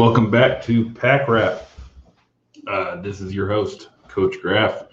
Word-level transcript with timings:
welcome 0.00 0.30
back 0.30 0.62
to 0.62 0.88
Pack 0.92 1.28
Wrap. 1.28 1.68
Uh, 2.66 3.02
this 3.02 3.20
is 3.20 3.34
your 3.34 3.46
host, 3.46 3.90
Coach 4.08 4.40
Graff. 4.40 4.84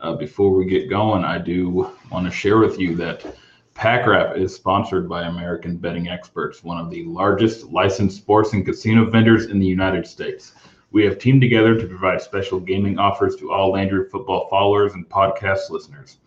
Uh, 0.00 0.12
before 0.12 0.50
we 0.50 0.66
get 0.66 0.90
going, 0.90 1.24
I 1.24 1.38
do 1.38 1.90
want 2.10 2.26
to 2.26 2.30
share 2.30 2.58
with 2.58 2.78
you 2.78 2.94
that 2.96 3.24
Pack 3.72 4.06
Wrap 4.06 4.36
is 4.36 4.54
sponsored 4.54 5.08
by 5.08 5.22
American 5.22 5.78
Betting 5.78 6.08
Experts, 6.08 6.62
one 6.62 6.76
of 6.76 6.90
the 6.90 7.04
largest 7.04 7.70
licensed 7.72 8.18
sports 8.18 8.52
and 8.52 8.62
casino 8.62 9.08
vendors 9.08 9.46
in 9.46 9.58
the 9.58 9.66
United 9.66 10.06
States. 10.06 10.52
We 10.90 11.06
have 11.06 11.18
teamed 11.18 11.40
together 11.40 11.80
to 11.80 11.86
provide 11.86 12.20
special 12.20 12.60
gaming 12.60 12.98
offers 12.98 13.36
to 13.36 13.50
all 13.50 13.72
Landry 13.72 14.10
football 14.10 14.46
followers 14.50 14.92
and 14.92 15.08
podcast 15.08 15.70
listeners. 15.70 16.18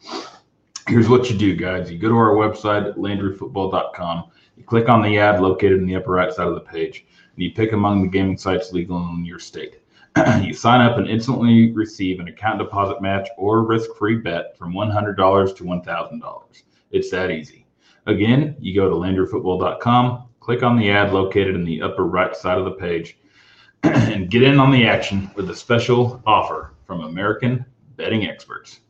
Here's 0.87 1.07
what 1.07 1.29
you 1.29 1.37
do, 1.37 1.55
guys. 1.55 1.91
You 1.91 1.99
go 1.99 2.09
to 2.09 2.15
our 2.15 2.33
website 2.33 2.97
landryfootball.com. 2.97 4.31
You 4.55 4.63
click 4.63 4.89
on 4.89 5.01
the 5.01 5.17
ad 5.17 5.41
located 5.41 5.79
in 5.79 5.85
the 5.85 5.95
upper 5.95 6.11
right 6.11 6.31
side 6.31 6.47
of 6.47 6.55
the 6.55 6.61
page, 6.61 7.05
and 7.35 7.43
you 7.43 7.51
pick 7.51 7.71
among 7.71 8.01
the 8.01 8.07
gaming 8.07 8.37
sites 8.37 8.71
legal 8.71 8.97
in 9.09 9.25
your 9.25 9.39
state. 9.39 9.79
you 10.41 10.53
sign 10.53 10.81
up 10.81 10.97
and 10.97 11.09
instantly 11.09 11.71
receive 11.71 12.19
an 12.19 12.27
account 12.27 12.59
deposit 12.59 13.01
match 13.01 13.27
or 13.37 13.63
risk-free 13.63 14.17
bet 14.17 14.55
from 14.57 14.73
$100 14.73 15.15
to 15.57 15.63
$1,000. 15.63 16.63
It's 16.91 17.09
that 17.09 17.31
easy. 17.31 17.65
Again, 18.05 18.55
you 18.59 18.75
go 18.75 18.89
to 18.89 18.95
landryfootball.com, 18.95 20.25
click 20.39 20.61
on 20.61 20.77
the 20.77 20.91
ad 20.91 21.13
located 21.13 21.55
in 21.55 21.63
the 21.63 21.81
upper 21.81 22.05
right 22.05 22.35
side 22.35 22.59
of 22.59 22.65
the 22.65 22.71
page, 22.71 23.17
and 23.83 24.29
get 24.29 24.43
in 24.43 24.59
on 24.59 24.71
the 24.71 24.85
action 24.85 25.31
with 25.35 25.49
a 25.49 25.55
special 25.55 26.21
offer 26.27 26.73
from 26.85 27.01
American 27.01 27.65
Betting 27.95 28.27
Experts. 28.27 28.81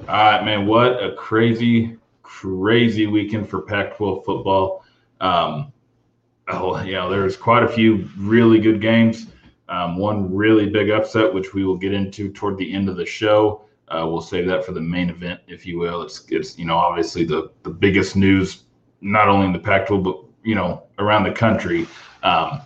All 0.00 0.06
right, 0.06 0.44
man, 0.44 0.66
what 0.66 1.02
a 1.02 1.14
crazy, 1.14 1.96
crazy 2.22 3.06
weekend 3.06 3.48
for 3.48 3.62
Pac 3.62 3.96
12 3.96 4.24
football. 4.24 4.84
Um, 5.20 5.72
oh, 6.48 6.80
you 6.82 6.92
know, 6.92 7.10
there's 7.10 7.36
quite 7.36 7.62
a 7.62 7.68
few 7.68 8.08
really 8.16 8.60
good 8.60 8.80
games. 8.80 9.26
Um, 9.68 9.96
one 9.96 10.32
really 10.32 10.68
big 10.68 10.90
upset, 10.90 11.32
which 11.32 11.54
we 11.54 11.64
will 11.64 11.76
get 11.76 11.92
into 11.92 12.32
toward 12.32 12.56
the 12.56 12.72
end 12.72 12.88
of 12.88 12.96
the 12.96 13.06
show. 13.06 13.62
Uh, 13.88 14.06
we'll 14.08 14.20
save 14.20 14.46
that 14.46 14.64
for 14.64 14.72
the 14.72 14.80
main 14.80 15.10
event, 15.10 15.40
if 15.46 15.66
you 15.66 15.78
will. 15.78 16.02
It's, 16.02 16.24
it's 16.28 16.58
you 16.58 16.64
know, 16.64 16.76
obviously 16.76 17.24
the, 17.24 17.50
the 17.62 17.70
biggest 17.70 18.16
news, 18.16 18.64
not 19.00 19.28
only 19.28 19.46
in 19.46 19.52
the 19.52 19.58
Pac 19.58 19.86
12, 19.86 20.02
but, 20.02 20.18
you 20.42 20.54
know, 20.54 20.84
around 20.98 21.24
the 21.24 21.32
country. 21.32 21.86
Um, 22.22 22.62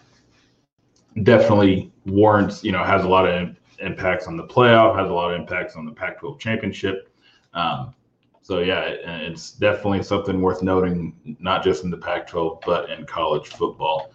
definitely 1.23 1.92
warrants, 2.07 2.64
you 2.64 2.73
know, 2.73 2.85
has 2.85 3.05
a 3.05 3.09
lot 3.09 3.27
of 3.27 3.57
impacts 3.81 4.27
on 4.27 4.37
the 4.37 4.45
playoff, 4.47 4.97
has 4.98 5.11
a 5.11 5.12
lot 5.12 5.33
of 5.33 5.41
impacts 5.41 5.77
on 5.77 5.85
the 5.85 5.92
Pac 5.92 6.20
12 6.20 6.39
championship. 6.39 7.12
Um, 7.55 7.95
so, 8.51 8.59
yeah, 8.59 8.81
it's 8.81 9.53
definitely 9.53 10.02
something 10.02 10.41
worth 10.41 10.61
noting, 10.61 11.14
not 11.39 11.63
just 11.63 11.85
in 11.85 11.91
the 11.91 11.97
Pac 11.97 12.27
12, 12.27 12.58
but 12.67 12.91
in 12.91 13.07
college 13.07 13.47
football 13.47 14.11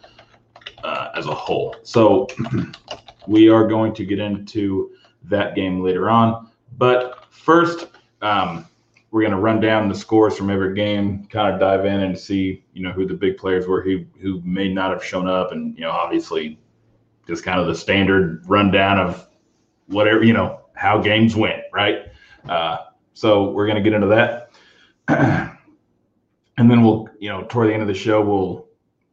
uh, 0.83 1.07
as 1.15 1.27
a 1.27 1.33
whole. 1.33 1.73
So, 1.83 2.27
we 3.27 3.47
are 3.47 3.65
going 3.65 3.93
to 3.93 4.03
get 4.03 4.19
into 4.19 4.91
that 5.23 5.55
game 5.55 5.81
later 5.81 6.09
on. 6.09 6.51
But 6.77 7.27
first, 7.29 7.87
um, 8.21 8.65
we're 9.09 9.21
going 9.21 9.31
to 9.31 9.39
run 9.39 9.61
down 9.61 9.87
the 9.87 9.95
scores 9.95 10.35
from 10.35 10.49
every 10.49 10.75
game, 10.75 11.27
kind 11.27 11.53
of 11.53 11.57
dive 11.57 11.85
in 11.85 12.01
and 12.01 12.19
see, 12.19 12.65
you 12.73 12.83
know, 12.83 12.91
who 12.91 13.05
the 13.05 13.13
big 13.13 13.37
players 13.37 13.67
were, 13.67 13.81
who 13.81 14.03
who 14.19 14.41
may 14.41 14.67
not 14.67 14.91
have 14.91 15.01
shown 15.01 15.29
up, 15.29 15.53
and 15.53 15.73
you 15.75 15.85
know, 15.85 15.91
obviously 15.91 16.59
just 17.25 17.45
kind 17.45 17.61
of 17.61 17.67
the 17.67 17.75
standard 17.75 18.43
rundown 18.47 18.99
of 18.99 19.29
whatever 19.87 20.25
you 20.25 20.33
know 20.33 20.59
how 20.73 20.99
games 20.99 21.37
went, 21.37 21.61
right? 21.71 22.07
Uh, 22.49 22.79
so 23.15 23.49
we're 23.49 23.65
going 23.65 23.81
to 23.81 23.81
get 23.81 23.93
into 23.93 24.07
that, 24.07 24.51
and 25.07 26.69
then 26.69 26.83
we'll 26.83 27.09
you 27.19 27.29
know 27.29 27.43
toward 27.45 27.69
the 27.69 27.73
end 27.73 27.81
of 27.81 27.87
the 27.87 27.93
show 27.95 28.21
we'll 28.21 28.67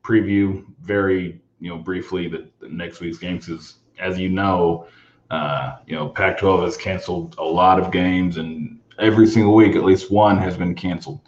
preview 0.04 0.62
very 0.82 1.40
you 1.60 1.70
know 1.70 1.78
briefly 1.78 2.28
the, 2.28 2.50
the 2.60 2.68
next 2.68 3.00
week's 3.00 3.16
games 3.16 3.46
because 3.46 3.76
as 3.98 4.18
you 4.18 4.28
know. 4.28 4.86
Uh, 5.30 5.78
you 5.86 5.94
know, 5.94 6.10
Pac-12 6.10 6.64
has 6.64 6.76
canceled 6.76 7.36
a 7.38 7.42
lot 7.42 7.80
of 7.80 7.90
games, 7.90 8.36
and 8.36 8.78
every 8.98 9.26
single 9.26 9.54
week, 9.54 9.74
at 9.74 9.82
least 9.82 10.10
one 10.10 10.36
has 10.36 10.58
been 10.58 10.74
canceled. 10.74 11.20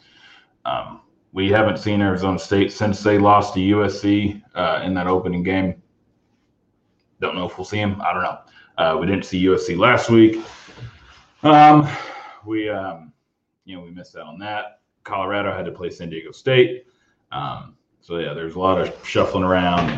Um, 0.66 1.00
we 1.32 1.50
haven't 1.50 1.78
seen 1.78 2.00
Arizona 2.00 2.38
State 2.38 2.72
since 2.72 3.02
they 3.02 3.18
lost 3.18 3.54
to 3.54 3.60
USC 3.60 4.42
uh, 4.54 4.82
in 4.84 4.94
that 4.94 5.06
opening 5.06 5.42
game. 5.42 5.82
Don't 7.20 7.34
know 7.34 7.46
if 7.46 7.58
we'll 7.58 7.64
see 7.64 7.78
him. 7.78 8.00
I 8.02 8.12
don't 8.12 8.22
know. 8.22 8.38
Uh, 8.78 8.96
we 9.00 9.06
didn't 9.06 9.24
see 9.24 9.44
USC 9.44 9.76
last 9.76 10.10
week. 10.10 10.40
Um, 11.42 11.88
we, 12.46 12.68
um, 12.68 13.12
you 13.64 13.76
know, 13.76 13.82
we 13.82 13.90
missed 13.90 14.16
out 14.16 14.26
on 14.26 14.38
that. 14.38 14.80
Colorado 15.04 15.54
had 15.54 15.64
to 15.66 15.72
play 15.72 15.90
San 15.90 16.10
Diego 16.10 16.32
State. 16.32 16.86
Um, 17.32 17.76
so 18.00 18.18
yeah, 18.18 18.34
there's 18.34 18.54
a 18.54 18.58
lot 18.58 18.80
of 18.80 18.94
shuffling 19.06 19.44
around. 19.44 19.90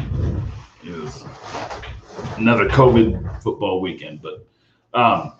It 0.84 0.90
was 0.90 1.24
another 2.36 2.68
COVID 2.68 3.42
football 3.42 3.80
weekend, 3.80 4.22
but 4.22 4.46
um, 4.94 5.32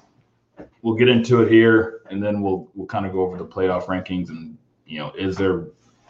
we'll 0.82 0.96
get 0.96 1.08
into 1.08 1.42
it 1.42 1.50
here, 1.50 2.02
and 2.10 2.22
then 2.22 2.42
we'll 2.42 2.68
we'll 2.74 2.86
kind 2.86 3.06
of 3.06 3.12
go 3.12 3.20
over 3.20 3.36
the 3.36 3.46
playoff 3.46 3.86
rankings 3.86 4.28
and 4.28 4.56
you 4.86 4.98
know, 4.98 5.12
is 5.18 5.36
there 5.36 5.66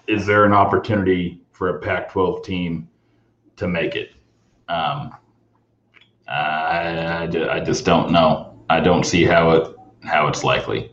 is 0.07 0.27
there 0.27 0.45
an 0.45 0.53
opportunity 0.53 1.41
for 1.51 1.71
a 1.71 1.81
Pac-12 1.81 2.45
team 2.45 2.89
to 3.57 3.67
make 3.67 3.97
it? 3.97 4.11
Um, 4.69 5.15
I, 6.29 7.29
I, 7.51 7.61
just 7.61 7.85
don't 7.85 8.13
know. 8.13 8.61
I 8.69 8.81
don't 8.81 9.05
see 9.05 9.25
how 9.25 9.51
it 9.51 9.76
how 10.07 10.29
it's 10.29 10.45
likely, 10.45 10.93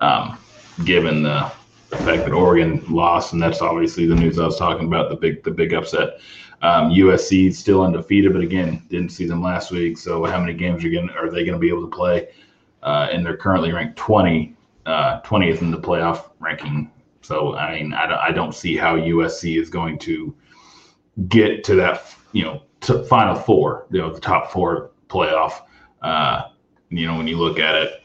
um, 0.00 0.38
given 0.84 1.22
the, 1.22 1.50
fact 1.90 2.24
that 2.24 2.32
Oregon 2.32 2.84
lost, 2.88 3.32
and 3.32 3.42
that's 3.42 3.62
obviously 3.62 4.06
the 4.06 4.14
news 4.14 4.38
I 4.38 4.44
was 4.44 4.58
talking 4.58 4.86
about 4.86 5.08
the 5.08 5.16
big 5.16 5.42
the 5.44 5.50
big 5.50 5.72
upset. 5.72 6.20
Um, 6.62 6.90
USC 6.90 7.54
still 7.54 7.82
undefeated, 7.82 8.32
but 8.32 8.42
again, 8.42 8.82
didn't 8.88 9.10
see 9.10 9.26
them 9.26 9.42
last 9.42 9.70
week. 9.70 9.98
So 9.98 10.24
how 10.24 10.40
many 10.40 10.54
games 10.54 10.84
are 10.84 10.90
going 10.90 11.10
are 11.10 11.30
they 11.30 11.44
going 11.44 11.54
to 11.54 11.58
be 11.58 11.68
able 11.68 11.88
to 11.88 11.96
play? 11.96 12.28
Uh, 12.82 13.08
and 13.10 13.24
they're 13.24 13.36
currently 13.36 13.72
ranked 13.72 13.96
20, 13.96 14.56
uh, 14.86 15.20
20th 15.22 15.60
in 15.60 15.70
the 15.70 15.78
playoff 15.78 16.30
ranking. 16.38 16.90
So 17.22 17.56
I 17.56 17.74
mean, 17.74 17.92
I 17.92 18.06
don't, 18.06 18.18
I 18.18 18.30
don't 18.30 18.54
see 18.54 18.76
how 18.76 18.96
USC 18.96 19.60
is 19.60 19.70
going 19.70 19.98
to 20.00 20.34
get 21.28 21.64
to 21.64 21.74
that, 21.76 22.14
you 22.32 22.44
know, 22.44 22.62
to 22.82 23.02
final 23.04 23.34
four, 23.34 23.86
you 23.90 24.00
know, 24.00 24.12
the 24.12 24.20
top 24.20 24.50
four 24.50 24.90
playoff. 25.08 25.62
Uh, 26.02 26.42
you 26.90 27.06
know, 27.06 27.16
when 27.16 27.26
you 27.26 27.36
look 27.36 27.58
at 27.58 27.74
it, 27.74 28.02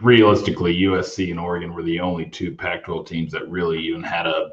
realistically, 0.00 0.80
USC 0.82 1.30
and 1.30 1.40
Oregon 1.40 1.74
were 1.74 1.82
the 1.82 2.00
only 2.00 2.26
two 2.26 2.54
Pac-12 2.54 3.06
teams 3.06 3.32
that 3.32 3.48
really 3.48 3.78
even 3.78 4.02
had 4.02 4.26
a 4.26 4.52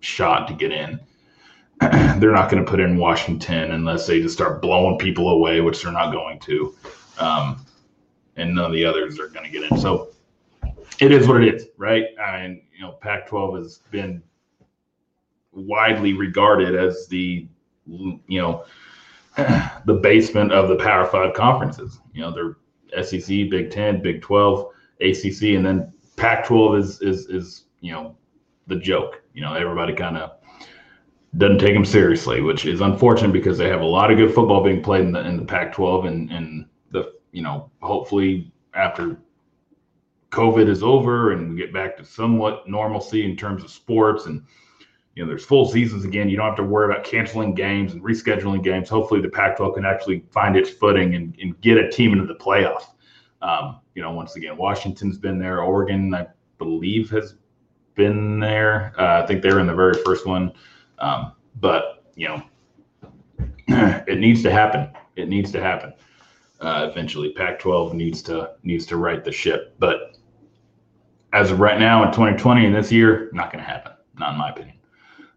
shot 0.00 0.48
to 0.48 0.54
get 0.54 0.72
in. 0.72 1.00
they're 1.80 2.32
not 2.32 2.50
going 2.50 2.64
to 2.64 2.68
put 2.68 2.80
in 2.80 2.96
Washington 2.96 3.72
unless 3.72 4.06
they 4.06 4.20
just 4.20 4.34
start 4.34 4.60
blowing 4.60 4.98
people 4.98 5.30
away, 5.30 5.60
which 5.60 5.82
they're 5.82 5.92
not 5.92 6.12
going 6.12 6.38
to. 6.40 6.74
Um, 7.18 7.64
and 8.36 8.54
none 8.54 8.66
of 8.66 8.72
the 8.72 8.84
others 8.84 9.18
are 9.18 9.28
going 9.28 9.44
to 9.44 9.50
get 9.50 9.70
in. 9.70 9.78
So 9.78 10.10
it 11.00 11.12
is 11.12 11.28
what 11.28 11.42
it 11.42 11.54
is, 11.54 11.66
right? 11.76 12.06
And 12.20 12.60
you 12.74 12.82
know, 12.82 12.92
Pac-12 12.92 13.58
has 13.58 13.80
been 13.90 14.22
widely 15.52 16.12
regarded 16.12 16.74
as 16.74 17.06
the 17.08 17.48
you 17.86 18.20
know 18.28 18.64
the 19.36 19.94
basement 20.02 20.52
of 20.52 20.68
the 20.68 20.76
Power 20.76 21.06
Five 21.06 21.34
conferences. 21.34 21.98
You 22.12 22.22
know, 22.22 22.30
they're 22.32 22.56
SEC, 23.02 23.50
Big 23.50 23.70
Ten, 23.70 24.02
Big 24.02 24.22
Twelve, 24.22 24.72
ACC, 25.00 25.54
and 25.54 25.64
then 25.64 25.92
Pac-12 26.16 26.78
is 26.78 27.00
is 27.00 27.26
is 27.26 27.64
you 27.80 27.92
know 27.92 28.16
the 28.66 28.76
joke. 28.76 29.22
You 29.34 29.42
know, 29.42 29.54
everybody 29.54 29.94
kind 29.94 30.16
of 30.16 30.32
doesn't 31.36 31.58
take 31.58 31.74
them 31.74 31.84
seriously, 31.84 32.40
which 32.40 32.64
is 32.66 32.80
unfortunate 32.80 33.32
because 33.32 33.58
they 33.58 33.68
have 33.68 33.82
a 33.82 33.86
lot 33.86 34.10
of 34.10 34.16
good 34.16 34.34
football 34.34 34.62
being 34.62 34.82
played 34.82 35.02
in 35.02 35.12
the 35.12 35.20
in 35.20 35.36
the 35.36 35.44
Pac-12, 35.44 36.06
and 36.06 36.30
and 36.30 36.66
the 36.90 37.12
you 37.32 37.42
know 37.42 37.70
hopefully 37.80 38.52
after 38.74 39.18
COVID 40.30 40.68
is 40.68 40.82
over 40.82 41.32
and 41.32 41.50
we 41.50 41.56
get 41.56 41.72
back 41.72 41.96
to 41.96 42.04
somewhat 42.04 42.68
normalcy 42.68 43.24
in 43.24 43.36
terms 43.36 43.64
of 43.64 43.70
sports 43.70 44.26
and 44.26 44.42
you 45.18 45.24
know 45.24 45.28
there's 45.28 45.44
full 45.44 45.68
seasons 45.68 46.04
again. 46.04 46.28
You 46.28 46.36
don't 46.36 46.46
have 46.46 46.56
to 46.58 46.62
worry 46.62 46.88
about 46.88 47.02
canceling 47.02 47.52
games 47.52 47.92
and 47.92 48.00
rescheduling 48.00 48.62
games. 48.62 48.88
Hopefully 48.88 49.20
the 49.20 49.28
Pac-12 49.28 49.74
can 49.74 49.84
actually 49.84 50.24
find 50.30 50.56
its 50.56 50.70
footing 50.70 51.16
and, 51.16 51.36
and 51.42 51.60
get 51.60 51.76
a 51.76 51.90
team 51.90 52.12
into 52.12 52.24
the 52.24 52.36
playoff. 52.36 52.84
Um, 53.42 53.80
you 53.96 54.02
know, 54.02 54.12
once 54.12 54.36
again, 54.36 54.56
Washington's 54.56 55.18
been 55.18 55.40
there. 55.40 55.60
Oregon, 55.60 56.14
I 56.14 56.28
believe, 56.58 57.10
has 57.10 57.34
been 57.96 58.38
there. 58.38 58.94
Uh, 58.96 59.24
I 59.24 59.26
think 59.26 59.42
they 59.42 59.52
were 59.52 59.58
in 59.58 59.66
the 59.66 59.74
very 59.74 60.00
first 60.04 60.24
one. 60.24 60.52
Um, 61.00 61.32
but 61.56 62.04
you 62.14 62.28
know, 62.28 62.42
it 64.06 64.20
needs 64.20 64.44
to 64.44 64.52
happen. 64.52 64.88
It 65.16 65.28
needs 65.28 65.50
to 65.50 65.60
happen 65.60 65.94
uh, 66.60 66.86
eventually. 66.92 67.32
Pac-12 67.32 67.92
needs 67.92 68.22
to 68.22 68.52
needs 68.62 68.86
to 68.86 68.96
right 68.96 69.24
the 69.24 69.32
ship. 69.32 69.74
But 69.80 70.16
as 71.32 71.50
of 71.50 71.58
right 71.58 71.80
now 71.80 72.04
in 72.04 72.12
2020 72.12 72.66
and 72.66 72.72
this 72.72 72.92
year, 72.92 73.30
not 73.32 73.52
going 73.52 73.64
to 73.64 73.68
happen. 73.68 73.94
Not 74.16 74.34
in 74.34 74.38
my 74.38 74.50
opinion. 74.50 74.77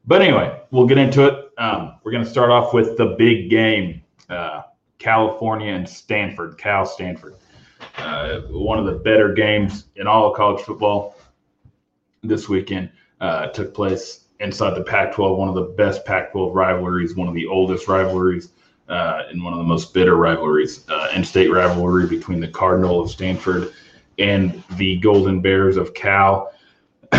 But 0.05 0.21
anyway, 0.21 0.59
we'll 0.71 0.87
get 0.87 0.97
into 0.97 1.25
it. 1.27 1.51
Um, 1.57 1.95
we're 2.03 2.11
going 2.11 2.23
to 2.23 2.29
start 2.29 2.49
off 2.49 2.73
with 2.73 2.97
the 2.97 3.15
big 3.17 3.49
game, 3.49 4.01
uh, 4.29 4.63
California 4.99 5.73
and 5.73 5.87
Stanford. 5.87 6.57
Cal 6.57 6.85
Stanford, 6.85 7.35
uh, 7.97 8.41
one 8.49 8.79
of 8.79 8.85
the 8.85 8.93
better 8.93 9.33
games 9.33 9.85
in 9.95 10.07
all 10.07 10.29
of 10.29 10.35
college 10.35 10.61
football 10.63 11.17
this 12.23 12.49
weekend. 12.49 12.89
Uh, 13.19 13.47
took 13.47 13.73
place 13.73 14.21
inside 14.39 14.75
the 14.75 14.83
Pac-12, 14.83 15.37
one 15.37 15.47
of 15.47 15.53
the 15.53 15.61
best 15.61 16.03
Pac-12 16.05 16.53
rivalries, 16.55 17.15
one 17.15 17.27
of 17.27 17.35
the 17.35 17.45
oldest 17.45 17.87
rivalries 17.87 18.49
uh, 18.89 19.23
in 19.31 19.43
one 19.43 19.53
of 19.53 19.59
the 19.59 19.65
most 19.65 19.93
bitter 19.93 20.15
rivalries, 20.15 20.83
uh, 20.89 21.09
in-state 21.15 21.51
rivalry 21.51 22.07
between 22.07 22.39
the 22.39 22.47
Cardinal 22.47 22.99
of 22.99 23.11
Stanford 23.11 23.71
and 24.17 24.63
the 24.71 24.97
Golden 24.97 25.41
Bears 25.41 25.77
of 25.77 25.93
Cal. 25.93 26.51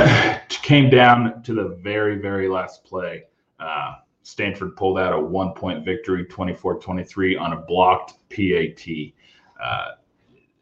Came 0.62 0.90
down 0.90 1.42
to 1.42 1.54
the 1.54 1.76
very, 1.82 2.16
very 2.16 2.48
last 2.48 2.84
play. 2.84 3.24
Uh, 3.58 3.94
Stanford 4.22 4.76
pulled 4.76 4.98
out 4.98 5.12
a 5.12 5.20
one-point 5.20 5.84
victory, 5.84 6.24
24-23 6.24 7.40
on 7.40 7.52
a 7.52 7.56
blocked 7.56 8.14
PAT. 8.30 8.86
Uh, 9.62 9.88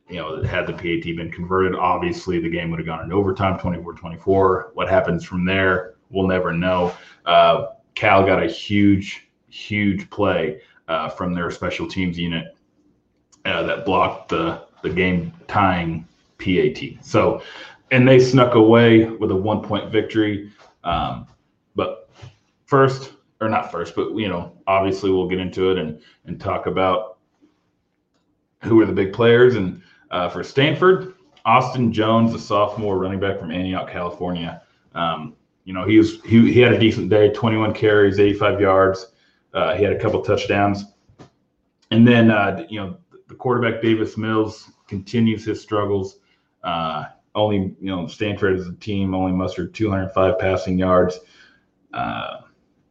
you 0.08 0.16
know, 0.16 0.42
had 0.42 0.66
the 0.66 0.72
PAT 0.72 1.16
been 1.16 1.30
converted, 1.30 1.74
obviously 1.74 2.40
the 2.40 2.48
game 2.48 2.70
would 2.70 2.80
have 2.80 2.86
gone 2.86 3.04
in 3.04 3.12
overtime, 3.12 3.58
24-24. 3.58 4.70
What 4.74 4.88
happens 4.88 5.24
from 5.24 5.44
there, 5.44 5.94
we'll 6.10 6.26
never 6.26 6.52
know. 6.52 6.94
Uh, 7.26 7.66
Cal 7.94 8.24
got 8.24 8.42
a 8.42 8.46
huge, 8.46 9.28
huge 9.48 10.08
play 10.10 10.60
uh, 10.88 11.08
from 11.08 11.34
their 11.34 11.50
special 11.50 11.86
teams 11.86 12.18
unit 12.18 12.56
uh, 13.44 13.62
that 13.62 13.84
blocked 13.84 14.28
the 14.30 14.62
the 14.82 14.90
game 14.90 15.32
tying 15.46 16.06
PAT. 16.38 17.04
So, 17.04 17.42
and 17.90 18.06
they 18.06 18.18
snuck 18.18 18.54
away 18.54 19.04
with 19.04 19.30
a 19.30 19.36
one 19.36 19.62
point 19.62 19.90
victory. 19.90 20.52
Um, 20.84 21.26
but 21.74 22.10
first, 22.66 23.12
or 23.40 23.48
not 23.48 23.70
first, 23.70 23.94
but 23.94 24.14
you 24.14 24.28
know, 24.28 24.52
obviously 24.66 25.10
we'll 25.10 25.28
get 25.28 25.38
into 25.38 25.70
it 25.70 25.78
and 25.78 26.00
and 26.26 26.40
talk 26.40 26.66
about 26.66 27.18
who 28.62 28.80
are 28.80 28.86
the 28.86 28.92
big 28.92 29.12
players. 29.12 29.54
And 29.54 29.82
uh, 30.10 30.28
for 30.28 30.42
Stanford, 30.42 31.14
Austin 31.44 31.92
Jones, 31.92 32.34
a 32.34 32.38
sophomore 32.38 32.98
running 32.98 33.20
back 33.20 33.38
from 33.38 33.50
Antioch, 33.50 33.90
California. 33.90 34.62
Um, 34.94 35.36
you 35.64 35.72
know, 35.72 35.86
he 35.86 35.98
was 35.98 36.20
he, 36.22 36.52
he 36.52 36.60
had 36.60 36.72
a 36.72 36.78
decent 36.78 37.10
day, 37.10 37.30
21 37.30 37.74
carries, 37.74 38.18
85 38.18 38.60
yards. 38.60 39.12
Uh, 39.52 39.74
he 39.74 39.82
had 39.82 39.92
a 39.92 39.98
couple 39.98 40.22
touchdowns, 40.22 40.84
and 41.90 42.06
then 42.06 42.30
uh, 42.30 42.64
you 42.68 42.80
know 42.80 42.96
the 43.28 43.34
quarterback 43.34 43.82
Davis 43.82 44.16
Mills 44.16 44.70
continues 44.86 45.44
his 45.44 45.60
struggles. 45.60 46.18
Uh, 46.62 47.06
only 47.34 47.74
you 47.80 47.94
know 47.94 48.06
Stanford 48.06 48.58
as 48.58 48.66
a 48.66 48.72
team 48.74 49.14
only 49.14 49.32
mustered 49.32 49.74
205 49.74 50.38
passing 50.38 50.78
yards. 50.78 51.18
Uh, 51.92 52.42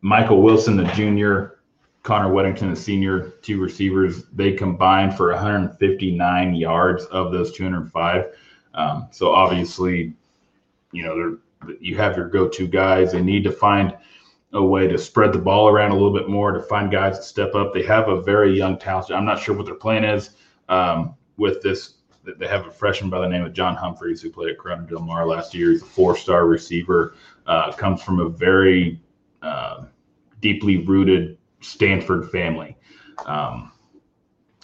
Michael 0.02 0.42
Wilson, 0.42 0.78
the 0.78 0.86
junior, 0.94 1.60
Connor 2.04 2.34
Wedington, 2.34 2.70
the 2.70 2.76
senior, 2.76 3.32
two 3.42 3.60
receivers, 3.60 4.24
they 4.34 4.54
combined 4.54 5.16
for 5.16 5.30
159 5.32 6.56
yards 6.56 7.06
of 7.06 7.32
those 7.32 7.52
205. 7.52 8.26
Um, 8.74 9.08
so 9.12 9.34
obviously, 9.34 10.14
you 10.92 11.04
know, 11.04 11.38
you 11.82 11.98
have 11.98 12.16
your 12.16 12.30
go-to 12.30 12.68
guys. 12.68 13.12
They 13.12 13.22
need 13.22 13.44
to 13.44 13.52
find 13.52 13.96
a 14.54 14.64
way 14.64 14.88
to 14.88 14.98
spread 14.98 15.34
the 15.34 15.40
ball 15.40 15.68
around 15.68 15.92
a 15.92 15.94
little 15.94 16.14
bit 16.14 16.30
more 16.30 16.52
to 16.52 16.62
find 16.62 16.90
guys 16.90 17.18
to 17.18 17.24
step 17.24 17.54
up. 17.56 17.74
They 17.74 17.84
have 17.84 18.08
a 18.08 18.22
very 18.22 18.58
young 18.58 18.80
talent. 18.80 19.12
I'm 19.12 19.26
not 19.26 19.40
sure 19.40 19.56
what 19.56 19.66
their 19.66 19.76
plan 19.76 20.04
is 20.04 20.32
um, 20.70 21.16
with 21.38 21.62
this. 21.62 21.96
They 22.38 22.48
have 22.48 22.68
a 22.68 22.72
freshman 22.72 23.10
by 23.10 23.22
the 23.22 23.28
name 23.28 23.44
of 23.44 23.54
John 23.54 23.76
Humphreys 23.76 24.22
who 24.22 24.30
played 24.30 24.50
at 24.50 24.60
Corona 24.60 24.86
Del 24.88 25.00
Mar 25.00 25.26
last 25.26 25.54
year. 25.54 25.72
He's 25.72 25.82
a 25.82 25.86
four-star 25.86 26.46
receiver. 26.48 27.16
Uh, 27.48 27.72
comes 27.72 28.02
from 28.02 28.20
a 28.20 28.30
very 28.30 29.02
uh, 29.42 29.86
deeply 30.42 30.78
rooted 30.78 31.38
Stanford 31.62 32.30
family, 32.30 32.78
um, 33.26 33.72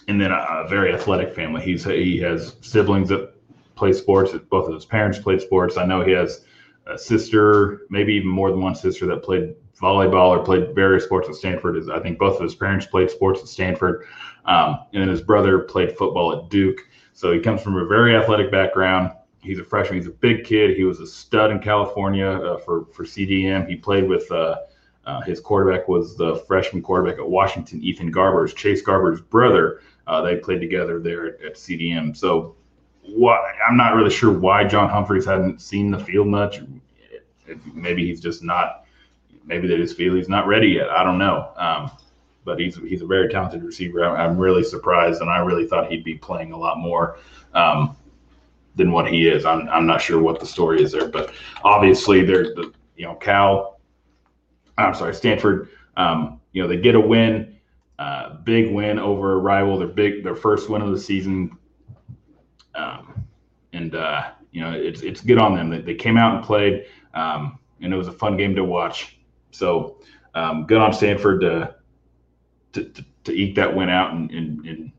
and 0.07 0.21
then 0.21 0.31
a, 0.31 0.35
a, 0.35 0.67
very 0.67 0.93
athletic 0.93 1.33
family. 1.33 1.61
He's 1.61 1.83
he 1.83 2.17
has 2.19 2.55
siblings 2.61 3.09
that 3.09 3.33
play 3.75 3.93
sports. 3.93 4.31
Both 4.49 4.67
of 4.67 4.73
his 4.73 4.85
parents 4.85 5.19
played 5.19 5.41
sports. 5.41 5.77
I 5.77 5.85
know 5.85 6.01
he 6.01 6.11
has 6.11 6.45
a 6.87 6.97
sister, 6.97 7.81
maybe 7.89 8.13
even 8.13 8.29
more 8.29 8.51
than 8.51 8.61
one 8.61 8.75
sister 8.75 9.05
that 9.07 9.23
played 9.23 9.55
volleyball 9.79 10.29
or 10.29 10.43
played 10.43 10.73
various 10.73 11.03
sports 11.03 11.27
at 11.27 11.35
Stanford. 11.35 11.77
Is 11.77 11.89
I 11.89 11.99
think 11.99 12.19
both 12.19 12.35
of 12.35 12.43
his 12.43 12.55
parents 12.55 12.85
played 12.85 13.09
sports 13.09 13.41
at 13.41 13.47
Stanford, 13.47 14.05
um, 14.45 14.79
and 14.93 15.01
then 15.01 15.09
his 15.09 15.21
brother 15.21 15.59
played 15.59 15.97
football 15.97 16.33
at 16.33 16.49
Duke. 16.49 16.81
So 17.15 17.31
he 17.31 17.39
comes 17.39 17.61
from 17.61 17.77
a 17.77 17.85
very 17.85 18.15
athletic 18.15 18.51
background. 18.51 19.11
He's 19.39 19.57
a 19.57 19.63
freshman. 19.63 19.97
He's 19.97 20.07
a 20.07 20.11
big 20.11 20.43
kid. 20.43 20.75
He 20.75 20.83
was 20.83 20.99
a 20.99 21.07
stud 21.07 21.49
in 21.49 21.59
California 21.59 22.27
uh, 22.27 22.57
for 22.57 22.85
for 22.93 23.05
CDM. 23.05 23.67
He 23.67 23.75
played 23.75 24.07
with 24.07 24.29
uh, 24.31 24.57
uh, 25.05 25.21
his 25.21 25.39
quarterback 25.39 25.87
was 25.87 26.17
the 26.17 26.35
freshman 26.47 26.83
quarterback 26.83 27.19
at 27.19 27.27
Washington, 27.27 27.81
Ethan 27.81 28.11
Garbers, 28.11 28.53
Chase 28.53 28.83
Garbers' 28.83 29.27
brother. 29.29 29.81
Uh, 30.07 30.21
they 30.21 30.35
played 30.35 30.59
together 30.59 30.99
there 30.99 31.25
at, 31.27 31.41
at 31.41 31.55
CDM. 31.55 32.15
So 32.15 32.55
I'm 33.67 33.77
not 33.77 33.95
really 33.95 34.09
sure 34.09 34.31
why 34.31 34.65
John 34.65 34.89
Humphreys 34.89 35.25
hadn't 35.25 35.61
seen 35.61 35.91
the 35.91 35.99
field 35.99 36.27
much. 36.27 36.61
Maybe 37.73 38.05
he's 38.05 38.19
just 38.19 38.43
not 38.43 38.85
maybe 39.45 39.67
they 39.67 39.77
just 39.77 39.95
feel 39.95 40.15
he's 40.15 40.29
not 40.29 40.47
ready 40.47 40.69
yet. 40.69 40.89
I 40.89 41.03
don't 41.03 41.17
know. 41.17 41.51
Um, 41.55 41.91
but 42.45 42.59
he's 42.59 42.77
he's 42.77 43.01
a 43.01 43.05
very 43.05 43.27
talented 43.27 43.63
receiver. 43.63 44.05
I'm 44.05 44.37
really 44.37 44.63
surprised, 44.63 45.21
and 45.21 45.29
I 45.29 45.39
really 45.39 45.67
thought 45.67 45.91
he'd 45.91 46.03
be 46.03 46.15
playing 46.15 46.53
a 46.53 46.57
lot 46.57 46.77
more 46.77 47.17
um, 47.53 47.97
than 48.75 48.91
what 48.91 49.07
he 49.07 49.27
is. 49.27 49.45
I'm 49.45 49.67
I'm 49.69 49.85
not 49.85 50.01
sure 50.01 50.21
what 50.21 50.39
the 50.39 50.45
story 50.45 50.81
is 50.81 50.91
there, 50.91 51.09
but 51.09 51.33
obviously 51.63 52.23
they're 52.23 52.53
the 52.53 52.71
you 52.95 53.05
know 53.05 53.15
Cal. 53.15 53.79
I'm 54.77 54.93
sorry, 54.93 55.15
Stanford. 55.15 55.69
Um, 55.97 56.39
you 56.53 56.61
know 56.61 56.67
they 56.67 56.77
get 56.77 56.95
a 56.95 56.99
win, 56.99 57.57
uh, 57.99 58.35
big 58.43 58.71
win 58.71 58.99
over 58.99 59.33
a 59.33 59.37
rival. 59.37 59.77
Their 59.77 59.87
big 59.87 60.23
their 60.23 60.35
first 60.35 60.69
win 60.69 60.81
of 60.81 60.91
the 60.91 60.99
season, 60.99 61.57
um, 62.75 63.25
and 63.73 63.95
uh, 63.95 64.31
you 64.51 64.61
know 64.61 64.71
it's 64.71 65.01
it's 65.01 65.21
good 65.21 65.39
on 65.39 65.55
them. 65.55 65.69
They, 65.69 65.81
they 65.81 65.95
came 65.95 66.15
out 66.15 66.35
and 66.35 66.45
played, 66.45 66.85
um, 67.15 67.57
and 67.81 67.91
it 67.91 67.97
was 67.97 68.07
a 68.07 68.13
fun 68.13 68.37
game 68.37 68.55
to 68.55 68.63
watch. 68.63 69.17
So 69.51 69.97
um, 70.35 70.65
good 70.65 70.77
on 70.77 70.93
Stanford 70.93 71.41
to, 71.41 71.75
to, 72.83 73.05
to, 73.23 73.33
eke 73.33 73.55
that 73.55 73.73
win 73.73 73.89
out 73.89 74.13
and, 74.13 74.29
and, 74.31 74.65
and, 74.65 74.91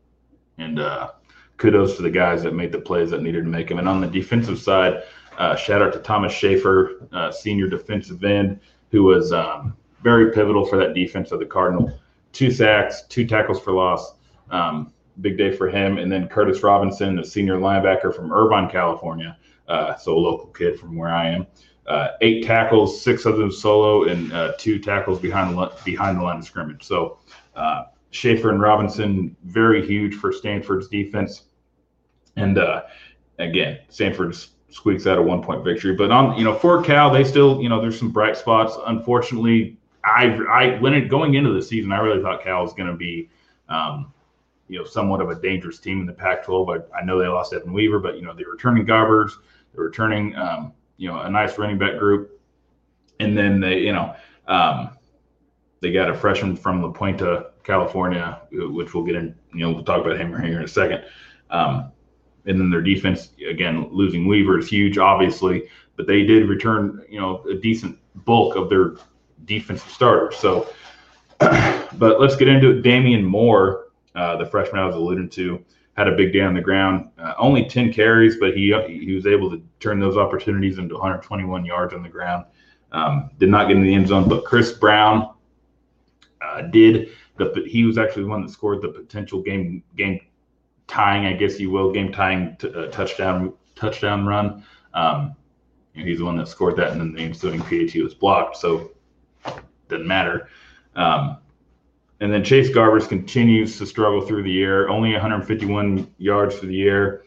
and 0.57 0.79
uh, 0.79 1.11
kudos 1.57 1.95
to 1.95 2.01
the 2.01 2.09
guys 2.09 2.43
that 2.43 2.53
made 2.53 2.71
the 2.71 2.79
plays 2.79 3.09
that 3.11 3.21
needed 3.21 3.43
to 3.43 3.49
make 3.49 3.67
them. 3.69 3.79
And 3.79 3.87
on 3.87 4.01
the 4.01 4.07
defensive 4.07 4.59
side, 4.59 5.03
uh, 5.37 5.55
shout 5.55 5.81
out 5.81 5.93
to 5.93 5.99
Thomas 5.99 6.33
Schaefer, 6.33 7.07
uh, 7.11 7.31
senior 7.31 7.67
defensive 7.67 8.23
end, 8.23 8.59
who 8.91 9.03
was 9.03 9.31
um, 9.31 9.75
very 10.03 10.31
pivotal 10.31 10.65
for 10.65 10.77
that 10.77 10.93
defense 10.93 11.31
of 11.31 11.39
the 11.39 11.45
Cardinal. 11.45 11.91
Two 12.33 12.51
sacks, 12.51 13.03
two 13.09 13.25
tackles 13.25 13.59
for 13.59 13.71
loss. 13.71 14.13
Um, 14.49 14.93
big 15.21 15.37
day 15.37 15.51
for 15.51 15.67
him. 15.67 15.97
And 15.97 16.11
then 16.11 16.27
Curtis 16.27 16.63
Robinson, 16.63 17.19
a 17.19 17.25
senior 17.25 17.57
linebacker 17.57 18.15
from 18.15 18.31
Irvine, 18.31 18.69
California, 18.69 19.37
uh, 19.67 19.95
so 19.97 20.15
a 20.15 20.19
local 20.19 20.47
kid 20.47 20.79
from 20.79 20.95
where 20.95 21.09
I 21.09 21.29
am 21.29 21.47
uh, 21.87 22.09
eight 22.21 22.43
tackles, 22.43 23.01
six 23.01 23.25
of 23.25 23.37
them 23.37 23.51
solo, 23.51 24.03
and 24.03 24.31
uh, 24.33 24.53
two 24.57 24.77
tackles 24.77 25.19
behind 25.19 25.57
the 25.57 25.71
behind 25.85 26.17
the 26.17 26.21
line 26.21 26.37
of 26.37 26.45
scrimmage. 26.45 26.83
So 26.83 27.19
uh, 27.57 27.85
Schaefer 28.11 28.49
and 28.49 28.61
Robinson 28.61 29.35
very 29.43 29.85
huge 29.85 30.15
for 30.15 30.31
Stanford's 30.31 30.87
defense, 30.87 31.43
and 32.35 32.57
uh, 32.57 32.83
again 33.39 33.79
Stanford 33.89 34.35
squeaks 34.69 35.07
out 35.07 35.17
a 35.17 35.21
one 35.21 35.41
point 35.41 35.63
victory. 35.63 35.95
But 35.95 36.11
on 36.11 36.37
you 36.37 36.43
know 36.43 36.53
for 36.53 36.81
Cal, 36.83 37.11
they 37.11 37.23
still 37.23 37.61
you 37.61 37.69
know 37.69 37.81
there's 37.81 37.99
some 37.99 38.11
bright 38.11 38.37
spots. 38.37 38.77
Unfortunately, 38.85 39.77
I 40.03 40.37
I 40.49 40.79
when 40.79 40.93
it 40.93 41.09
going 41.09 41.33
into 41.33 41.51
the 41.51 41.61
season, 41.61 41.91
I 41.91 41.99
really 41.99 42.21
thought 42.21 42.43
Cal 42.43 42.63
was 42.63 42.73
going 42.73 42.89
to 42.89 42.95
be. 42.95 43.29
Um, 43.69 44.13
you 44.69 44.77
know, 44.77 44.83
somewhat 44.83 45.21
of 45.21 45.29
a 45.29 45.35
dangerous 45.35 45.79
team 45.79 46.01
in 46.01 46.05
the 46.05 46.11
Pac-12. 46.11 46.81
I, 46.93 46.97
I 46.97 47.05
know 47.05 47.17
they 47.17 47.27
lost 47.27 47.53
Evan 47.53 47.71
Weaver, 47.71 47.99
but 47.99 48.17
you 48.17 48.23
know 48.23 48.33
they're 48.33 48.49
returning 48.49 48.85
Garbers, 48.85 49.31
they're 49.73 49.85
returning 49.85 50.35
um, 50.35 50.73
you 50.97 51.07
know, 51.07 51.19
a 51.21 51.29
nice 51.29 51.57
running 51.57 51.77
back 51.77 51.97
group. 51.97 52.39
And 53.19 53.37
then 53.37 53.59
they, 53.59 53.79
you 53.79 53.93
know, 53.93 54.15
um, 54.47 54.96
they 55.81 55.91
got 55.91 56.09
a 56.09 56.13
freshman 56.13 56.55
from 56.55 56.81
La 56.81 56.91
Puente, 56.91 57.45
California, 57.63 58.41
which 58.51 58.93
we'll 58.93 59.03
get 59.03 59.15
in, 59.15 59.35
you 59.53 59.59
know, 59.59 59.71
we'll 59.71 59.83
talk 59.83 60.03
about 60.03 60.17
him 60.17 60.29
here 60.29 60.57
in 60.57 60.63
a 60.63 60.67
second. 60.67 61.03
Um, 61.49 61.91
and 62.45 62.59
then 62.59 62.69
their 62.69 62.81
defense, 62.81 63.29
again, 63.47 63.89
losing 63.91 64.25
Weaver 64.25 64.59
is 64.59 64.69
huge, 64.69 64.97
obviously, 64.97 65.69
but 65.95 66.07
they 66.07 66.23
did 66.23 66.47
return, 66.47 67.03
you 67.09 67.19
know, 67.19 67.43
a 67.43 67.55
decent 67.55 67.97
bulk 68.25 68.55
of 68.55 68.69
their 68.69 68.95
defensive 69.45 69.91
starters. 69.91 70.37
So, 70.37 70.69
but 71.39 72.19
let's 72.19 72.35
get 72.35 72.47
into 72.47 72.71
it. 72.71 72.81
Damien 72.81 73.23
Moore, 73.23 73.89
uh, 74.15 74.37
the 74.37 74.45
freshman 74.45 74.81
I 74.81 74.85
was 74.85 74.95
alluding 74.95 75.29
to, 75.31 75.63
had 75.97 76.07
a 76.07 76.15
big 76.15 76.31
day 76.31 76.41
on 76.41 76.53
the 76.53 76.61
ground. 76.61 77.09
Uh, 77.17 77.33
only 77.37 77.67
10 77.67 77.91
carries, 77.91 78.37
but 78.37 78.55
he 78.55 78.73
he 78.87 79.13
was 79.13 79.25
able 79.25 79.49
to 79.49 79.61
turn 79.79 79.99
those 79.99 80.15
opportunities 80.15 80.77
into 80.77 80.93
121 80.93 81.65
yards 81.65 81.93
on 81.93 82.03
the 82.03 82.09
ground. 82.09 82.45
Um, 82.91 83.31
did 83.39 83.49
not 83.49 83.67
get 83.67 83.77
in 83.77 83.83
the 83.83 83.93
end 83.93 84.07
zone, 84.07 84.29
but 84.29 84.45
Chris 84.45 84.71
Brown 84.71 85.33
uh, 86.41 86.61
did. 86.61 87.09
The, 87.37 87.63
he 87.67 87.83
was 87.83 87.97
actually 87.97 88.23
the 88.23 88.29
one 88.29 88.41
that 88.41 88.51
scored 88.51 88.81
the 88.81 88.89
potential 88.89 89.41
game 89.41 89.83
game 89.95 90.19
tying, 90.87 91.25
I 91.25 91.33
guess 91.33 91.59
you 91.59 91.69
will, 91.69 91.91
game 91.91 92.11
tying 92.11 92.55
t- 92.57 92.71
uh, 92.73 92.87
touchdown 92.87 93.53
touchdown 93.75 94.25
run. 94.25 94.63
Um, 94.93 95.35
he's 95.93 96.19
the 96.19 96.25
one 96.25 96.37
that 96.37 96.47
scored 96.47 96.75
that, 96.77 96.91
and 96.91 97.01
then 97.01 97.13
the 97.13 97.21
ensuing 97.21 97.61
PAT 97.61 97.95
was 98.01 98.13
blocked, 98.13 98.57
so 98.57 98.91
doesn't 99.87 100.07
matter. 100.07 100.49
Um, 100.95 101.37
and 102.19 102.33
then 102.33 102.43
Chase 102.43 102.69
Garbers 102.69 103.07
continues 103.07 103.77
to 103.77 103.85
struggle 103.85 104.21
through 104.21 104.43
the 104.43 104.63
air, 104.63 104.89
only 104.89 105.11
151 105.11 106.11
yards 106.17 106.57
for 106.57 106.65
the 106.65 106.83
air. 106.83 107.21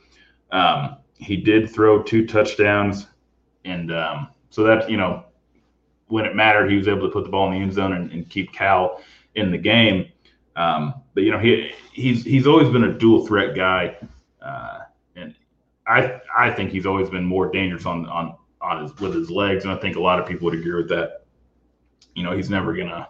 Um, 0.50 0.96
he 1.14 1.36
did 1.36 1.70
throw 1.70 2.02
two 2.02 2.26
touchdowns, 2.26 3.06
and 3.64 3.92
um, 3.92 4.28
so 4.50 4.64
that 4.64 4.90
you 4.90 4.96
know 4.96 5.24
when 6.10 6.26
it 6.26 6.34
mattered, 6.34 6.70
he 6.70 6.76
was 6.76 6.88
able 6.88 7.06
to 7.06 7.12
put 7.12 7.24
the 7.24 7.30
ball 7.30 7.46
in 7.46 7.54
the 7.54 7.62
end 7.62 7.72
zone 7.72 7.92
and, 7.92 8.10
and 8.12 8.28
keep 8.28 8.52
Cal 8.52 9.00
in 9.34 9.50
the 9.50 9.58
game. 9.58 10.10
Um, 10.56 10.94
but 11.14 11.22
you 11.22 11.30
know, 11.30 11.38
he 11.38 11.72
he's 11.92 12.24
he's 12.24 12.46
always 12.46 12.68
been 12.68 12.84
a 12.84 12.92
dual 12.92 13.26
threat 13.26 13.54
guy, 13.54 13.96
uh, 14.42 14.80
and 15.16 15.34
I 15.86 16.20
I 16.36 16.50
think 16.50 16.70
he's 16.70 16.86
always 16.86 17.08
been 17.08 17.24
more 17.24 17.50
dangerous 17.50 17.86
on 17.86 18.06
on 18.06 18.34
on 18.60 18.82
his 18.82 18.96
with 18.98 19.14
his 19.14 19.30
legs, 19.30 19.64
and 19.64 19.72
I 19.72 19.76
think 19.76 19.96
a 19.96 20.00
lot 20.00 20.18
of 20.18 20.26
people 20.26 20.46
would 20.46 20.58
agree 20.58 20.74
with 20.74 20.88
that. 20.88 21.24
You 22.14 22.24
know, 22.24 22.36
he's 22.36 22.50
never 22.50 22.74
gonna. 22.74 23.08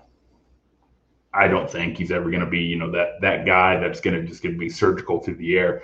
I 1.33 1.49
don't 1.49 1.71
think 1.71 1.97
he's 1.97 2.11
ever 2.11 2.30
gonna 2.30 2.49
be 2.49 2.61
you 2.61 2.76
know 2.76 2.90
that 2.90 3.21
that 3.23 3.47
guy 3.47 3.80
that's 3.80 4.00
gonna 4.00 4.23
just 4.23 4.42
gonna 4.42 4.59
be 4.59 4.69
surgical 4.69 5.21
through 5.21 5.37
the 5.37 5.59
air. 5.59 5.83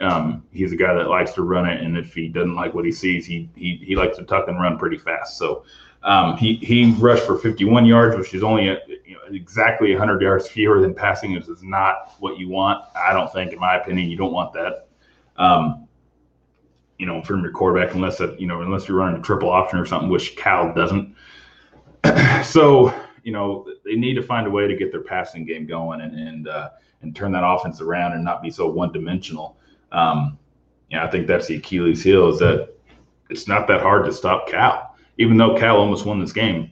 Um, 0.00 0.44
he's 0.50 0.72
a 0.72 0.76
guy 0.76 0.94
that 0.94 1.08
likes 1.08 1.32
to 1.32 1.42
run 1.42 1.68
it, 1.68 1.80
and 1.82 1.96
if 1.96 2.14
he 2.14 2.28
doesn't 2.28 2.56
like 2.56 2.74
what 2.74 2.84
he 2.84 2.92
sees, 2.92 3.26
he 3.26 3.48
he, 3.54 3.76
he 3.84 3.94
likes 3.94 4.16
to 4.16 4.24
tuck 4.24 4.48
and 4.48 4.58
run 4.58 4.78
pretty 4.78 4.98
fast. 4.98 5.36
So 5.36 5.64
um, 6.04 6.36
he 6.36 6.56
he 6.56 6.92
rushed 6.98 7.24
for 7.24 7.38
51 7.38 7.86
yards, 7.86 8.16
which 8.16 8.34
is 8.34 8.42
only 8.42 8.68
a, 8.68 8.78
you 8.86 9.14
know, 9.14 9.20
exactly 9.34 9.90
100 9.90 10.20
yards 10.20 10.46
fewer 10.46 10.80
than 10.80 10.94
passing. 10.94 11.34
This 11.34 11.48
is 11.48 11.62
not 11.62 12.14
what 12.20 12.38
you 12.38 12.50
want. 12.50 12.84
I 12.94 13.14
don't 13.14 13.32
think, 13.32 13.54
in 13.54 13.58
my 13.58 13.76
opinion, 13.76 14.10
you 14.10 14.16
don't 14.16 14.32
want 14.32 14.52
that. 14.52 14.88
Um, 15.36 15.88
you 16.98 17.06
know, 17.06 17.22
from 17.22 17.42
your 17.42 17.52
quarterback, 17.52 17.94
unless 17.94 18.18
that 18.18 18.38
you 18.38 18.46
know, 18.46 18.60
unless 18.60 18.86
you're 18.86 18.98
running 18.98 19.18
a 19.18 19.22
triple 19.22 19.48
option 19.48 19.78
or 19.78 19.86
something, 19.86 20.10
which 20.10 20.36
Cal 20.36 20.74
doesn't. 20.74 21.16
so 22.44 22.94
you 23.22 23.32
know, 23.32 23.66
they 23.86 23.96
need 23.96 24.14
to 24.14 24.22
find 24.22 24.46
a 24.46 24.50
way 24.50 24.68
to 24.68 24.76
get 24.76 24.92
their 24.92 25.00
passing 25.00 25.46
game 25.46 25.66
going 25.66 26.02
and 26.02 26.14
and 26.18 26.48
uh, 26.48 26.70
and 27.00 27.16
turn 27.16 27.32
that 27.32 27.44
offense 27.46 27.80
around 27.80 28.12
and 28.12 28.22
not 28.22 28.42
be 28.42 28.50
so 28.50 28.68
one 28.68 28.92
dimensional. 28.92 29.56
Um, 29.90 30.38
yeah, 30.90 31.04
I 31.04 31.10
think 31.10 31.26
that's 31.26 31.46
the 31.46 31.56
Achilles 31.56 32.02
heel 32.02 32.28
is 32.28 32.38
that 32.40 32.74
it's 33.30 33.48
not 33.48 33.66
that 33.68 33.80
hard 33.80 34.04
to 34.04 34.12
stop 34.12 34.48
Cal. 34.48 34.93
Even 35.18 35.36
though 35.36 35.56
Cal 35.56 35.76
almost 35.76 36.04
won 36.04 36.18
this 36.18 36.32
game, 36.32 36.70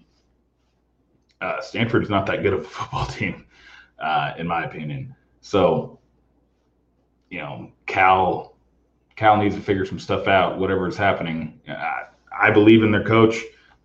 uh, 1.40 1.60
Stanford 1.60 2.02
is 2.02 2.10
not 2.10 2.26
that 2.26 2.42
good 2.42 2.52
of 2.52 2.60
a 2.60 2.64
football 2.64 3.06
team, 3.18 3.46
uh, 3.98 4.32
in 4.38 4.46
my 4.46 4.64
opinion. 4.64 5.14
So, 5.40 5.98
you 7.30 7.38
know, 7.38 7.72
Cal 7.86 8.56
Cal 9.16 9.36
needs 9.36 9.54
to 9.54 9.60
figure 9.60 9.84
some 9.84 9.98
stuff 9.98 10.26
out. 10.28 10.58
Whatever 10.58 10.88
is 10.88 10.96
happening, 10.96 11.60
I, 11.68 12.04
I 12.36 12.50
believe 12.50 12.82
in 12.82 12.90
their 12.90 13.04
coach. 13.04 13.36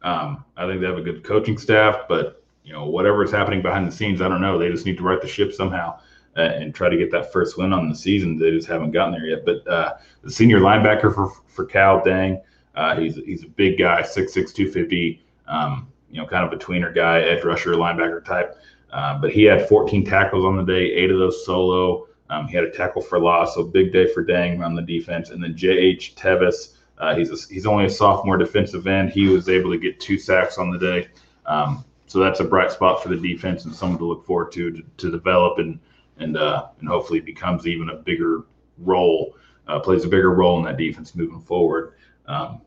Um, 0.04 0.46
I 0.56 0.68
think 0.68 0.82
they 0.82 0.88
have 0.88 0.98
a 0.98 1.02
good 1.02 1.24
coaching 1.24 1.58
staff, 1.58 2.08
but 2.08 2.44
you 2.64 2.74
know, 2.74 2.86
whatever 2.86 3.24
is 3.24 3.32
happening 3.32 3.62
behind 3.62 3.88
the 3.88 3.92
scenes, 3.92 4.22
I 4.22 4.28
don't 4.28 4.42
know. 4.42 4.58
They 4.58 4.70
just 4.70 4.86
need 4.86 4.98
to 4.98 5.04
right 5.04 5.22
the 5.22 5.28
ship 5.28 5.54
somehow 5.54 6.00
uh, 6.36 6.42
and 6.42 6.74
try 6.74 6.90
to 6.90 6.98
get 6.98 7.12
that 7.12 7.32
first 7.32 7.58
win 7.58 7.74
on 7.74 7.90
the 7.90 7.96
season. 7.96 8.38
They 8.38 8.52
just 8.52 8.68
haven't 8.68 8.92
gotten 8.92 9.14
there 9.14 9.26
yet. 9.26 9.46
But 9.46 9.68
uh, 9.68 9.94
the 10.22 10.32
senior 10.32 10.60
linebacker 10.60 11.14
for 11.14 11.32
for 11.48 11.66
Cal 11.66 12.02
Deng, 12.02 12.42
uh, 12.78 12.96
he's 12.96 13.16
he's 13.16 13.44
a 13.44 13.48
big 13.48 13.80
guy, 13.80 14.04
6'6", 14.04 14.34
250, 14.54 15.26
um, 15.48 15.92
you 16.12 16.22
know, 16.22 16.28
kind 16.28 16.46
of 16.46 16.54
a 16.54 16.64
tweener 16.64 16.94
guy, 16.94 17.22
edge 17.22 17.44
rusher, 17.44 17.72
linebacker 17.74 18.24
type. 18.24 18.56
Uh, 18.92 19.18
but 19.18 19.32
he 19.32 19.44
had 19.44 19.68
14 19.68 20.06
tackles 20.06 20.46
on 20.46 20.56
the 20.56 20.64
day, 20.64 20.94
eight 20.94 21.10
of 21.10 21.18
those 21.18 21.44
solo. 21.44 22.08
Um, 22.30 22.48
he 22.48 22.56
had 22.56 22.64
a 22.64 22.70
tackle 22.70 23.02
for 23.02 23.20
loss, 23.20 23.56
so 23.56 23.64
big 23.64 23.92
day 23.92 24.08
for 24.14 24.24
Deng 24.24 24.64
on 24.64 24.76
the 24.76 24.82
defense. 24.84 25.32
And 25.32 25.44
then 25.44 25.58
J.H. 25.58 26.14
Tevis, 26.16 26.76
uh, 27.00 27.16
he's 27.16 27.32
a, 27.32 27.54
he's 27.54 27.66
only 27.66 27.86
a 27.86 27.90
sophomore 27.90 28.38
defensive 28.38 28.86
end. 28.86 29.10
He 29.10 29.28
was 29.28 29.50
able 29.50 29.72
to 29.72 29.78
get 29.78 30.00
two 30.00 30.20
sacks 30.20 30.60
on 30.60 30.70
the 30.70 30.78
day. 30.78 31.08
Um, 31.48 31.84
so 32.06 32.20
that's 32.20 32.42
a 32.42 32.44
bright 32.44 32.72
spot 32.72 33.02
for 33.02 33.10
the 33.10 33.18
defense 33.18 33.66
and 33.66 33.74
someone 33.74 33.98
to 33.98 34.06
look 34.06 34.26
forward 34.26 34.52
to 34.54 34.72
to, 34.72 34.84
to 34.98 35.12
develop 35.12 35.58
and 35.58 35.80
and 36.20 36.38
uh, 36.38 36.68
and 36.80 36.88
hopefully 36.88 37.20
becomes 37.20 37.66
even 37.66 37.90
a 37.90 37.96
bigger 37.96 38.44
role, 38.78 39.36
uh, 39.68 39.80
plays 39.80 40.06
a 40.06 40.08
bigger 40.08 40.34
role 40.34 40.60
in 40.60 40.66
that 40.66 40.78
defense 40.78 41.16
moving 41.16 41.42
forward. 41.42 41.94
Um, 42.28 42.62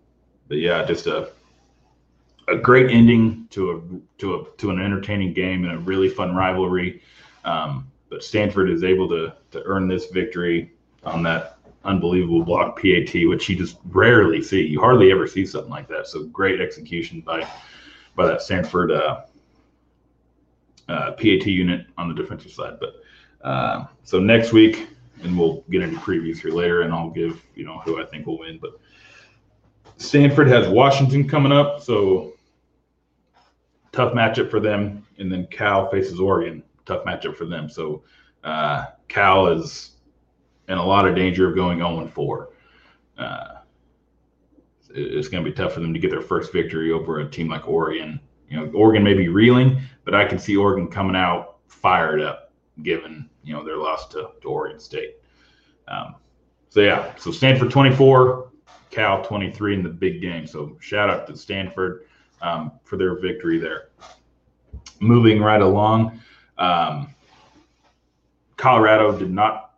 but 0.50 0.58
yeah, 0.58 0.84
just 0.84 1.06
a 1.06 1.30
a 2.48 2.56
great 2.56 2.90
ending 2.90 3.46
to 3.50 3.70
a 3.70 4.20
to 4.20 4.34
a 4.34 4.44
to 4.58 4.70
an 4.70 4.80
entertaining 4.80 5.32
game 5.32 5.64
and 5.64 5.72
a 5.72 5.78
really 5.78 6.08
fun 6.10 6.34
rivalry. 6.34 7.00
Um, 7.44 7.90
but 8.10 8.22
Stanford 8.24 8.68
is 8.68 8.82
able 8.84 9.08
to 9.08 9.32
to 9.52 9.62
earn 9.64 9.88
this 9.88 10.06
victory 10.06 10.72
on 11.04 11.22
that 11.22 11.56
unbelievable 11.84 12.42
block 12.42 12.76
PAT, 12.76 13.14
which 13.28 13.48
you 13.48 13.56
just 13.56 13.78
rarely 13.86 14.42
see. 14.42 14.66
You 14.66 14.80
hardly 14.80 15.12
ever 15.12 15.26
see 15.26 15.46
something 15.46 15.70
like 15.70 15.88
that. 15.88 16.08
So 16.08 16.24
great 16.24 16.60
execution 16.60 17.20
by 17.20 17.48
by 18.16 18.26
that 18.26 18.42
Stanford 18.42 18.90
uh, 18.90 19.20
uh, 20.88 21.12
PAT 21.12 21.46
unit 21.46 21.86
on 21.96 22.08
the 22.08 22.14
defensive 22.14 22.50
side. 22.50 22.78
But 22.80 22.96
uh, 23.46 23.86
so 24.02 24.18
next 24.18 24.52
week, 24.52 24.88
and 25.22 25.38
we'll 25.38 25.62
get 25.70 25.82
into 25.82 26.00
previews 26.00 26.38
here 26.38 26.50
later, 26.50 26.82
and 26.82 26.92
I'll 26.92 27.10
give 27.10 27.40
you 27.54 27.64
know 27.64 27.78
who 27.84 28.02
I 28.02 28.04
think 28.04 28.26
will 28.26 28.40
win. 28.40 28.58
But 28.60 28.72
Stanford 30.00 30.48
has 30.48 30.66
Washington 30.66 31.28
coming 31.28 31.52
up, 31.52 31.82
so 31.82 32.32
tough 33.92 34.14
matchup 34.14 34.50
for 34.50 34.58
them. 34.58 35.06
And 35.18 35.30
then 35.30 35.46
Cal 35.48 35.90
faces 35.90 36.18
Oregon, 36.18 36.62
tough 36.86 37.04
matchup 37.04 37.36
for 37.36 37.44
them. 37.44 37.68
So 37.68 38.02
uh, 38.42 38.86
Cal 39.08 39.48
is 39.48 39.92
in 40.68 40.78
a 40.78 40.84
lot 40.84 41.06
of 41.06 41.14
danger 41.14 41.48
of 41.48 41.54
going 41.54 41.78
0 41.78 42.06
4. 42.08 42.48
Uh, 43.18 43.48
it's 44.88 45.28
going 45.28 45.44
to 45.44 45.50
be 45.50 45.54
tough 45.54 45.74
for 45.74 45.80
them 45.80 45.92
to 45.92 46.00
get 46.00 46.10
their 46.10 46.22
first 46.22 46.50
victory 46.50 46.90
over 46.92 47.20
a 47.20 47.30
team 47.30 47.48
like 47.48 47.68
Oregon. 47.68 48.18
You 48.48 48.56
know, 48.56 48.72
Oregon 48.72 49.04
may 49.04 49.14
be 49.14 49.28
reeling, 49.28 49.82
but 50.04 50.14
I 50.14 50.24
can 50.24 50.38
see 50.38 50.56
Oregon 50.56 50.88
coming 50.88 51.14
out 51.14 51.58
fired 51.68 52.22
up, 52.22 52.52
given 52.82 53.28
you 53.44 53.52
know 53.52 53.62
their 53.62 53.76
loss 53.76 54.08
to, 54.08 54.30
to 54.40 54.48
Oregon 54.48 54.80
State. 54.80 55.16
Um, 55.88 56.14
so 56.70 56.80
yeah, 56.80 57.14
so 57.16 57.30
Stanford 57.30 57.70
24, 57.70 58.49
Cal 58.90 59.22
23 59.22 59.74
in 59.74 59.82
the 59.82 59.88
big 59.88 60.20
game. 60.20 60.46
So 60.46 60.76
shout 60.80 61.10
out 61.10 61.26
to 61.28 61.36
Stanford 61.36 62.06
um, 62.42 62.72
for 62.84 62.96
their 62.96 63.18
victory 63.18 63.58
there. 63.58 63.88
Moving 65.00 65.40
right 65.40 65.62
along, 65.62 66.20
um, 66.58 67.14
Colorado 68.56 69.16
did 69.18 69.30
not 69.30 69.74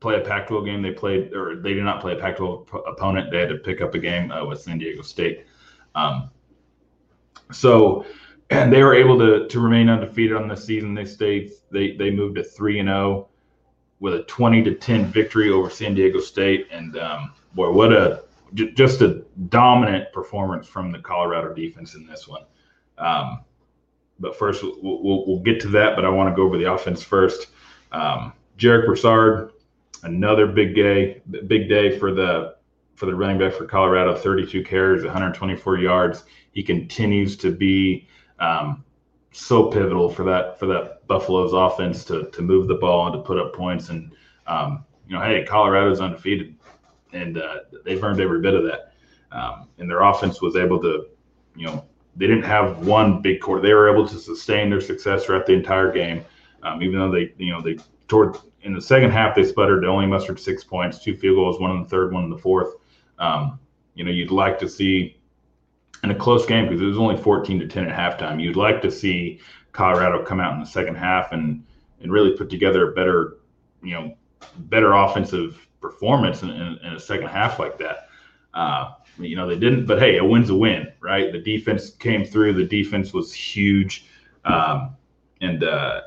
play 0.00 0.16
a 0.16 0.20
Pac-12 0.20 0.64
game. 0.64 0.82
They 0.82 0.92
played, 0.92 1.34
or 1.34 1.60
they 1.60 1.74
did 1.74 1.84
not 1.84 2.00
play 2.00 2.14
a 2.14 2.16
Pac-12 2.16 2.88
opponent. 2.88 3.30
They 3.30 3.38
had 3.38 3.48
to 3.50 3.56
pick 3.56 3.80
up 3.80 3.94
a 3.94 3.98
game 3.98 4.30
uh, 4.30 4.44
with 4.44 4.60
San 4.60 4.78
Diego 4.78 5.02
State. 5.02 5.46
Um, 5.94 6.30
so, 7.52 8.06
and 8.50 8.72
they 8.72 8.82
were 8.82 8.94
able 8.94 9.18
to 9.18 9.46
to 9.48 9.60
remain 9.60 9.88
undefeated 9.88 10.36
on 10.36 10.48
the 10.48 10.56
season. 10.56 10.94
They 10.94 11.04
stayed. 11.04 11.52
They 11.70 11.96
they 11.96 12.10
moved 12.10 12.36
to 12.36 12.44
three 12.44 12.78
and 12.78 12.88
zero 12.88 12.98
oh 12.98 13.28
with 14.00 14.14
a 14.14 14.22
20 14.24 14.62
to 14.62 14.74
10 14.74 15.06
victory 15.06 15.50
over 15.50 15.70
San 15.70 15.94
Diego 15.94 16.20
State. 16.20 16.68
And 16.70 16.98
um, 16.98 17.32
boy, 17.54 17.70
what 17.70 17.92
a 17.92 18.24
just 18.54 19.00
a 19.02 19.24
dominant 19.48 20.12
performance 20.12 20.66
from 20.66 20.92
the 20.92 20.98
Colorado 20.98 21.52
defense 21.52 21.94
in 21.94 22.06
this 22.06 22.28
one. 22.28 22.42
Um, 22.98 23.40
but 24.18 24.36
first, 24.36 24.62
we'll, 24.62 25.02
we'll, 25.02 25.26
we'll, 25.26 25.40
get 25.40 25.60
to 25.60 25.68
that. 25.68 25.96
But 25.96 26.04
I 26.04 26.08
want 26.08 26.30
to 26.30 26.36
go 26.36 26.42
over 26.42 26.56
the 26.56 26.72
offense 26.72 27.02
first. 27.02 27.48
Um, 27.92 28.32
Jarek 28.58 28.86
Broussard, 28.86 29.52
another 30.02 30.46
big 30.46 30.74
day, 30.74 31.20
big 31.46 31.68
day 31.68 31.98
for 31.98 32.12
the 32.14 32.56
for 32.94 33.06
the 33.06 33.14
running 33.14 33.38
back 33.38 33.52
for 33.52 33.66
Colorado. 33.66 34.16
32 34.16 34.64
carries, 34.64 35.04
124 35.04 35.78
yards. 35.78 36.24
He 36.52 36.62
continues 36.62 37.36
to 37.38 37.50
be 37.50 38.08
um, 38.38 38.84
so 39.32 39.70
pivotal 39.70 40.08
for 40.08 40.24
that 40.24 40.58
for 40.58 40.66
that 40.66 41.06
Buffalo's 41.06 41.52
offense 41.52 42.04
to 42.06 42.30
to 42.30 42.42
move 42.42 42.68
the 42.68 42.74
ball 42.74 43.06
and 43.06 43.14
to 43.14 43.20
put 43.20 43.38
up 43.38 43.54
points. 43.54 43.90
And 43.90 44.12
um, 44.46 44.84
you 45.06 45.14
know, 45.14 45.22
hey, 45.22 45.44
Colorado's 45.44 46.00
undefeated 46.00 46.56
and 47.12 47.38
uh, 47.38 47.60
they've 47.84 48.02
earned 48.02 48.20
every 48.20 48.40
bit 48.40 48.54
of 48.54 48.64
that. 48.64 48.92
Um, 49.32 49.68
and 49.78 49.90
their 49.90 50.02
offense 50.02 50.40
was 50.40 50.56
able 50.56 50.80
to, 50.82 51.06
you 51.54 51.66
know, 51.66 51.84
they 52.16 52.26
didn't 52.26 52.44
have 52.44 52.86
one 52.86 53.20
big 53.20 53.40
quarter. 53.40 53.62
They 53.62 53.74
were 53.74 53.90
able 53.90 54.08
to 54.08 54.18
sustain 54.18 54.70
their 54.70 54.80
success 54.80 55.24
throughout 55.24 55.46
the 55.46 55.52
entire 55.52 55.92
game, 55.92 56.24
um, 56.62 56.82
even 56.82 56.98
though 56.98 57.10
they, 57.10 57.32
you 57.36 57.52
know, 57.52 57.60
they 57.60 57.76
toward 58.08 58.36
in 58.62 58.74
the 58.74 58.80
second 58.80 59.10
half 59.10 59.34
they 59.34 59.44
sputtered. 59.44 59.82
They 59.82 59.88
only 59.88 60.06
mustered 60.06 60.40
six 60.40 60.64
points, 60.64 60.98
two 60.98 61.16
field 61.16 61.36
goals, 61.36 61.60
one 61.60 61.70
in 61.72 61.82
the 61.82 61.88
third, 61.88 62.12
one 62.12 62.24
in 62.24 62.30
the 62.30 62.38
fourth. 62.38 62.74
Um, 63.18 63.58
you 63.94 64.04
know, 64.04 64.10
you'd 64.10 64.30
like 64.30 64.58
to 64.60 64.68
see 64.68 65.18
in 66.02 66.10
a 66.10 66.14
close 66.14 66.46
game 66.46 66.66
because 66.66 66.80
it 66.80 66.86
was 66.86 66.98
only 66.98 67.16
14 67.16 67.58
to 67.60 67.66
10 67.66 67.88
at 67.88 68.18
halftime. 68.18 68.42
You'd 68.42 68.56
like 68.56 68.82
to 68.82 68.90
see 68.90 69.40
Colorado 69.72 70.24
come 70.24 70.40
out 70.40 70.54
in 70.54 70.60
the 70.60 70.66
second 70.66 70.96
half 70.96 71.32
and 71.32 71.64
and 72.00 72.12
really 72.12 72.36
put 72.36 72.50
together 72.50 72.90
a 72.90 72.94
better, 72.94 73.38
you 73.82 73.94
know, 73.94 74.14
better 74.58 74.92
offensive 74.92 75.65
performance 75.80 76.42
in, 76.42 76.50
in, 76.50 76.78
in 76.78 76.92
a 76.94 77.00
second 77.00 77.28
half 77.28 77.58
like 77.58 77.78
that. 77.78 78.08
Uh, 78.54 78.92
you 79.18 79.36
know, 79.36 79.46
they 79.46 79.58
didn't, 79.58 79.86
but 79.86 79.98
hey, 79.98 80.18
a 80.18 80.24
win's 80.24 80.50
a 80.50 80.54
win, 80.54 80.92
right? 81.00 81.32
The 81.32 81.38
defense 81.38 81.90
came 81.90 82.24
through. 82.24 82.54
The 82.54 82.64
defense 82.64 83.12
was 83.12 83.32
huge. 83.32 84.06
Um, 84.44 84.96
and, 85.40 85.64
uh, 85.64 86.02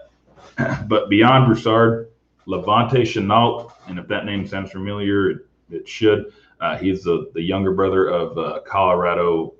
but 0.88 1.09
beyond 1.09 1.47
Broussard, 1.47 2.11
Levante 2.45 3.01
Shenault, 3.01 3.71
and 3.88 3.99
if 3.99 4.07
that 4.07 4.25
name 4.25 4.45
sounds 4.47 4.71
familiar, 4.71 5.31
it, 5.31 5.38
it 5.69 5.88
should. 5.88 6.33
Uh, 6.59 6.77
he's 6.77 7.03
the, 7.03 7.31
the 7.33 7.41
younger 7.41 7.71
brother 7.71 8.07
of 8.07 8.38
uh, 8.38 8.59
Colorado, 8.65 9.53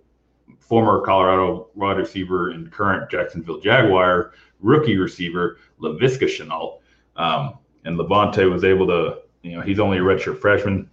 former 0.60 1.02
Colorado 1.02 1.70
wide 1.76 1.98
receiver 1.98 2.52
and 2.52 2.72
current 2.72 3.10
Jacksonville 3.10 3.60
Jaguar 3.60 4.34
rookie 4.60 4.98
receiver, 4.98 5.58
Laviska 5.80 6.28
Shenault. 6.28 6.80
Um, 7.16 7.60
and 7.86 7.98
Levante 7.98 8.46
was 8.46 8.64
able 8.64 8.88
to 8.88 9.20
you 9.42 9.52
know, 9.52 9.62
he's 9.62 9.80
only 9.80 9.98
a 9.98 10.02
redshirt 10.02 10.40
freshman. 10.40 10.90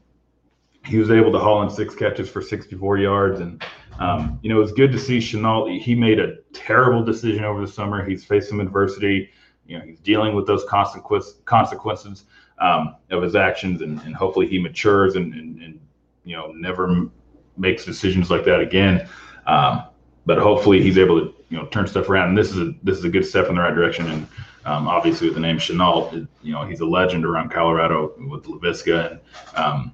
He 0.84 0.98
was 0.98 1.10
able 1.10 1.32
to 1.32 1.38
haul 1.38 1.62
in 1.62 1.70
six 1.70 1.94
catches 1.94 2.28
for 2.28 2.40
64 2.40 2.98
yards. 2.98 3.40
And, 3.40 3.64
um, 3.98 4.38
you 4.42 4.48
know, 4.48 4.60
it's 4.60 4.72
good 4.72 4.92
to 4.92 4.98
see 4.98 5.18
Shenault. 5.18 5.80
He 5.80 5.94
made 5.94 6.20
a 6.20 6.36
terrible 6.52 7.04
decision 7.04 7.44
over 7.44 7.60
the 7.60 7.70
summer. 7.70 8.08
He's 8.08 8.24
faced 8.24 8.48
some 8.48 8.60
adversity, 8.60 9.30
you 9.66 9.78
know 9.78 9.84
he's 9.84 9.98
dealing 10.00 10.34
with 10.34 10.46
those 10.46 10.64
consequences 10.64 11.36
consequences 11.44 12.24
um, 12.58 12.96
of 13.10 13.22
his 13.22 13.36
actions, 13.36 13.82
and, 13.82 14.00
and 14.02 14.14
hopefully 14.14 14.46
he 14.46 14.58
matures 14.58 15.16
and, 15.16 15.34
and, 15.34 15.62
and 15.62 15.80
you 16.24 16.36
know 16.36 16.52
never 16.52 17.08
makes 17.56 17.84
decisions 17.84 18.30
like 18.30 18.44
that 18.44 18.60
again. 18.60 19.08
Um, 19.46 19.84
but 20.24 20.38
hopefully 20.38 20.82
he's 20.82 20.98
able 20.98 21.20
to 21.20 21.34
you 21.48 21.58
know 21.58 21.66
turn 21.66 21.86
stuff 21.86 22.08
around. 22.08 22.30
And 22.30 22.38
this 22.38 22.50
is 22.50 22.58
a 22.58 22.74
this 22.82 22.98
is 22.98 23.04
a 23.04 23.08
good 23.08 23.26
step 23.26 23.48
in 23.48 23.56
the 23.56 23.60
right 23.60 23.74
direction. 23.74 24.08
And 24.10 24.26
um, 24.66 24.88
obviously 24.88 25.28
with 25.28 25.34
the 25.36 25.40
name 25.40 25.58
Shenault, 25.58 26.26
you 26.42 26.52
know 26.52 26.66
he's 26.66 26.80
a 26.80 26.84
legend 26.84 27.24
around 27.24 27.50
Colorado 27.50 28.12
with 28.28 28.44
Laviska 28.44 29.12
and 29.12 29.20
um, 29.54 29.92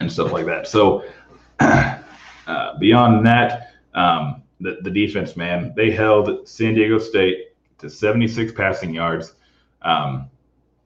and 0.00 0.10
stuff 0.10 0.32
like 0.32 0.46
that. 0.46 0.68
So 0.68 1.04
uh, 1.60 2.78
beyond 2.78 3.26
that, 3.26 3.72
um, 3.94 4.42
the 4.60 4.78
the 4.82 4.90
defense, 4.90 5.36
man, 5.36 5.72
they 5.76 5.90
held 5.90 6.48
San 6.48 6.74
Diego 6.74 7.00
State 7.00 7.48
to 7.78 7.90
76 7.90 8.52
passing 8.52 8.94
yards. 8.94 9.34
Um, 9.82 10.30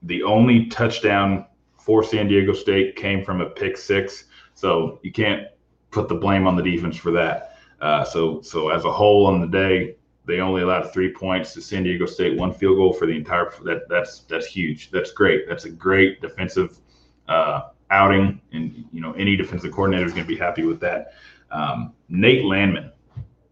the 0.01 0.23
only 0.23 0.65
touchdown 0.65 1.45
for 1.77 2.03
San 2.03 2.27
Diego 2.27 2.53
State 2.53 2.95
came 2.95 3.23
from 3.23 3.41
a 3.41 3.49
pick 3.49 3.77
six, 3.77 4.25
so 4.55 4.99
you 5.03 5.11
can't 5.11 5.47
put 5.91 6.09
the 6.09 6.15
blame 6.15 6.47
on 6.47 6.55
the 6.55 6.63
defense 6.63 6.97
for 6.97 7.11
that. 7.11 7.55
Uh, 7.79 8.03
so 8.03 8.41
so 8.41 8.69
as 8.69 8.83
a 8.83 8.91
whole 8.91 9.27
on 9.27 9.41
the 9.41 9.47
day, 9.47 9.95
they 10.25 10.39
only 10.39 10.61
allowed 10.61 10.93
three 10.93 11.11
points 11.11 11.53
to 11.53 11.61
San 11.61 11.83
Diego 11.83 12.05
State, 12.05 12.37
one 12.37 12.53
field 12.53 12.77
goal 12.77 12.93
for 12.93 13.05
the 13.05 13.13
entire. 13.13 13.51
That 13.63 13.89
that's 13.89 14.19
that's 14.21 14.45
huge. 14.45 14.89
That's 14.91 15.11
great. 15.11 15.47
That's 15.47 15.65
a 15.65 15.69
great 15.69 16.21
defensive 16.21 16.79
uh, 17.27 17.69
outing, 17.91 18.41
and 18.53 18.85
you 18.91 19.01
know 19.01 19.13
any 19.13 19.35
defensive 19.35 19.71
coordinator 19.71 20.05
is 20.05 20.13
going 20.13 20.23
to 20.23 20.27
be 20.27 20.37
happy 20.37 20.63
with 20.63 20.79
that. 20.79 21.13
Um, 21.51 21.93
Nate 22.09 22.45
Landman, 22.45 22.91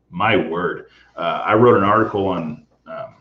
my 0.10 0.36
word, 0.36 0.88
uh, 1.16 1.44
I 1.46 1.54
wrote 1.56 1.78
an 1.78 1.84
article 1.84 2.28
on 2.28 2.66
um, 2.88 3.16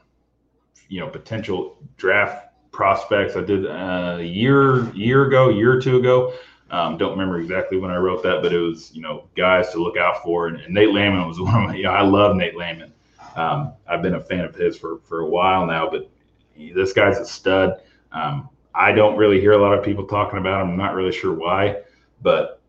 you 0.89 1.01
know 1.01 1.09
potential 1.09 1.77
draft 1.97 2.47
prospects. 2.71 3.37
I 3.37 3.43
did 3.43 3.67
uh, 3.67 4.19
a 4.21 4.23
year 4.23 4.95
year 4.95 5.27
ago, 5.27 5.49
year 5.49 5.73
or 5.73 5.81
two 5.81 5.99
ago. 5.99 6.35
Um, 6.71 6.97
don't 6.97 7.11
remember 7.11 7.41
exactly 7.41 7.79
when 7.79 7.91
I 7.91 7.97
wrote 7.97 8.23
that, 8.23 8.43
but 8.43 8.53
it 8.53 8.61
was 8.61 8.95
you 8.95 9.03
know 9.03 9.29
guys 9.37 9.71
to 9.71 9.83
look 9.83 9.97
out 9.97 10.23
for. 10.23 10.47
And, 10.47 10.61
and 10.61 10.73
Nate 10.73 10.93
Landman 10.93 11.27
was 11.27 11.41
one 11.41 11.55
of 11.55 11.69
my. 11.69 11.75
You 11.75 11.85
know, 11.85 11.91
I 11.91 12.03
love 12.03 12.37
Nate 12.37 12.57
Landman. 12.57 12.93
Um, 13.37 13.75
I've 13.89 14.03
been 14.03 14.15
a 14.15 14.21
fan 14.21 14.45
of 14.45 14.55
his 14.55 14.77
for 14.77 14.99
for 15.05 15.21
a 15.21 15.27
while 15.27 15.67
now, 15.67 15.89
but 15.91 16.11
this 16.57 16.93
guy's 16.93 17.19
a 17.19 17.25
stud. 17.25 17.81
Um, 18.13 18.49
I 18.75 18.93
don't 18.93 19.17
really 19.17 19.41
hear 19.41 19.53
a 19.53 19.59
lot 19.59 19.77
of 19.77 19.85
people 19.85 20.07
talking 20.07 20.39
about 20.39 20.63
him. 20.63 20.71
I'm 20.71 20.77
not 20.77 20.95
really 20.95 21.13
sure 21.13 21.35
why, 21.35 21.83
but 22.23 22.61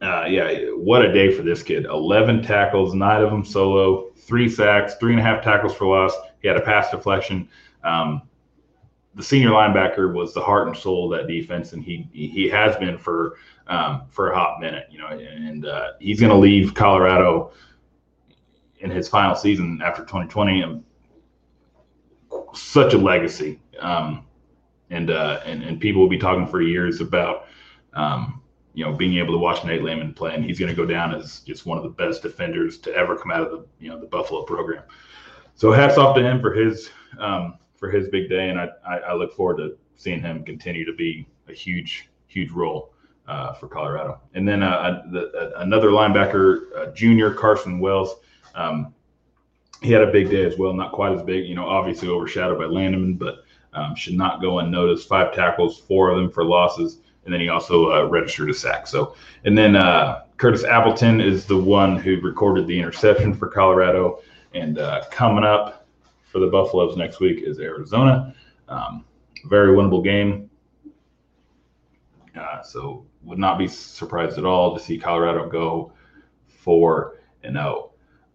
uh, 0.00 0.24
yeah, 0.28 0.50
what 0.70 1.04
a 1.04 1.12
day 1.12 1.34
for 1.34 1.42
this 1.42 1.62
kid. 1.62 1.84
11 1.84 2.42
tackles, 2.42 2.94
nine 2.94 3.22
of 3.22 3.30
them 3.30 3.44
solo, 3.44 4.10
three 4.16 4.48
sacks, 4.48 4.94
three 4.94 5.12
and 5.12 5.20
a 5.20 5.22
half 5.22 5.44
tackles 5.44 5.74
for 5.74 5.86
loss. 5.86 6.14
He 6.40 6.48
had 6.48 6.56
a 6.56 6.62
pass 6.62 6.90
deflection. 6.90 7.48
Um, 7.84 8.22
the 9.14 9.22
senior 9.22 9.50
linebacker 9.50 10.12
was 10.14 10.32
the 10.32 10.40
heart 10.40 10.68
and 10.68 10.76
soul 10.76 11.12
of 11.12 11.18
that 11.18 11.26
defense, 11.26 11.72
and 11.72 11.82
he 11.82 12.08
he 12.12 12.48
has 12.48 12.76
been 12.76 12.96
for 12.96 13.36
um, 13.66 14.02
for 14.08 14.30
a 14.30 14.38
hot 14.38 14.60
minute, 14.60 14.86
you 14.90 14.98
know. 14.98 15.08
And 15.08 15.66
uh, 15.66 15.92
he's 15.98 16.20
going 16.20 16.30
to 16.30 16.38
leave 16.38 16.74
Colorado 16.74 17.52
in 18.80 18.90
his 18.90 19.08
final 19.08 19.34
season 19.34 19.80
after 19.84 20.02
2020, 20.02 20.62
and 20.62 20.84
such 22.54 22.94
a 22.94 22.98
legacy. 22.98 23.60
Um, 23.78 24.26
and 24.90 25.10
uh, 25.10 25.40
and 25.44 25.62
and 25.62 25.80
people 25.80 26.02
will 26.02 26.08
be 26.08 26.18
talking 26.18 26.46
for 26.46 26.60
years 26.60 27.00
about 27.00 27.46
um, 27.94 28.42
you 28.74 28.84
know 28.84 28.92
being 28.92 29.18
able 29.18 29.32
to 29.32 29.38
watch 29.38 29.64
Nate 29.64 29.82
Landman 29.82 30.14
play, 30.14 30.34
and 30.34 30.44
he's 30.44 30.58
going 30.58 30.70
to 30.70 30.76
go 30.76 30.86
down 30.86 31.14
as 31.14 31.40
just 31.40 31.66
one 31.66 31.78
of 31.78 31.84
the 31.84 31.90
best 31.90 32.22
defenders 32.22 32.78
to 32.78 32.94
ever 32.94 33.16
come 33.16 33.30
out 33.30 33.42
of 33.42 33.50
the 33.50 33.66
you 33.78 33.88
know 33.88 34.00
the 34.00 34.06
Buffalo 34.06 34.42
program. 34.42 34.82
So 35.54 35.72
hats 35.72 35.98
off 35.98 36.16
to 36.16 36.22
him 36.22 36.40
for 36.40 36.52
his 36.52 36.90
um, 37.18 37.58
for 37.76 37.90
his 37.90 38.08
big 38.08 38.28
day, 38.28 38.48
and 38.48 38.58
I, 38.58 38.68
I, 38.86 38.96
I 38.98 39.14
look 39.14 39.34
forward 39.34 39.58
to 39.58 39.76
seeing 39.96 40.20
him 40.20 40.44
continue 40.44 40.84
to 40.84 40.94
be 40.94 41.26
a 41.48 41.52
huge 41.52 42.08
huge 42.26 42.50
role 42.50 42.92
uh, 43.26 43.52
for 43.54 43.68
Colorado. 43.68 44.20
And 44.34 44.46
then 44.46 44.62
uh, 44.62 45.02
the, 45.10 45.30
uh, 45.32 45.60
another 45.60 45.90
linebacker, 45.90 46.76
uh, 46.76 46.92
junior 46.92 47.32
Carson 47.32 47.78
Wells. 47.78 48.16
Um, 48.54 48.94
he 49.82 49.92
had 49.92 50.02
a 50.02 50.12
big 50.12 50.30
day 50.30 50.44
as 50.44 50.58
well, 50.58 50.74
not 50.74 50.92
quite 50.92 51.12
as 51.12 51.22
big, 51.22 51.46
you 51.46 51.54
know, 51.54 51.66
obviously 51.66 52.08
overshadowed 52.08 52.58
by 52.58 52.66
Landman, 52.66 53.14
but 53.14 53.44
um, 53.72 53.94
should 53.94 54.14
not 54.14 54.40
go 54.40 54.58
unnoticed. 54.58 55.08
Five 55.08 55.34
tackles, 55.34 55.78
four 55.78 56.10
of 56.10 56.16
them 56.16 56.30
for 56.30 56.44
losses, 56.44 56.98
and 57.24 57.32
then 57.32 57.40
he 57.40 57.48
also 57.48 57.92
uh, 57.92 58.08
registered 58.08 58.50
a 58.50 58.54
sack. 58.54 58.86
So, 58.86 59.14
and 59.44 59.56
then 59.56 59.76
uh, 59.76 60.24
Curtis 60.36 60.64
Appleton 60.64 61.20
is 61.20 61.46
the 61.46 61.56
one 61.56 61.96
who 61.96 62.20
recorded 62.20 62.66
the 62.66 62.78
interception 62.78 63.34
for 63.34 63.48
Colorado. 63.48 64.20
And 64.54 64.78
uh, 64.78 65.04
coming 65.10 65.44
up 65.44 65.86
for 66.30 66.40
the 66.40 66.48
Buffaloes 66.48 66.96
next 66.96 67.20
week 67.20 67.42
is 67.44 67.58
Arizona. 67.60 68.34
Um, 68.68 69.04
very 69.46 69.74
winnable 69.74 70.02
game. 70.02 70.50
Uh, 72.38 72.62
so, 72.62 73.06
would 73.22 73.38
not 73.38 73.58
be 73.58 73.68
surprised 73.68 74.38
at 74.38 74.44
all 74.44 74.74
to 74.76 74.82
see 74.82 74.96
Colorado 74.98 75.48
go 75.48 75.92
four 76.46 77.20
and 77.42 77.54
zero. 77.54 77.89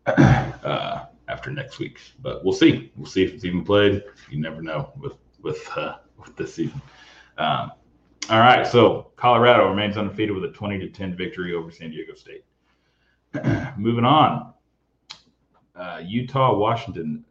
Uh, 0.65 1.05
after 1.27 1.51
next 1.51 1.77
week. 1.77 1.99
But 2.21 2.43
we'll 2.43 2.53
see. 2.53 2.91
We'll 2.95 3.05
see 3.05 3.23
if 3.23 3.33
it's 3.33 3.45
even 3.45 3.63
played. 3.63 4.03
You 4.31 4.39
never 4.39 4.61
know 4.63 4.91
with 4.97 5.13
with 5.41 5.67
uh, 5.75 5.97
with 6.17 6.35
this 6.35 6.55
season. 6.55 6.81
Um, 7.37 7.71
all 8.29 8.39
right, 8.39 8.65
so 8.65 9.11
Colorado 9.15 9.69
remains 9.69 9.97
undefeated 9.97 10.33
with 10.33 10.45
a 10.45 10.51
20 10.51 10.79
to 10.79 10.89
10 10.89 11.15
victory 11.15 11.53
over 11.53 11.69
San 11.69 11.91
Diego 11.91 12.15
State. 12.15 12.43
Moving 13.77 14.05
on, 14.05 14.53
uh, 15.75 16.01
Utah 16.03 16.55
Washington, 16.55 17.23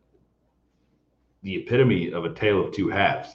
the 1.42 1.56
epitome 1.56 2.12
of 2.12 2.24
a 2.24 2.32
tale 2.32 2.64
of 2.64 2.72
two 2.72 2.88
halves. 2.90 3.30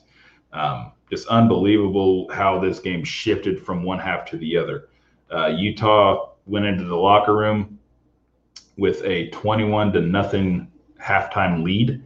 Um, 0.53 0.93
just 1.09 1.27
unbelievable 1.27 2.29
how 2.31 2.59
this 2.59 2.79
game 2.79 3.03
shifted 3.03 3.65
from 3.65 3.83
one 3.83 3.99
half 3.99 4.25
to 4.27 4.37
the 4.37 4.55
other. 4.55 4.89
Uh, 5.29 5.47
Utah 5.47 6.33
went 6.45 6.65
into 6.65 6.85
the 6.85 6.95
locker 6.95 7.35
room 7.35 7.78
with 8.79 9.03
a 9.03 9.29
21 9.29 9.93
to 9.93 10.01
nothing 10.01 10.71
halftime 11.01 11.63
lead, 11.63 12.01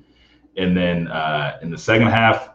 and 0.58 0.76
then 0.76 1.08
uh, 1.08 1.60
in 1.62 1.72
the 1.72 1.78
second 1.78 2.08
half, 2.08 2.50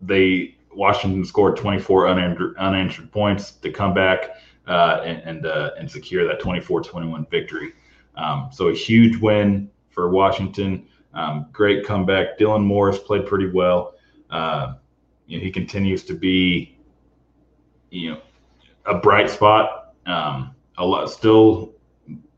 they 0.00 0.56
Washington 0.72 1.24
scored 1.24 1.56
24 1.56 2.08
unanswered, 2.08 2.56
unanswered 2.56 3.10
points 3.12 3.52
to 3.52 3.70
come 3.70 3.94
back 3.94 4.36
uh, 4.66 5.02
and 5.04 5.22
and, 5.22 5.46
uh, 5.46 5.70
and, 5.78 5.90
secure 5.90 6.26
that 6.26 6.40
24-21 6.40 7.30
victory. 7.30 7.72
Um, 8.16 8.48
so 8.52 8.68
a 8.68 8.74
huge 8.74 9.16
win 9.20 9.70
for 9.90 10.10
Washington. 10.10 10.86
Um, 11.12 11.46
great 11.52 11.86
comeback. 11.86 12.38
Dylan 12.38 12.64
Morris 12.64 12.98
played 12.98 13.26
pretty 13.26 13.50
well. 13.50 13.94
Uh, 14.30 14.74
you 15.26 15.38
know, 15.38 15.44
he 15.44 15.50
continues 15.50 16.04
to 16.04 16.14
be, 16.14 16.76
you 17.90 18.12
know, 18.12 18.20
a 18.86 18.94
bright 18.94 19.30
spot. 19.30 19.94
Um, 20.06 20.54
a 20.78 20.84
lot 20.84 21.10
still 21.10 21.73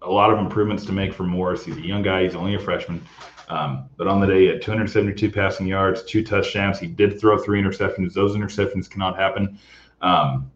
a 0.02 0.10
lot 0.10 0.32
of 0.32 0.38
improvements 0.38 0.84
to 0.86 0.92
make 0.92 1.12
for 1.12 1.24
Morris. 1.24 1.64
He's 1.64 1.76
a 1.76 1.80
young 1.80 2.02
guy. 2.02 2.24
He's 2.24 2.34
only 2.34 2.54
a 2.54 2.58
freshman. 2.58 3.04
Um, 3.48 3.88
but 3.96 4.08
on 4.08 4.20
the 4.20 4.26
day, 4.26 4.40
he 4.40 4.46
had 4.46 4.62
272 4.62 5.30
passing 5.30 5.66
yards, 5.66 6.02
two 6.02 6.24
touchdowns. 6.24 6.78
He 6.78 6.86
did 6.86 7.20
throw 7.20 7.38
three 7.38 7.62
interceptions. 7.62 8.12
Those 8.12 8.34
interceptions 8.36 8.90
cannot 8.90 9.16
happen. 9.16 9.58
Um, 10.00 10.50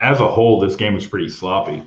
as 0.00 0.20
a 0.20 0.28
whole, 0.28 0.60
this 0.60 0.76
game 0.76 0.94
was 0.94 1.06
pretty 1.06 1.28
sloppy. 1.28 1.82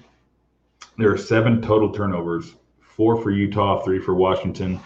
There 0.98 1.12
are 1.12 1.18
seven 1.18 1.62
total 1.62 1.92
turnovers, 1.92 2.54
four 2.80 3.22
for 3.22 3.32
Utah, 3.32 3.82
three 3.84 4.00
for 4.00 4.14
Washington. 4.14 4.80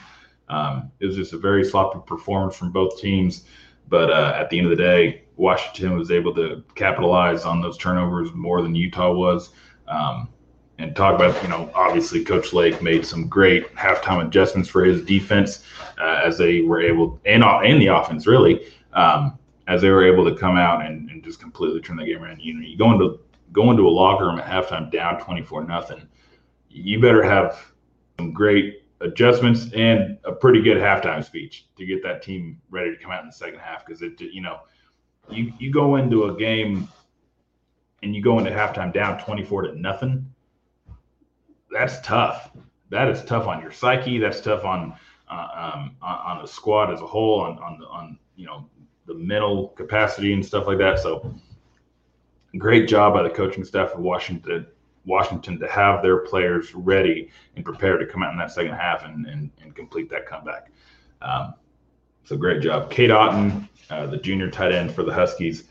Um, 0.50 0.92
it 1.00 1.06
was 1.06 1.16
just 1.16 1.34
a 1.34 1.38
very 1.38 1.66
sloppy 1.66 2.00
performance 2.06 2.56
from 2.56 2.72
both 2.72 3.00
teams. 3.00 3.46
But 3.88 4.12
uh, 4.12 4.34
at 4.36 4.50
the 4.50 4.58
end 4.58 4.68
of 4.68 4.78
the 4.78 4.84
day, 4.84 5.24
Washington 5.36 5.98
was 5.98 6.12
able 6.12 6.34
to 6.36 6.64
capitalize 6.76 7.46
on 7.46 7.62
those 7.62 7.78
turnovers 7.78 8.32
more 8.34 8.62
than 8.62 8.74
Utah 8.74 9.14
was. 9.14 9.52
Um, 9.88 10.30
and 10.78 10.96
talk 10.96 11.16
about, 11.16 11.42
you 11.42 11.50
know, 11.50 11.72
obviously 11.74 12.24
Coach 12.24 12.54
Lake 12.54 12.82
made 12.82 13.06
some 13.06 13.28
great 13.28 13.74
halftime 13.76 14.26
adjustments 14.26 14.70
for 14.70 14.84
his 14.84 15.04
defense 15.04 15.64
uh, 16.00 16.22
as 16.24 16.38
they 16.38 16.62
were 16.62 16.82
able, 16.82 17.20
and, 17.26 17.44
and 17.44 17.82
the 17.82 17.88
offense 17.88 18.28
really, 18.28 18.68
um, 18.94 19.38
as 19.68 19.82
they 19.82 19.90
were 19.90 20.06
able 20.06 20.26
to 20.26 20.36
come 20.36 20.58
out 20.58 20.86
and, 20.86 21.10
and 21.10 21.24
just 21.24 21.40
completely 21.40 21.80
turn 21.80 21.98
the 21.98 22.06
game 22.06 22.22
around. 22.22 22.42
You 22.42 22.54
know, 22.56 22.62
you 22.62 22.78
go 22.78 22.92
into 22.92 23.20
go 23.52 23.72
into 23.72 23.88
a 23.88 23.90
locker 23.90 24.26
room 24.26 24.40
at 24.40 24.46
halftime 24.46 24.92
down 24.92 25.24
24 25.24 25.64
nothing. 25.64 26.02
You 26.70 27.00
better 27.00 27.24
have 27.24 27.72
some 28.18 28.34
great 28.34 28.84
adjustments 29.00 29.68
and 29.74 30.18
a 30.26 30.32
pretty 30.32 30.62
good 30.62 30.78
halftime 30.78 31.24
speech 31.24 31.68
to 31.78 31.86
get 31.86 32.04
that 32.04 32.22
team 32.22 32.60
ready 32.70 32.92
to 32.92 33.02
come 33.02 33.12
out 33.12 33.22
in 33.22 33.28
the 33.28 33.34
second 33.34 33.60
half 33.60 33.86
because 33.86 34.02
it, 34.02 34.20
you 34.20 34.42
know, 34.42 34.60
you 35.30 35.54
you 35.58 35.72
go 35.72 35.96
into 35.96 36.26
a 36.26 36.36
game 36.36 36.90
and 38.04 38.16
you 38.16 38.22
go 38.22 38.38
into 38.40 38.52
halftime 38.52 38.94
down 38.94 39.24
24 39.24 39.64
to 39.64 39.80
nothing 39.80 40.26
that's 41.72 42.00
tough. 42.02 42.52
That 42.90 43.08
is 43.10 43.24
tough 43.24 43.48
on 43.48 43.62
your 43.62 43.72
psyche. 43.72 44.18
That's 44.18 44.42
tough 44.42 44.64
on 44.64 44.96
uh, 45.30 45.72
um, 45.74 45.96
on, 46.02 46.42
the 46.42 46.48
squad 46.48 46.94
as 46.94 47.02
a 47.02 47.08
whole, 47.08 47.42
on 47.42 47.58
on 47.60 47.84
on 47.90 48.20
you 48.36 48.46
know 48.46 48.68
the 49.08 49.16
mental 49.16 49.70
capacity 49.70 50.34
and 50.34 50.46
stuff 50.46 50.68
like 50.68 50.78
that. 50.78 51.00
So, 51.00 51.34
great 52.58 52.88
job 52.88 53.14
by 53.14 53.24
the 53.24 53.30
coaching 53.30 53.64
staff 53.64 53.94
of 53.94 54.00
Washington 54.00 54.68
Washington 55.06 55.60
to 55.60 55.68
have 55.68 56.02
their 56.02 56.18
players 56.18 56.74
ready 56.74 57.30
and 57.56 57.64
prepared 57.64 58.00
to 58.00 58.06
come 58.06 58.24
out 58.24 58.32
in 58.32 58.40
that 58.40 58.52
second 58.52 58.74
half 58.74 59.04
and 59.04 59.26
and, 59.26 59.52
and 59.62 59.76
complete 59.76 60.10
that 60.10 60.26
comeback. 60.26 60.72
Um, 61.22 61.54
so 62.24 62.36
great 62.36 62.62
job. 62.62 62.90
Cade 62.90 63.12
Otton, 63.12 63.68
uh, 63.90 64.08
the 64.08 64.18
junior 64.18 64.50
tight 64.50 64.72
end 64.72 64.94
for 64.94 65.04
the 65.04 65.14
Huskies, 65.14 65.66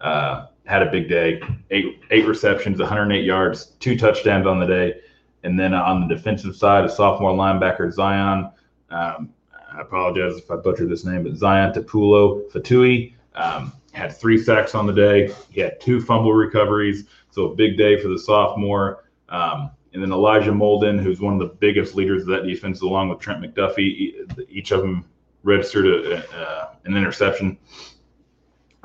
uh, 0.00 0.46
had 0.64 0.82
a 0.82 0.90
big 0.90 1.08
day. 1.08 1.40
Eight 1.70 2.00
eight 2.10 2.26
receptions, 2.26 2.78
108 2.78 3.24
yards, 3.24 3.66
two 3.80 3.96
touchdowns 3.96 4.46
on 4.46 4.58
the 4.58 4.66
day. 4.66 5.00
And 5.44 5.58
then 5.58 5.72
on 5.74 6.06
the 6.06 6.14
defensive 6.14 6.56
side, 6.56 6.84
a 6.84 6.88
sophomore 6.88 7.32
linebacker, 7.32 7.92
Zion. 7.92 8.50
Um, 8.90 9.32
I 9.72 9.80
apologize 9.82 10.36
if 10.36 10.50
I 10.50 10.56
butchered 10.56 10.88
this 10.88 11.04
name, 11.04 11.22
but 11.22 11.36
Zion 11.36 11.72
Tupuola-Fetui 11.72 13.14
um, 13.34 13.72
had 13.92 14.16
three 14.16 14.42
sacks 14.42 14.74
on 14.74 14.86
the 14.86 14.92
day. 14.92 15.32
He 15.50 15.60
had 15.60 15.80
two 15.80 16.00
fumble 16.00 16.32
recoveries. 16.32 17.04
So 17.30 17.52
a 17.52 17.54
big 17.54 17.76
day 17.76 18.00
for 18.00 18.08
the 18.08 18.18
sophomore. 18.18 19.04
Um, 19.28 19.70
and 19.92 20.02
then 20.02 20.12
Elijah 20.12 20.50
Molden, 20.50 21.00
who's 21.00 21.20
one 21.20 21.34
of 21.34 21.38
the 21.38 21.54
biggest 21.54 21.94
leaders 21.94 22.22
of 22.22 22.28
that 22.28 22.44
defense, 22.44 22.82
along 22.82 23.08
with 23.08 23.20
Trent 23.20 23.42
McDuffie. 23.42 24.48
Each 24.48 24.70
of 24.70 24.80
them 24.80 25.04
registered 25.42 25.86
a, 25.86 26.76
an 26.84 26.96
interception. 26.96 27.56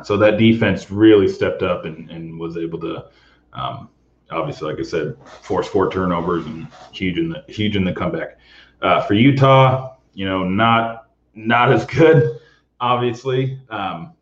So 0.03 0.17
that 0.17 0.37
defense 0.37 0.91
really 0.91 1.27
stepped 1.27 1.61
up 1.61 1.85
and, 1.85 2.09
and 2.09 2.39
was 2.39 2.57
able 2.57 2.79
to, 2.81 3.05
um, 3.53 3.89
obviously, 4.31 4.71
like 4.71 4.79
I 4.79 4.83
said, 4.83 5.15
force 5.41 5.67
four 5.67 5.91
turnovers 5.91 6.45
and 6.45 6.67
huge 6.91 7.17
in 7.17 7.29
the 7.29 7.43
huge 7.47 7.75
in 7.75 7.83
the 7.83 7.93
comeback. 7.93 8.37
Uh, 8.81 9.01
for 9.01 9.13
Utah, 9.13 9.95
you 10.13 10.25
know, 10.25 10.43
not 10.43 11.07
not 11.35 11.71
as 11.71 11.85
good, 11.85 12.39
obviously. 12.79 13.59
Um, 13.69 14.13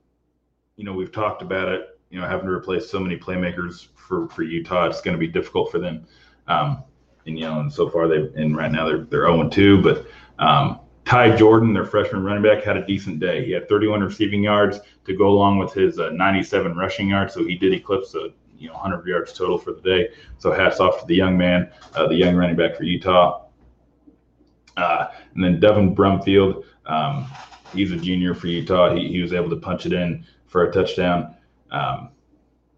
you 0.75 0.83
know, 0.83 0.93
we've 0.93 1.11
talked 1.11 1.41
about 1.41 1.67
it. 1.67 1.99
You 2.09 2.19
know, 2.19 2.27
having 2.27 2.45
to 2.45 2.51
replace 2.51 2.89
so 2.89 2.99
many 2.99 3.17
playmakers 3.17 3.87
for 3.95 4.27
for 4.29 4.43
Utah, 4.43 4.85
it's 4.85 5.01
going 5.01 5.15
to 5.15 5.19
be 5.19 5.27
difficult 5.27 5.71
for 5.71 5.79
them. 5.79 6.05
Um, 6.47 6.83
and 7.25 7.37
you 7.37 7.45
know, 7.45 7.59
and 7.59 7.71
so 7.71 7.89
far 7.89 8.07
they 8.07 8.29
and 8.35 8.55
right 8.55 8.71
now 8.71 8.85
they're 8.85 9.05
they're 9.05 9.27
0 9.27 9.49
2, 9.49 9.81
but 9.81 10.07
um, 10.39 10.79
Ty 11.05 11.35
Jordan, 11.35 11.73
their 11.73 11.85
freshman 11.85 12.23
running 12.23 12.43
back, 12.43 12.63
had 12.63 12.77
a 12.77 12.85
decent 12.85 13.19
day. 13.19 13.45
He 13.45 13.51
had 13.51 13.67
31 13.67 14.01
receiving 14.01 14.43
yards 14.43 14.79
to 15.05 15.15
go 15.15 15.27
along 15.27 15.57
with 15.57 15.73
his 15.73 15.99
uh, 15.99 16.09
97 16.09 16.75
rushing 16.75 17.09
yards, 17.09 17.33
so 17.33 17.45
he 17.45 17.55
did 17.55 17.73
eclipse 17.73 18.11
the 18.11 18.33
you 18.61 18.67
know 18.67 18.75
100 18.75 19.05
yards 19.05 19.33
total 19.33 19.57
for 19.57 19.73
the 19.73 19.81
day. 19.81 20.09
So 20.37 20.51
hats 20.51 20.79
off 20.79 21.01
to 21.01 21.05
the 21.07 21.15
young 21.15 21.37
man, 21.37 21.71
uh, 21.95 22.07
the 22.07 22.15
young 22.15 22.35
running 22.35 22.55
back 22.55 22.75
for 22.75 22.83
Utah. 22.83 23.45
Uh, 24.77 25.07
and 25.33 25.43
then 25.43 25.59
Devin 25.59 25.95
Brumfield, 25.95 26.63
um, 26.85 27.29
he's 27.73 27.91
a 27.91 27.97
junior 27.97 28.33
for 28.33 28.47
Utah. 28.47 28.93
He, 28.95 29.07
he 29.09 29.21
was 29.21 29.33
able 29.33 29.49
to 29.49 29.55
punch 29.55 29.85
it 29.85 29.93
in 29.93 30.25
for 30.47 30.63
a 30.63 30.71
touchdown. 30.71 31.35
Um, 31.71 32.09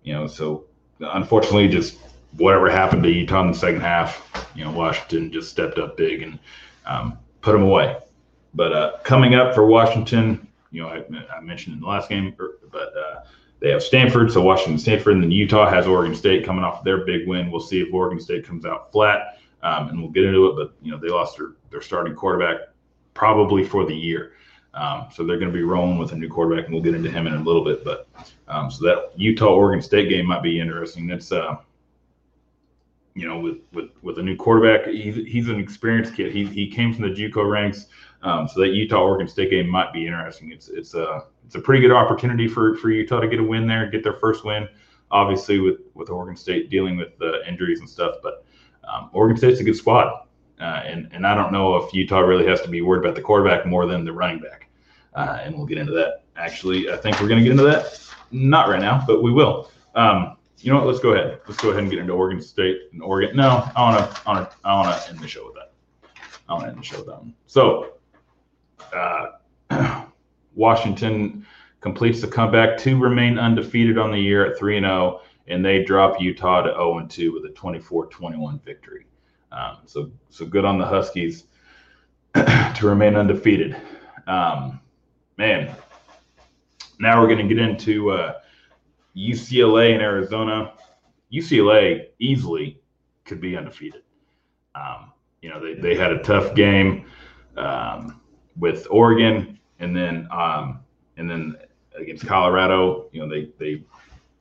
you 0.03 0.13
know, 0.13 0.27
so 0.27 0.65
unfortunately, 0.99 1.67
just 1.67 1.97
whatever 2.37 2.69
happened 2.69 3.03
to 3.03 3.11
Utah 3.11 3.41
in 3.41 3.51
the 3.51 3.57
second 3.57 3.81
half, 3.81 4.49
you 4.55 4.63
know, 4.63 4.71
Washington 4.71 5.31
just 5.31 5.49
stepped 5.49 5.77
up 5.77 5.97
big 5.97 6.21
and 6.23 6.39
um, 6.85 7.17
put 7.41 7.51
them 7.51 7.63
away. 7.63 7.97
But 8.53 8.73
uh, 8.73 8.97
coming 9.03 9.35
up 9.35 9.53
for 9.53 9.65
Washington, 9.65 10.47
you 10.71 10.81
know, 10.81 10.89
I, 10.89 11.03
I 11.35 11.41
mentioned 11.41 11.75
in 11.75 11.81
the 11.81 11.87
last 11.87 12.09
game, 12.09 12.35
but 12.71 12.93
uh, 12.97 13.23
they 13.63 13.69
have 13.69 13.81
Stanford, 13.81 14.29
so 14.29 14.41
Washington, 14.41 14.77
Stanford, 14.77 15.13
and 15.13 15.23
then 15.23 15.31
Utah 15.31 15.69
has 15.69 15.87
Oregon 15.87 16.13
State 16.13 16.45
coming 16.45 16.65
off 16.65 16.83
their 16.83 17.05
big 17.05 17.25
win. 17.25 17.49
We'll 17.49 17.61
see 17.61 17.79
if 17.79 17.93
Oregon 17.93 18.19
State 18.19 18.45
comes 18.45 18.65
out 18.65 18.91
flat, 18.91 19.39
um, 19.63 19.87
and 19.87 20.01
we'll 20.01 20.11
get 20.11 20.25
into 20.25 20.47
it. 20.47 20.55
But 20.57 20.73
you 20.81 20.91
know, 20.91 20.97
they 20.97 21.07
lost 21.07 21.37
their 21.37 21.53
their 21.71 21.81
starting 21.81 22.13
quarterback 22.13 22.67
probably 23.13 23.63
for 23.63 23.85
the 23.85 23.95
year. 23.95 24.33
Um, 24.73 25.07
so 25.13 25.23
they're 25.23 25.37
going 25.37 25.51
to 25.51 25.57
be 25.57 25.63
rolling 25.63 25.97
with 25.97 26.11
a 26.11 26.15
new 26.15 26.27
quarterback, 26.27 26.65
and 26.65 26.73
we'll 26.73 26.83
get 26.83 26.93
into 26.93 27.09
him 27.09 27.25
in 27.25 27.33
a 27.35 27.41
little 27.41 27.63
bit. 27.63 27.85
But 27.85 28.05
um, 28.49 28.69
so 28.69 28.83
that 28.85 29.11
Utah 29.15 29.53
Oregon 29.53 29.81
State 29.81 30.09
game 30.09 30.25
might 30.25 30.43
be 30.43 30.59
interesting. 30.59 31.07
That's 31.07 31.31
uh, 31.31 31.55
you 33.15 33.29
know, 33.29 33.39
with 33.39 33.59
with 33.71 33.91
with 34.01 34.19
a 34.19 34.23
new 34.23 34.35
quarterback, 34.35 34.87
he's 34.87 35.15
he's 35.15 35.47
an 35.47 35.61
experienced 35.61 36.15
kid. 36.15 36.33
He 36.33 36.45
he 36.45 36.69
came 36.69 36.93
from 36.93 37.03
the 37.03 37.15
JUCO 37.15 37.49
ranks, 37.49 37.85
um, 38.23 38.47
so 38.47 38.61
that 38.61 38.69
Utah 38.69 39.03
Oregon 39.03 39.27
State 39.27 39.51
game 39.51 39.69
might 39.69 39.93
be 39.93 40.07
interesting. 40.07 40.51
It's 40.51 40.69
it's 40.69 40.93
a 40.95 41.25
it's 41.45 41.55
a 41.55 41.59
pretty 41.59 41.81
good 41.81 41.91
opportunity 41.91 42.47
for 42.47 42.75
for 42.75 42.89
Utah 42.89 43.19
to 43.19 43.27
get 43.27 43.39
a 43.39 43.43
win 43.43 43.67
there, 43.67 43.89
get 43.89 44.03
their 44.03 44.13
first 44.13 44.43
win. 44.43 44.67
Obviously, 45.11 45.59
with 45.59 45.81
with 45.93 46.09
Oregon 46.09 46.35
State 46.35 46.69
dealing 46.69 46.97
with 46.97 47.09
injuries 47.47 47.79
and 47.79 47.89
stuff, 47.89 48.15
but 48.23 48.45
um, 48.83 49.09
Oregon 49.13 49.37
State's 49.37 49.59
a 49.59 49.63
good 49.63 49.75
squad, 49.75 50.25
uh, 50.59 50.63
and 50.85 51.09
and 51.11 51.27
I 51.27 51.35
don't 51.35 51.51
know 51.51 51.75
if 51.77 51.93
Utah 51.93 52.19
really 52.19 52.45
has 52.47 52.61
to 52.61 52.69
be 52.69 52.81
worried 52.81 53.03
about 53.03 53.15
the 53.15 53.21
quarterback 53.21 53.65
more 53.65 53.85
than 53.85 54.05
the 54.05 54.13
running 54.13 54.39
back, 54.39 54.67
uh, 55.13 55.39
and 55.41 55.55
we'll 55.55 55.65
get 55.65 55.77
into 55.77 55.93
that. 55.93 56.23
Actually, 56.35 56.91
I 56.91 56.97
think 56.97 57.21
we're 57.21 57.27
going 57.27 57.39
to 57.39 57.43
get 57.43 57.51
into 57.51 57.63
that. 57.63 57.99
Not 58.31 58.69
right 58.69 58.81
now, 58.81 59.03
but 59.05 59.21
we 59.21 59.31
will. 59.31 59.69
Um, 59.93 60.37
you 60.59 60.71
know 60.71 60.79
what? 60.79 60.87
Let's 60.87 60.99
go 60.99 61.11
ahead. 61.11 61.41
Let's 61.47 61.61
go 61.61 61.69
ahead 61.69 61.83
and 61.83 61.91
get 61.91 61.99
into 61.99 62.13
Oregon 62.13 62.41
State 62.41 62.77
and 62.93 63.03
Oregon. 63.03 63.35
No, 63.35 63.69
I 63.75 63.81
want 63.81 64.15
to. 64.15 64.21
I 64.25 64.33
want 64.33 64.49
to. 64.63 64.65
I 64.65 65.09
end 65.09 65.19
the 65.19 65.27
show 65.27 65.45
with 65.45 65.55
that. 65.55 65.73
I 66.47 66.53
want 66.53 66.65
to 66.65 66.69
end 66.69 66.79
the 66.79 66.83
show 66.83 66.97
with 66.97 67.07
that 67.07 67.17
one. 67.17 67.33
So, 67.45 67.93
uh, 68.93 70.05
Washington 70.55 71.45
completes 71.81 72.21
the 72.21 72.27
comeback 72.27 72.77
to 72.79 72.97
remain 72.97 73.37
undefeated 73.37 73.97
on 73.97 74.11
the 74.11 74.19
year 74.19 74.45
at 74.45 74.57
three 74.57 74.77
and 74.77 74.85
zero, 74.85 75.19
oh, 75.19 75.21
and 75.47 75.63
they 75.63 75.83
drop 75.83 76.19
Utah 76.19 76.61
to 76.61 76.69
zero 76.69 76.97
and 76.99 77.09
two 77.09 77.33
with 77.33 77.45
a 77.45 77.49
24-21 77.49 78.63
victory. 78.63 79.05
Um, 79.51 79.77
so, 79.85 80.11
so 80.29 80.45
good 80.45 80.65
on 80.65 80.77
the 80.77 80.85
Huskies 80.85 81.45
to 82.35 82.79
remain 82.81 83.15
undefeated. 83.15 83.75
Um, 84.27 84.79
man, 85.37 85.75
now 86.99 87.21
we're 87.21 87.27
going 87.27 87.47
to 87.47 87.53
get 87.53 87.61
into. 87.63 88.11
Uh, 88.11 88.33
UCLA 89.15 89.93
and 89.93 90.01
Arizona. 90.01 90.73
UCLA 91.31 92.07
easily 92.19 92.79
could 93.25 93.39
be 93.39 93.55
undefeated. 93.55 94.03
Um, 94.75 95.11
you 95.41 95.49
know, 95.49 95.59
they, 95.59 95.75
they 95.75 95.95
had 95.95 96.11
a 96.11 96.19
tough 96.23 96.55
game 96.55 97.05
um, 97.57 98.21
with 98.57 98.87
Oregon, 98.89 99.59
and 99.79 99.95
then 99.95 100.27
um, 100.31 100.79
and 101.17 101.29
then 101.29 101.57
against 101.95 102.25
Colorado. 102.25 103.09
You 103.11 103.21
know, 103.21 103.29
they 103.29 103.49
they 103.59 103.83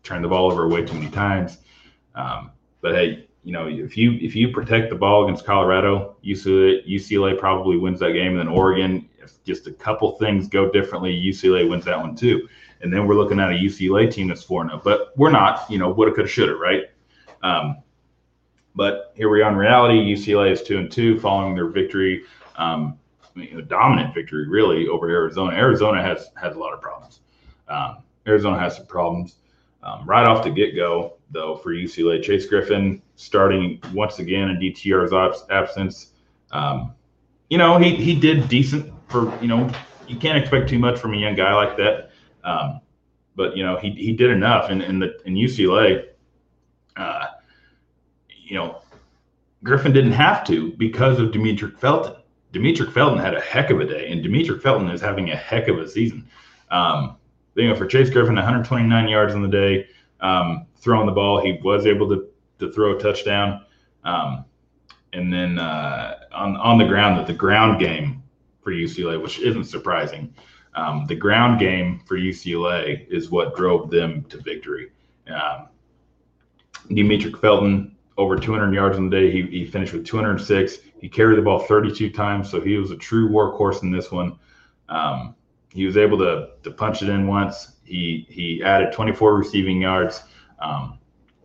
turned 0.03 0.25
the 0.25 0.29
ball 0.29 0.51
over 0.51 0.69
way 0.69 0.85
too 0.85 0.95
many 0.95 1.11
times. 1.11 1.59
Um, 2.15 2.51
but 2.81 2.95
hey, 2.95 3.27
you 3.45 3.53
know, 3.53 3.69
if 3.69 3.97
you 3.97 4.13
if 4.21 4.35
you 4.35 4.49
protect 4.49 4.91
the 4.91 4.97
ball 4.97 5.25
against 5.25 5.45
Colorado, 5.45 6.17
UCLA, 6.25 6.87
UCLA 6.89 7.39
probably 7.39 7.77
wins 7.77 8.01
that 8.01 8.13
game. 8.13 8.39
And 8.39 8.39
then 8.39 8.49
Oregon, 8.49 9.09
if 9.19 9.43
just 9.45 9.67
a 9.67 9.73
couple 9.73 10.13
things 10.19 10.49
go 10.49 10.71
differently, 10.71 11.13
UCLA 11.15 11.69
wins 11.69 11.85
that 11.85 11.99
one 11.99 12.15
too 12.17 12.49
and 12.83 12.93
then 12.93 13.07
we're 13.07 13.15
looking 13.15 13.41
at 13.41 13.51
a 13.51 13.55
UCLA 13.55 14.13
team 14.13 14.29
that's 14.29 14.43
4 14.43 14.69
0. 14.69 14.81
But 14.85 15.13
we're 15.17 15.31
not, 15.31 15.71
you 15.71 15.79
know, 15.79 15.91
woulda, 15.91 16.13
coulda, 16.13 16.29
shoulda, 16.29 16.57
right? 16.57 16.85
Um, 17.43 17.79
but 18.75 19.13
here 19.17 19.29
we 19.29 19.43
are 19.43 19.51
in 19.51 19.57
reality. 19.57 19.99
UCLA 19.99 20.51
is 20.51 20.63
2 20.63 20.79
and 20.79 20.91
2 20.91 21.21
following 21.21 21.55
their 21.55 21.69
victory, 21.69 22.25
um, 22.57 22.99
a 23.37 23.63
dominant 23.63 24.15
victory, 24.15 24.49
really, 24.49 24.89
over 24.89 25.09
Arizona. 25.09 25.57
Arizona 25.57 26.03
has, 26.03 26.31
has 26.41 26.55
a 26.57 26.59
lot 26.59 26.73
of 26.73 26.81
problems. 26.81 27.21
Um, 27.69 27.99
Arizona 28.27 28.59
has 28.59 28.77
some 28.77 28.87
problems. 28.87 29.37
Um, 29.83 30.07
right 30.07 30.27
off 30.27 30.45
the 30.45 30.51
get 30.51 30.77
go, 30.77 31.15
though, 31.31 31.57
for 31.57 31.73
UCLA, 31.73 32.23
Chase 32.23 32.47
Griffin 32.47 33.03
starting 33.17 33.81
once 33.93 34.21
again 34.21 34.51
in 34.51 34.59
DTR's 34.59 35.13
absence. 35.51 36.13
Um, 36.53 36.95
you 37.51 37.59
know, 37.59 37.79
he, 37.79 37.97
he 37.97 38.15
did 38.19 38.49
decent 38.49 38.93
for, 39.09 39.37
you 39.41 39.49
know, 39.49 39.69
you 40.07 40.17
can't 40.17 40.39
expect 40.39 40.69
too 40.69 40.79
much 40.79 40.99
from 41.01 41.15
a 41.15 41.17
young 41.17 41.35
guy 41.35 41.53
like 41.55 41.77
that. 41.79 42.11
Um, 42.45 42.81
but 43.35 43.57
you 43.57 43.65
know, 43.65 43.77
he 43.79 43.91
he 43.93 44.13
did 44.13 44.31
enough, 44.31 44.71
and 44.71 44.83
in, 44.83 44.91
in 44.91 44.99
the 44.99 45.23
in 45.25 45.35
UCLA, 45.35 46.09
uh, 46.97 47.27
you 48.29 48.57
know, 48.57 48.83
Griffin 49.65 49.93
didn't 49.93 50.13
have 50.13 50.45
to 50.47 50.73
because 50.73 51.19
of 51.19 51.31
Demetric 51.31 51.79
Felton. 51.79 52.22
Demetric 52.53 52.93
Felton 52.93 53.19
had 53.19 53.35
a 53.35 53.41
heck 53.41 53.71
of 53.71 53.81
a 53.81 53.87
day, 53.87 54.11
and 54.11 54.25
Demetric 54.25 54.61
Felton 54.61 54.89
is 54.89 55.01
having 55.01 55.31
a 55.31 55.37
heck 55.37 55.69
of 55.69 55.79
a 55.79 55.89
season. 55.89 56.29
Um, 56.71 57.17
you 57.55 57.69
know, 57.69 57.75
for 57.75 57.87
Chase 57.87 58.11
Griffin, 58.11 58.35
129 58.35 59.09
yards 59.09 59.35
on 59.35 59.43
the 59.43 59.49
day, 59.49 59.87
um, 60.21 60.67
throwing 60.77 61.07
the 61.07 61.13
ball, 61.13 61.41
he 61.41 61.59
was 61.63 61.87
able 61.87 62.09
to 62.09 62.29
to 62.59 62.71
throw 62.73 62.97
a 62.97 63.01
touchdown. 63.01 63.65
Um, 64.05 64.45
and 65.13 65.33
then 65.33 65.59
uh, 65.59 66.19
on 66.33 66.57
on 66.57 66.79
the 66.79 66.87
ground, 66.87 67.19
that 67.19 67.27
the 67.27 67.35
ground 67.35 67.81
game 67.81 68.23
for 68.63 68.73
UCLA, 68.73 69.21
which 69.21 69.39
isn't 69.41 69.65
surprising, 69.65 70.35
um, 70.75 71.07
the 71.07 71.15
ground 71.15 71.59
game 71.59 72.01
for 72.07 72.17
UCLA 72.17 73.07
is 73.09 73.31
what 73.31 73.57
drove 73.57 73.91
them 73.91 74.25
to 74.25 74.39
victory. 74.39 74.91
Um, 75.29 75.69
Demetric 76.91 77.41
Felton, 77.41 77.97
over 78.17 78.37
200 78.37 78.73
yards 78.75 78.99
in 78.99 79.09
the 79.09 79.17
day. 79.17 79.31
He, 79.31 79.43
he 79.43 79.67
finished 79.67 79.93
with 79.93 80.07
206. 80.07 80.79
He 81.03 81.09
carried 81.09 81.37
the 81.37 81.43
ball 81.43 81.59
32 81.59 82.11
times, 82.11 82.49
so 82.49 82.61
he 82.61 82.79
was 82.79 82.93
a 82.93 82.97
true 82.97 83.29
workhorse 83.29 83.83
in 83.83 83.91
this 83.91 84.11
one. 84.11 84.39
Um, 84.89 85.35
he 85.75 85.85
was 85.85 85.97
able 85.97 86.17
to, 86.19 86.51
to 86.63 86.71
punch 86.71 87.03
it 87.03 87.09
in 87.09 87.27
once. 87.27 87.73
He 87.85 88.27
he 88.31 88.63
added 88.63 88.93
24 88.93 89.37
receiving 89.37 89.83
yards. 89.83 90.23
Um, 90.61 90.99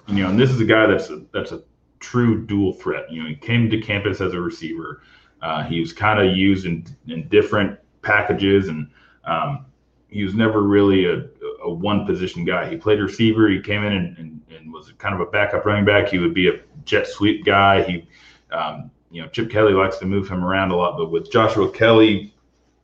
you 0.07 0.23
know, 0.23 0.29
and 0.29 0.39
this 0.39 0.51
is 0.51 0.61
a 0.61 0.65
guy 0.65 0.85
that's 0.85 1.09
a, 1.09 1.23
that's 1.33 1.51
a 1.51 1.63
true 1.99 2.45
dual 2.45 2.71
threat. 2.73 3.11
You 3.11 3.23
know, 3.23 3.29
he 3.29 3.35
came 3.35 3.69
to 3.69 3.81
campus 3.81 4.21
as 4.21 4.33
a 4.33 4.39
receiver. 4.39 5.01
Uh, 5.41 5.63
he 5.63 5.79
was 5.79 5.91
kind 5.91 6.19
of 6.19 6.35
used 6.35 6.65
in, 6.65 6.85
in 7.07 7.27
different 7.27 7.79
packages 8.01 8.69
and 8.69 8.89
um, 9.25 9.65
he 10.09 10.23
was 10.23 10.33
never 10.33 10.61
really 10.61 11.05
a, 11.05 11.25
a 11.63 11.71
one 11.71 12.05
position 12.05 12.45
guy. 12.45 12.69
He 12.69 12.77
played 12.77 12.99
receiver. 12.99 13.49
He 13.49 13.59
came 13.59 13.83
in 13.83 13.93
and, 13.93 14.17
and, 14.17 14.41
and, 14.55 14.73
was 14.73 14.93
kind 14.97 15.13
of 15.13 15.21
a 15.21 15.25
backup 15.25 15.65
running 15.65 15.85
back. 15.85 16.07
He 16.07 16.17
would 16.17 16.33
be 16.33 16.47
a 16.47 16.59
jet 16.85 17.07
sweep 17.07 17.43
guy. 17.43 17.83
He, 17.83 18.07
um, 18.51 18.89
you 19.11 19.21
know, 19.21 19.27
Chip 19.29 19.49
Kelly 19.49 19.73
likes 19.73 19.97
to 19.97 20.05
move 20.05 20.27
him 20.27 20.43
around 20.43 20.71
a 20.71 20.75
lot, 20.75 20.97
but 20.97 21.11
with 21.11 21.31
Joshua 21.31 21.71
Kelley 21.71 22.33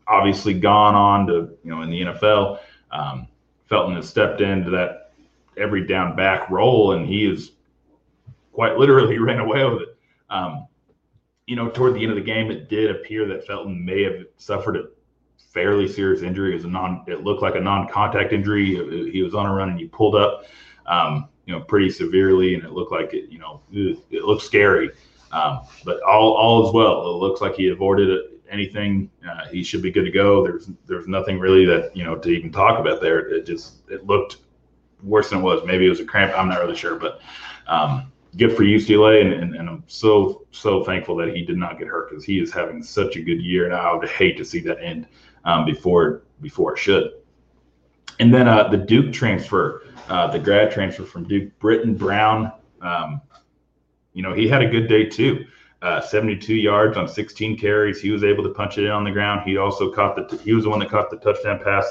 obviously 0.08 0.54
gone 0.54 0.96
on 0.96 1.28
to 1.28 1.58
you 1.64 1.72
know 1.72 1.82
in 1.82 1.90
the 1.90 2.02
NFL. 2.02 2.60
Um, 2.92 3.28
Felton 3.66 3.96
has 3.96 4.08
stepped 4.08 4.42
into 4.42 4.70
that 4.72 5.14
every 5.58 5.86
down 5.86 6.16
back 6.16 6.50
role, 6.50 6.94
and 6.94 7.06
he 7.08 7.26
is 7.26 7.52
quite 8.52 8.78
literally 8.78 9.18
ran 9.20 9.40
away 9.40 9.64
with 9.66 9.82
it. 9.82 9.98
Um, 10.30 10.68
you 11.48 11.56
know, 11.56 11.70
toward 11.70 11.96
the 11.96 12.02
end 12.02 12.12
of 12.12 12.16
the 12.16 12.24
game, 12.24 12.52
it 12.52 12.70
did 12.70 12.92
appear 12.92 13.28
that 13.28 13.46
Felton 13.46 13.84
may 13.84 14.04
have 14.04 14.26
suffered 14.38 14.78
a 14.78 14.88
fairly 15.54 15.88
serious 15.88 16.22
injury. 16.22 16.52
It 16.52 16.56
was 16.56 16.66
a 16.66 16.70
non. 16.70 17.04
It 17.08 17.24
looked 17.24 17.42
like 17.42 17.56
a 17.56 17.60
non-contact 17.60 18.34
injury. 18.34 19.12
He 19.12 19.22
was 19.22 19.36
on 19.36 19.46
a 19.46 19.54
run 19.54 19.70
and 19.70 19.80
he 19.80 19.86
pulled 19.86 20.16
up, 20.16 20.46
um, 20.86 21.28
you 21.46 21.54
know, 21.54 21.62
pretty 21.62 21.90
severely, 21.90 22.56
and 22.56 22.64
it 22.64 22.72
looked 22.72 22.92
like 22.92 23.14
it. 23.14 23.30
You 23.30 23.40
know, 23.40 23.62
it 23.72 24.24
looked 24.24 24.44
scary. 24.44 24.92
Um, 25.34 25.62
but 25.84 26.02
all 26.04 26.34
all 26.34 26.68
is 26.68 26.74
well. 26.74 27.02
It 27.10 27.18
looks 27.18 27.42
like 27.42 27.56
he 27.56 27.70
avoided 27.70 28.20
anything. 28.50 29.10
Uh, 29.28 29.48
he 29.48 29.64
should 29.64 29.82
be 29.82 29.92
good 29.92 30.06
to 30.06 30.12
go. 30.12 30.44
There's 30.44 30.70
there's 30.86 31.08
nothing 31.08 31.40
really 31.40 31.66
that 31.66 31.96
you 31.98 32.04
know 32.04 32.16
to 32.16 32.30
even 32.30 32.52
talk 32.52 32.80
about 32.80 33.02
there. 33.02 33.28
It 33.28 33.46
just 33.46 33.90
it 33.90 34.06
looked 34.06 34.38
worse 35.02 35.32
than 35.32 35.40
it 35.40 35.42
was. 35.42 35.66
Maybe 35.66 35.88
it 35.88 35.90
was 35.90 36.00
a 36.00 36.06
cramp. 36.06 36.38
I'm 36.38 36.48
not 36.48 36.60
really 36.60 36.76
sure, 36.76 36.96
but 36.96 37.20
um, 37.68 38.12
good 38.38 38.56
for 38.56 38.64
UCLA, 38.64 39.22
and, 39.22 39.34
and, 39.34 39.56
and, 39.56 39.70
I'm 39.70 39.84
so 39.88 40.46
so 40.52 40.84
thankful 40.84 41.16
that 41.18 41.36
he 41.36 41.44
did 41.44 41.58
not 41.58 41.80
get 41.80 41.88
hurt 41.88 42.10
because 42.10 42.24
he 42.24 42.40
is 42.40 42.54
having 42.54 42.84
such 42.84 43.16
a 43.16 43.22
good 43.22 43.42
year, 43.42 43.66
and 43.66 43.74
I 43.74 43.92
would 43.94 44.08
hate 44.08 44.38
to 44.38 44.46
see 44.46 44.60
that 44.62 44.82
end 44.82 45.08
um, 45.46 45.66
before 45.66 46.22
before 46.42 46.74
it 46.74 46.80
should. 46.80 47.12
And 48.20 48.32
then 48.32 48.48
uh, 48.48 48.68
the 48.68 48.78
Duke 48.78 49.12
transfer, 49.12 49.88
uh, 50.08 50.28
the 50.28 50.40
grad 50.40 50.72
transfer 50.72 51.04
from 51.04 51.28
Duke, 51.28 51.58
Brittain 51.60 51.98
Brown. 51.98 52.52
Um, 52.82 53.22
you 54.14 54.22
know, 54.22 54.34
he 54.34 54.48
had 54.48 54.62
a 54.62 54.68
good 54.68 54.88
day 54.88 55.06
too. 55.06 55.46
Uh, 55.82 56.00
72 56.00 56.56
yards 56.56 56.96
on 56.96 57.10
16 57.10 57.58
carries. 57.58 58.00
He 58.00 58.10
was 58.10 58.24
able 58.24 58.44
to 58.44 58.50
punch 58.50 58.78
it 58.78 58.86
in 58.86 58.92
on 58.92 59.04
the 59.04 59.12
ground. 59.12 59.42
He 59.46 59.58
also 59.58 59.92
caught 59.92 60.16
the. 60.16 60.38
He 60.38 60.54
was 60.54 60.64
the 60.64 60.70
one 60.70 60.80
that 60.80 60.90
caught 60.90 61.10
the 61.10 61.18
touchdown 61.18 61.60
pass 61.62 61.86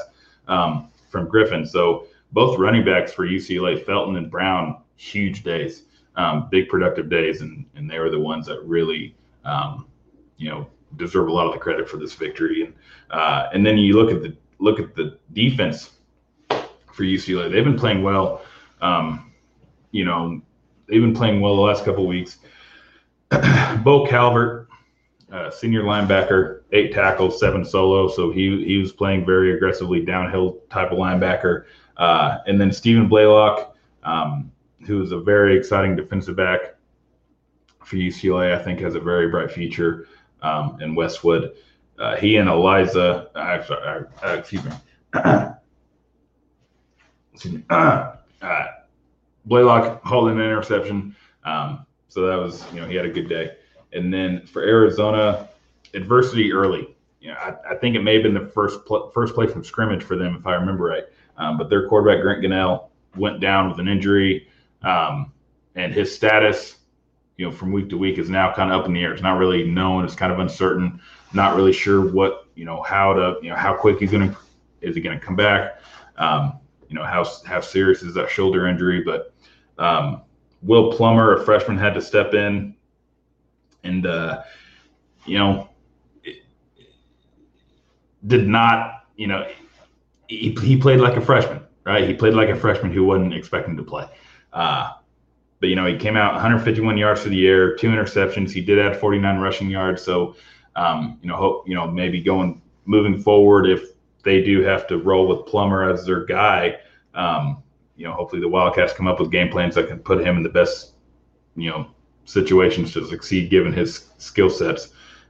um, 0.49 0.89
from 1.11 1.29
Griffin. 1.29 1.67
So 1.67 2.07
both 2.33 2.59
running 2.59 2.87
backs 2.87 3.13
for 3.13 3.27
UCLA, 3.27 3.85
Felton 3.85 4.17
and 4.17 4.31
Brown, 4.31 4.79
huge 4.97 5.43
days 5.43 5.83
um, 6.17 6.49
big 6.51 6.69
productive 6.69 7.09
days, 7.09 7.41
and 7.41 7.65
and 7.75 7.91
they 7.91 7.99
were 7.99 8.11
the 8.11 8.21
ones 8.21 8.47
that 8.47 8.63
really, 8.65 9.15
um, 9.45 9.87
you 10.37 10.51
know, 10.51 10.67
deserve 10.97 11.29
a 11.29 11.33
lot 11.33 11.47
of 11.47 11.53
the 11.53 11.59
credit 11.59 11.89
for 11.89 11.97
this 11.97 12.13
victory. 12.15 12.65
And 12.65 12.75
uh, 13.11 13.49
and 13.53 13.65
then 13.65 13.79
you 13.79 13.95
look 13.95 14.11
at 14.11 14.23
the 14.23 14.37
look 14.59 14.79
at 14.79 14.95
the 14.95 15.19
defense 15.33 15.91
for 16.49 17.05
UCLA. 17.05 17.51
They've 17.51 17.65
been 17.65 17.79
playing 17.79 18.03
well. 18.03 18.43
Um, 18.81 19.33
you 19.91 20.05
know, 20.05 20.41
they've 20.93 21.01
been 21.01 21.15
playing 21.15 21.41
well 21.41 21.57
the 21.57 21.63
last 21.63 21.85
couple 21.85 22.07
weeks. 22.07 22.39
Bo 23.83 24.07
Calvert, 24.07 24.69
uh, 25.33 25.51
senior 25.51 25.83
linebacker, 25.85 26.61
eight 26.73 26.93
tackles, 26.93 27.41
seven 27.41 27.65
solo. 27.65 28.09
So 28.09 28.31
he 28.31 28.63
he 28.65 28.77
was 28.77 28.93
playing 28.93 29.25
very 29.25 29.55
aggressively 29.55 30.05
downhill 30.05 30.59
type 30.69 30.93
of 30.93 30.99
linebacker. 30.99 31.65
Uh, 31.97 32.39
and 32.47 32.61
then 32.61 32.71
Stephan 32.71 33.09
Blaylock, 33.09 33.75
um, 34.05 34.53
who 34.87 35.03
is 35.03 35.13
a 35.13 35.19
very 35.19 35.57
exciting 35.57 35.97
defensive 35.97 36.37
back 36.37 36.75
for 37.83 37.97
UCLA. 37.97 38.55
I 38.55 38.63
think 38.63 38.81
has 38.81 38.95
a 38.95 39.01
very 39.01 39.29
bright 39.29 39.51
future 39.51 40.09
um, 40.43 40.79
in 40.83 40.95
Westwood. 40.95 41.55
Uh, 41.99 42.17
he 42.17 42.37
and 42.37 42.49
Eliza, 42.51 43.31
uh, 43.35 43.63
sorry, 43.65 44.05
uh, 44.25 44.37
excuse 44.39 44.65
me, 44.65 44.73
excuse 47.33 47.55
me, 47.55 47.65
Blaylock 49.45 50.05
holding 50.05 50.39
an 50.39 50.45
interception. 50.45 51.17
Um, 51.45 51.87
so 52.09 52.27
that 52.27 52.37
was, 52.37 52.65
you 52.73 52.81
know, 52.81 52.87
he 52.87 52.95
had 52.95 53.07
a 53.07 53.11
good 53.11 53.29
day. 53.29 53.57
And 53.93 54.13
then 54.13 54.47
for 54.47 54.63
Arizona, 54.63 55.49
adversity 55.95 56.53
early. 56.53 56.97
You 57.21 57.29
know, 57.29 57.35
I, 57.35 57.73
I 57.73 57.75
think 57.77 57.95
it 57.95 58.03
may 58.03 58.15
have 58.15 58.23
been 58.23 58.35
the 58.35 58.47
first 58.47 58.85
pl- 58.85 59.11
first 59.11 59.35
play 59.35 59.47
from 59.47 59.65
scrimmage 59.65 60.03
for 60.03 60.17
them, 60.17 60.37
if 60.39 60.47
I 60.47 60.55
remember 60.55 60.85
right. 60.85 61.05
Um, 61.37 61.57
but 61.57 61.71
their 61.71 61.89
quarterback 61.89 62.23
Grant 62.23 62.43
Gunnell 62.43 62.89
went 63.17 63.41
down 63.41 63.69
with 63.69 63.79
an 63.79 63.89
injury. 63.89 64.49
Um, 64.83 65.33
and 65.75 65.93
his 65.93 66.15
status, 66.15 66.77
you 67.37 67.47
know, 67.47 67.53
from 67.53 67.73
week 67.73 67.89
to 67.91 67.99
week 67.99 68.19
is 68.19 68.29
now 68.29 68.53
kind 68.53 68.71
of 68.71 68.81
up 68.81 68.87
in 68.87 68.93
the 68.93 69.03
air. 69.03 69.13
It's 69.13 69.23
not 69.23 69.39
really 69.39 69.65
known. 69.65 70.05
It's 70.05 70.15
kind 70.15 70.33
of 70.33 70.39
uncertain. 70.39 71.01
Not 71.33 71.57
really 71.57 71.73
sure 71.73 72.11
what, 72.13 72.47
you 72.55 72.65
know, 72.65 72.83
how 72.83 73.15
to, 73.15 73.37
you 73.43 73.51
know, 73.51 73.57
how 73.57 73.75
quick 73.75 73.99
he's 73.99 74.11
going 74.11 74.31
to, 74.31 74.37
is 74.81 74.95
he 74.95 75.01
going 75.01 75.19
to 75.19 75.25
come 75.25 75.37
back? 75.37 75.81
Um, 76.17 76.59
you 76.89 76.95
know, 76.95 77.05
how, 77.05 77.25
how 77.47 77.61
serious 77.61 78.03
is 78.03 78.15
that 78.15 78.29
shoulder 78.29 78.67
injury? 78.67 79.03
But 79.03 79.32
um, 79.79 80.23
Will 80.63 80.93
Plummer, 80.93 81.35
a 81.35 81.45
freshman, 81.45 81.77
had 81.77 81.95
to 81.95 82.01
step 82.01 82.35
in 82.35 82.75
and, 83.85 84.07
uh, 84.07 84.43
you 85.27 85.39
know, 85.39 85.69
did 88.27 88.47
not, 88.47 89.05
you 89.17 89.27
know, 89.27 89.47
he, 90.29 90.55
he 90.63 90.77
played 90.77 91.01
like 91.01 91.17
a 91.17 91.21
freshman, 91.21 91.61
right? 91.85 92.09
He 92.09 92.15
played 92.15 92.35
like 92.35 92.49
a 92.49 92.57
freshman 92.57 92.93
who 92.93 93.05
wasn't 93.05 93.35
expecting 93.35 93.77
to 93.77 93.83
play. 93.83 94.07
Uh, 94.53 94.93
but 95.63 95.69
you 95.69 95.77
know, 95.77 95.87
he 95.87 95.97
came 95.97 96.17
out 96.17 96.35
151 96.35 96.99
yards 96.99 97.23
for 97.23 97.29
the 97.29 97.47
air, 97.47 97.77
two 97.77 97.89
interceptions. 97.89 98.51
He 98.51 98.61
did 98.61 98.81
add 98.81 98.99
49 98.99 99.39
rushing 99.39 99.71
yards. 99.71 100.03
So, 100.03 100.35
um, 100.75 101.21
you 101.23 101.29
know, 101.29 101.37
hope 101.37 101.69
you 101.69 101.75
know 101.77 101.87
maybe 101.89 102.21
going 102.21 102.61
moving 102.85 103.23
forward 103.23 103.69
if 103.69 103.91
they 104.25 104.43
do 104.43 104.63
have 104.63 104.89
to 104.89 104.99
roll 104.99 105.29
with 105.29 105.47
Plummer 105.47 105.89
as 105.89 106.05
their 106.05 106.25
guy. 106.25 106.79
Um, 107.15 107.63
you 107.97 108.07
know, 108.07 108.13
hopefully 108.13 108.41
the 108.41 108.49
Wildcats 108.49 108.93
come 108.93 109.07
up 109.07 109.21
with 109.21 109.31
game 109.31 109.51
plans 109.51 109.75
that 109.75 109.89
can 109.89 109.99
put 109.99 110.21
him 110.21 110.37
in 110.37 110.43
the 110.43 110.49
best, 110.49 110.95
you 111.57 111.71
know, 111.71 111.89
situations 112.25 112.93
to 112.93 113.07
succeed 113.07 113.51
given 113.51 113.73
his 113.73 114.09
skill 114.19 114.51
sets. 114.51 114.89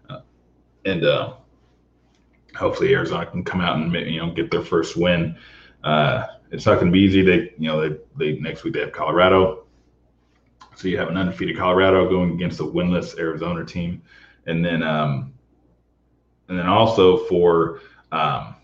Uh, 0.08 0.20
and 0.84 1.04
uh, 1.04 1.34
hopefully 2.54 2.94
Arizona 2.94 3.26
can 3.26 3.44
come 3.44 3.60
out 3.60 3.76
and 3.76 3.92
you 3.92 4.20
know 4.20 4.30
get 4.32 4.50
their 4.50 4.62
first 4.62 4.96
win. 4.96 5.36
Uh, 5.84 6.26
it's 6.50 6.66
not 6.66 6.74
going 6.74 6.86
to 6.86 6.92
be 6.92 7.00
easy. 7.00 7.22
They, 7.22 7.52
you 7.58 7.68
know, 7.68 7.88
they, 7.88 7.96
they 8.16 8.38
next 8.38 8.62
week 8.62 8.74
they 8.74 8.80
have 8.80 8.92
Colorado, 8.92 9.64
so 10.76 10.88
you 10.88 10.98
have 10.98 11.08
an 11.08 11.16
undefeated 11.16 11.56
Colorado 11.56 12.08
going 12.08 12.32
against 12.32 12.60
a 12.60 12.64
winless 12.64 13.18
Arizona 13.18 13.64
team, 13.64 14.02
and 14.46 14.64
then, 14.64 14.82
um, 14.82 15.32
and 16.48 16.58
then 16.58 16.66
also 16.66 17.24
for 17.24 17.80
um, 18.12 18.54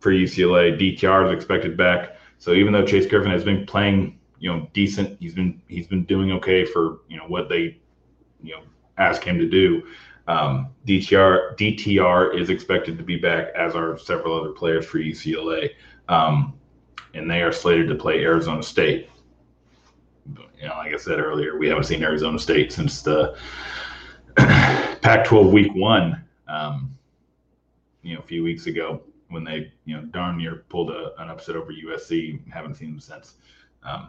for 0.00 0.10
UCLA, 0.10 0.78
DTR 0.78 1.26
is 1.26 1.32
expected 1.36 1.76
back. 1.76 2.15
So 2.38 2.52
even 2.52 2.72
though 2.72 2.84
Chase 2.84 3.06
Griffin 3.06 3.30
has 3.30 3.44
been 3.44 3.66
playing, 3.66 4.18
you 4.38 4.52
know, 4.52 4.68
decent, 4.72 5.18
he's 5.20 5.34
been 5.34 5.60
he's 5.68 5.86
been 5.86 6.04
doing 6.04 6.32
okay 6.32 6.64
for 6.64 7.00
you 7.08 7.16
know 7.16 7.24
what 7.24 7.48
they, 7.48 7.78
you 8.42 8.54
know, 8.54 8.62
ask 8.98 9.22
him 9.22 9.38
to 9.38 9.48
do. 9.48 9.82
Um, 10.28 10.70
DTR 10.86 11.56
DTR 11.56 12.38
is 12.38 12.50
expected 12.50 12.98
to 12.98 13.04
be 13.04 13.16
back, 13.16 13.48
as 13.54 13.74
are 13.74 13.98
several 13.98 14.38
other 14.38 14.50
players 14.50 14.84
for 14.84 14.98
UCLA. 14.98 15.70
Um, 16.08 16.54
and 17.14 17.30
they 17.30 17.42
are 17.42 17.52
slated 17.52 17.88
to 17.88 17.94
play 17.94 18.22
Arizona 18.22 18.62
State. 18.62 19.08
You 20.60 20.68
know, 20.68 20.74
like 20.74 20.92
I 20.92 20.96
said 20.96 21.18
earlier, 21.18 21.58
we 21.58 21.68
haven't 21.68 21.84
seen 21.84 22.02
Arizona 22.02 22.38
State 22.38 22.72
since 22.72 23.02
the 23.02 23.36
Pac-12 24.36 25.52
Week 25.52 25.74
One. 25.74 26.24
Um, 26.48 26.96
you 28.02 28.14
know, 28.14 28.20
a 28.20 28.24
few 28.24 28.42
weeks 28.42 28.66
ago 28.66 29.02
when 29.28 29.44
they, 29.44 29.72
you 29.84 29.96
know, 29.96 30.02
darn 30.06 30.38
near 30.38 30.64
pulled 30.68 30.90
a, 30.90 31.12
an 31.18 31.30
upset 31.30 31.56
over 31.56 31.72
USC. 31.72 32.48
Haven't 32.50 32.76
seen 32.76 32.90
them 32.90 33.00
since. 33.00 33.34
Um, 33.82 34.08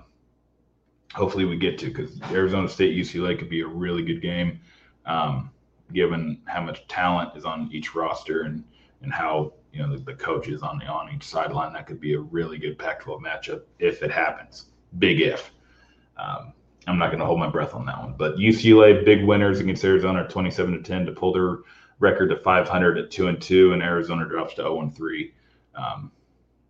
hopefully, 1.14 1.46
we 1.46 1.58
get 1.58 1.78
to 1.80 1.88
because 1.88 2.22
Arizona 2.32 2.68
State 2.68 2.96
UCLA 2.96 3.38
could 3.38 3.50
be 3.50 3.62
a 3.62 3.68
really 3.68 4.04
good 4.04 4.22
game, 4.22 4.60
um, 5.06 5.52
given 5.94 6.42
how 6.46 6.62
much 6.62 6.88
talent 6.88 7.36
is 7.36 7.46
on 7.46 7.70
each 7.72 7.96
roster 7.96 8.44
and 8.44 8.64
and 9.02 9.14
how 9.14 9.54
you 9.74 9.82
know 9.82 9.96
the, 9.96 10.04
the 10.04 10.14
coaches 10.14 10.62
on 10.62 10.80
the 10.80 10.86
on 10.86 11.14
each 11.14 11.24
sideline. 11.24 11.74
That 11.74 11.88
could 11.88 12.00
be 12.00 12.14
a 12.14 12.20
really 12.20 12.58
good 12.58 12.78
Pac-12 12.78 13.22
matchup 13.22 13.62
if 13.80 14.04
it 14.04 14.12
happens. 14.12 14.68
Big 15.00 15.22
if. 15.22 15.52
Um, 16.18 16.54
I'm 16.88 16.98
not 16.98 17.08
going 17.08 17.20
to 17.20 17.26
hold 17.26 17.40
my 17.40 17.50
breath 17.50 17.74
on 17.74 17.86
that 17.86 18.00
one. 18.00 18.16
But 18.18 18.38
UCLA 18.38 19.04
big 19.04 19.24
winners 19.24 19.60
against 19.60 19.84
Arizona, 19.84 20.28
27 20.28 20.74
to 20.74 20.82
10 20.82 21.06
to 21.06 21.12
pull 21.12 21.34
their 21.34 21.60
record 22.00 22.30
to 22.30 22.38
500 22.38 22.98
at 22.98 23.12
two 23.12 23.28
and 23.28 23.42
two, 23.42 23.74
and 23.74 23.82
Arizona 23.82 24.28
drops 24.28 24.54
to 24.56 24.62
0 24.62 24.82
and 24.82 24.96
three. 24.96 25.34
Um, 25.76 26.12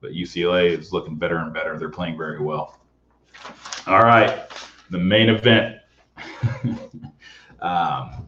but 0.02 0.12
UCLA 0.12 0.78
is 0.78 0.94
looking 0.94 1.16
better 1.16 1.38
and 1.38 1.54
better. 1.54 1.78
They're 1.78 1.90
playing 1.90 2.18
very 2.18 2.42
well. 2.42 2.80
All 3.88 4.04
right, 4.04 4.50
the 4.90 4.98
main 4.98 5.30
event. 5.30 5.78
um, 7.62 8.28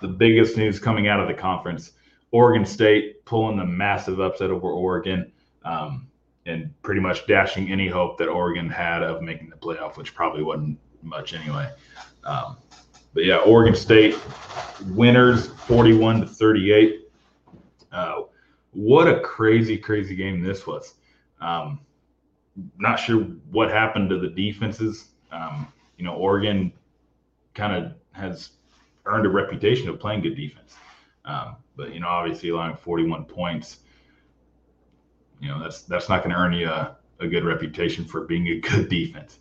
the 0.00 0.08
biggest 0.08 0.56
news 0.56 0.78
coming 0.78 1.08
out 1.08 1.20
of 1.20 1.28
the 1.28 1.34
conference 1.34 1.92
Oregon 2.30 2.64
State 2.66 3.24
pulling 3.24 3.56
the 3.56 3.64
massive 3.64 4.20
upset 4.20 4.50
over 4.50 4.70
Oregon 4.70 5.32
um, 5.64 6.08
and 6.46 6.70
pretty 6.82 7.00
much 7.00 7.26
dashing 7.26 7.70
any 7.70 7.88
hope 7.88 8.18
that 8.18 8.28
Oregon 8.28 8.68
had 8.68 9.02
of 9.02 9.22
making 9.22 9.50
the 9.50 9.56
playoff, 9.56 9.96
which 9.96 10.14
probably 10.14 10.42
wasn't 10.42 10.78
much 11.02 11.34
anyway. 11.34 11.70
Um, 12.24 12.58
but 13.18 13.24
yeah, 13.24 13.38
Oregon 13.38 13.74
State 13.74 14.16
winners 14.90 15.48
41 15.48 16.20
to 16.20 16.26
38. 16.28 17.10
Uh, 17.90 18.22
what 18.70 19.08
a 19.08 19.18
crazy, 19.18 19.76
crazy 19.76 20.14
game 20.14 20.40
this 20.40 20.68
was. 20.68 20.94
Um, 21.40 21.80
not 22.78 23.00
sure 23.00 23.22
what 23.50 23.72
happened 23.72 24.08
to 24.10 24.20
the 24.20 24.28
defenses. 24.28 25.08
Um, 25.32 25.66
you 25.96 26.04
know, 26.04 26.14
Oregon 26.14 26.72
kind 27.54 27.74
of 27.74 27.94
has 28.12 28.50
earned 29.04 29.26
a 29.26 29.30
reputation 29.30 29.88
of 29.88 29.98
playing 29.98 30.20
good 30.20 30.36
defense. 30.36 30.76
Um, 31.24 31.56
but 31.74 31.92
you 31.92 31.98
know, 31.98 32.06
obviously 32.06 32.50
allowing 32.50 32.76
41 32.76 33.24
points 33.24 33.78
you 35.40 35.48
know 35.48 35.60
that's 35.60 35.82
that's 35.82 36.08
not 36.08 36.22
going 36.22 36.30
to 36.30 36.36
earn 36.36 36.52
you 36.52 36.68
a, 36.68 36.96
a, 37.18 37.26
good 37.26 37.44
reputation 37.44 38.04
for 38.04 38.22
being 38.22 38.46
a 38.46 38.60
good 38.60 38.88
defense. 38.88 39.38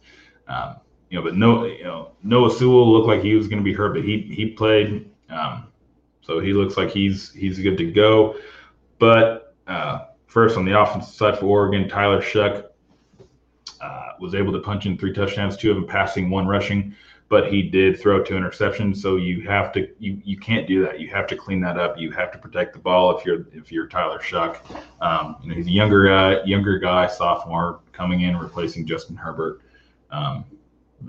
Um, 0.48 0.78
you 1.10 1.18
know, 1.18 1.24
but 1.24 1.36
no, 1.36 1.66
you 1.66 1.84
know, 1.84 2.12
Noah 2.24 2.52
Sewell 2.52 2.92
looked 2.92 3.08
like 3.08 3.22
he 3.22 3.36
was 3.36 3.48
going 3.48 3.60
to 3.60 3.64
be 3.64 3.74
hurt, 3.74 3.94
but 3.94 4.04
he 4.04 4.22
he 4.22 4.48
played, 4.48 5.10
um, 5.30 5.68
so 6.22 6.40
he 6.40 6.54
looks 6.54 6.78
like 6.78 6.90
he's 6.90 7.32
he's 7.34 7.60
good 7.60 7.78
to 7.78 7.92
go. 7.92 8.38
But 9.00 9.56
uh, 9.68 10.06
first 10.26 10.58
on 10.58 10.66
the 10.66 10.80
offensive 10.80 11.14
side 11.14 11.40
for 11.40 11.46
Oregon, 11.46 11.88
Tyler 11.88 12.22
Shough 12.22 12.66
uh, 13.82 14.08
was 14.20 14.36
able 14.36 14.52
to 14.54 14.60
punch 14.60 14.86
in 14.86 14.98
three 14.98 15.14
touchdowns, 15.14 15.56
two 15.56 15.70
of 15.70 15.76
them 15.76 15.88
passing, 15.88 16.30
one 16.30 16.48
rushing 16.48 16.96
but 17.30 17.52
he 17.52 17.62
did 17.62 18.00
throw 18.00 18.24
two 18.24 18.36
interceptions. 18.36 18.98
So 18.98 19.18
you 19.18 19.42
have 19.42 19.72
to 19.74 19.90
you 20.00 20.22
you 20.24 20.38
can't 20.38 20.68
do 20.68 20.84
that. 20.84 21.00
You 21.00 21.10
have 21.10 21.28
to 21.28 21.36
clean 21.36 21.60
that 21.62 21.78
up. 21.78 21.98
You 21.98 22.12
have 22.12 22.32
to 22.32 22.38
protect 22.38 22.74
the 22.74 22.80
ball 22.80 23.18
if 23.18 23.26
you're 23.26 23.46
if 23.54 23.72
you're 23.72 23.88
Tyler 23.88 24.20
Shough. 24.20 24.58
Um, 25.02 25.38
you 25.42 25.50
know 25.50 25.56
he's 25.56 25.68
a 25.68 25.72
younger 25.72 26.08
guy, 26.08 26.44
younger 26.44 26.80
guy, 26.80 27.08
sophomore 27.08 27.82
coming 27.92 28.22
in 28.22 28.38
replacing 28.38 28.86
Justin 28.86 29.16
Herbert. 29.16 29.62
Um, 30.10 30.46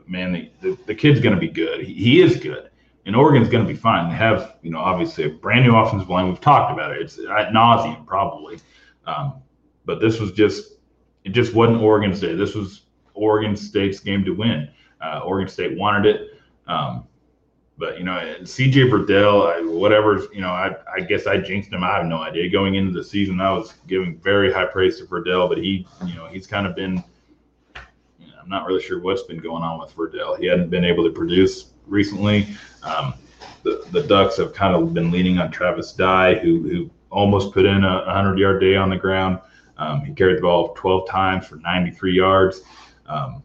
man, 0.07 0.33
the, 0.33 0.51
the, 0.61 0.79
the 0.87 0.95
kid's 0.95 1.21
going 1.21 1.35
to 1.35 1.41
be 1.41 1.49
good. 1.49 1.81
He, 1.81 1.95
he, 1.95 2.21
is 2.21 2.37
good, 2.37 2.71
and 3.07 3.17
Oregon's 3.17 3.49
going 3.49 3.67
to 3.67 3.73
be 3.73 3.79
fine. 3.79 4.09
They 4.09 4.17
have 4.17 4.57
you 4.63 4.71
know 4.71 4.79
obviously 4.79 5.25
a 5.25 5.31
brand 5.31 5.65
new 5.65 5.77
offensive 5.77 6.09
line. 6.09 6.29
We've 6.29 6.41
talked 6.41 6.73
about 6.73 6.93
it. 6.93 7.03
It's 7.03 7.19
at 7.19 7.53
nauseum 7.53 8.07
probably, 8.07 8.61
um, 9.07 9.35
but 9.85 10.01
this 10.01 10.21
was 10.21 10.33
just 10.33 10.75
it 11.25 11.31
just 11.31 11.55
wasn't 11.55 11.81
Oregon's 11.81 12.21
day. 12.21 12.35
This 12.35 12.55
was 12.55 12.83
Oregon 13.15 13.57
State's 13.57 14.01
game 14.01 14.25
to 14.25 14.33
win. 14.33 14.71
Uh, 15.01 15.21
Oregon 15.25 15.49
State 15.49 15.77
wanted 15.77 16.07
it. 16.07 16.41
Um, 16.67 17.07
but 17.79 17.97
you 17.97 18.05
know, 18.05 18.19
CJ 18.43 18.91
Verdell, 18.91 19.71
whatever, 19.73 20.27
you 20.33 20.41
know, 20.41 20.51
I, 20.51 20.75
I 20.93 21.01
guess 21.01 21.27
I 21.27 21.39
jinxed 21.39 21.73
him. 21.73 21.85
I 21.85 21.95
have 21.97 22.07
no 22.07 22.19
idea. 22.19 22.51
Going 22.51 22.75
into 22.75 22.93
the 22.93 23.05
season, 23.05 23.41
I 23.41 23.53
was 23.53 23.75
giving 23.87 24.19
very 24.19 24.53
high 24.53 24.67
praise 24.67 24.99
to 24.99 25.07
Verdell, 25.07 25.49
but 25.49 25.59
he, 25.59 25.87
you 26.05 26.15
know, 26.15 26.27
he's 26.27 26.47
kind 26.47 26.67
of 26.67 26.75
been. 26.75 27.03
Not 28.49 28.67
really 28.67 28.83
sure 28.83 29.01
what's 29.01 29.23
been 29.23 29.39
going 29.39 29.63
on 29.63 29.79
with 29.79 29.95
Verdell. 29.95 30.39
He 30.39 30.47
hadn't 30.47 30.71
been 30.71 30.85
able 30.85 31.05
to 31.05 31.11
produce 31.11 31.73
recently. 31.87 32.49
Um, 32.83 33.15
the 33.63 33.87
the 33.93 34.03
Ducks 34.03 34.37
have 34.39 34.55
kind 34.55 34.75
of 34.75 34.95
been 34.95 35.11
leaning 35.11 35.39
on 35.39 35.51
Travis 35.51 35.93
Dye, 35.93 36.35
who 36.35 36.63
who 36.69 36.91
almost 37.11 37.53
put 37.53 37.65
in 37.65 37.85
a 37.85 38.05
100 38.07 38.39
yard 38.39 38.61
day 38.61 38.77
on 38.77 38.91
the 38.91 38.97
ground. 38.97 39.39
Um, 39.77 40.05
he 40.05 40.13
carried 40.13 40.39
the 40.39 40.43
ball 40.43 40.75
12 40.75 41.09
times 41.09 41.47
for 41.47 41.57
93 41.57 42.13
yards. 42.13 42.63
Um, 43.07 43.43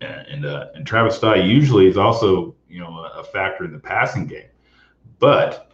and 0.00 0.44
uh, 0.44 0.66
and 0.74 0.86
Travis 0.86 1.18
Dye 1.18 1.36
usually 1.36 1.86
is 1.86 1.96
also 1.96 2.54
you 2.68 2.80
know 2.80 3.04
a 3.14 3.24
factor 3.24 3.64
in 3.64 3.72
the 3.72 3.78
passing 3.78 4.26
game, 4.26 4.48
but 5.18 5.72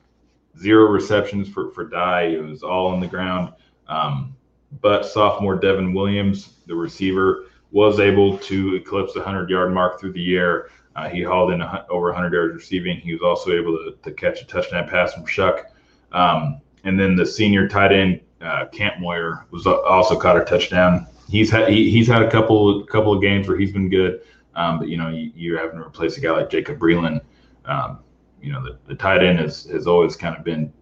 zero 0.58 0.90
receptions 0.90 1.48
for 1.48 1.70
for 1.72 1.84
Dye. 1.84 2.24
It 2.24 2.44
was 2.44 2.62
all 2.62 2.88
on 2.88 3.00
the 3.00 3.06
ground. 3.06 3.54
Um, 3.88 4.36
but 4.80 5.04
sophomore 5.04 5.56
Devon 5.56 5.92
Williams, 5.92 6.54
the 6.66 6.74
receiver, 6.74 7.46
was 7.72 8.00
able 8.00 8.36
to 8.38 8.74
eclipse 8.74 9.12
the 9.12 9.20
100 9.20 9.48
yard 9.50 9.72
mark 9.72 10.00
through 10.00 10.12
the 10.12 10.36
air. 10.36 10.68
Uh, 10.96 11.08
he 11.08 11.22
hauled 11.22 11.52
in 11.52 11.60
a, 11.60 11.86
over 11.88 12.06
100 12.06 12.32
yards 12.32 12.54
receiving. 12.54 12.96
He 12.98 13.12
was 13.12 13.22
also 13.22 13.52
able 13.52 13.76
to, 13.76 13.96
to 14.02 14.12
catch 14.12 14.42
a 14.42 14.46
touchdown 14.46 14.88
pass 14.88 15.14
from 15.14 15.24
Shough. 15.24 15.64
Um, 16.12 16.60
and 16.84 16.98
then 16.98 17.14
the 17.14 17.24
senior 17.24 17.68
tight 17.68 17.92
end, 17.92 18.20
uh, 18.40 18.66
Kampmoyer, 18.72 19.44
was 19.50 19.66
also 19.66 20.18
caught 20.18 20.36
a 20.36 20.44
touchdown 20.44 21.06
he's 21.30 21.50
had 21.50 21.68
he, 21.68 21.90
he's 21.90 22.08
had 22.08 22.22
a 22.22 22.30
couple 22.30 22.84
couple 22.84 23.12
of 23.12 23.22
games 23.22 23.48
where 23.48 23.56
he's 23.56 23.72
been 23.72 23.88
good, 23.88 24.22
um, 24.54 24.78
but 24.78 24.88
you 24.88 24.96
know 24.96 25.08
you, 25.08 25.32
you're 25.34 25.58
having 25.58 25.78
to 25.78 25.86
replace 25.86 26.18
a 26.18 26.20
guy 26.20 26.32
like 26.32 26.50
Jacob 26.50 26.78
Breeland. 26.78 27.20
Um, 27.64 28.00
you 28.42 28.52
know 28.52 28.62
the, 28.62 28.78
the 28.86 28.94
tight 28.94 29.22
end 29.22 29.38
has, 29.38 29.64
has 29.64 29.86
always 29.86 30.16
kind 30.16 30.36
of 30.36 30.44
been 30.44 30.72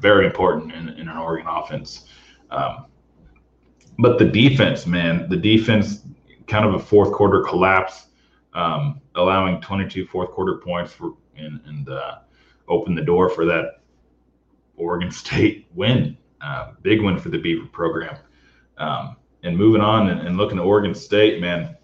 very 0.00 0.26
important 0.26 0.72
in, 0.72 0.88
in 0.90 1.08
an 1.08 1.16
Oregon 1.16 1.46
offense. 1.48 2.06
Um, 2.50 2.86
but 4.00 4.18
the 4.18 4.24
defense, 4.24 4.86
man, 4.86 5.28
the 5.28 5.36
defense 5.36 6.02
kind 6.48 6.64
of 6.64 6.74
a 6.74 6.78
fourth 6.78 7.12
quarter 7.12 7.42
collapse, 7.42 8.06
um, 8.54 9.00
allowing 9.14 9.60
22 9.60 10.06
fourth 10.06 10.30
quarter 10.30 10.56
points 10.56 10.92
for 10.92 11.14
and, 11.36 11.60
and 11.66 11.88
uh, 11.88 12.18
open 12.68 12.94
the 12.94 13.02
door 13.02 13.28
for 13.28 13.44
that 13.44 13.80
Oregon 14.76 15.10
State 15.12 15.68
win. 15.74 16.16
Uh, 16.40 16.72
big 16.82 17.02
win 17.02 17.18
for 17.18 17.30
the 17.30 17.38
Beaver 17.38 17.66
program. 17.66 18.16
Um, 18.78 19.16
and 19.42 19.56
moving 19.56 19.80
on 19.80 20.08
and, 20.08 20.20
and, 20.20 20.36
looking 20.36 20.58
at 20.58 20.64
Oregon 20.64 20.94
State, 20.94 21.40
man, 21.40 21.76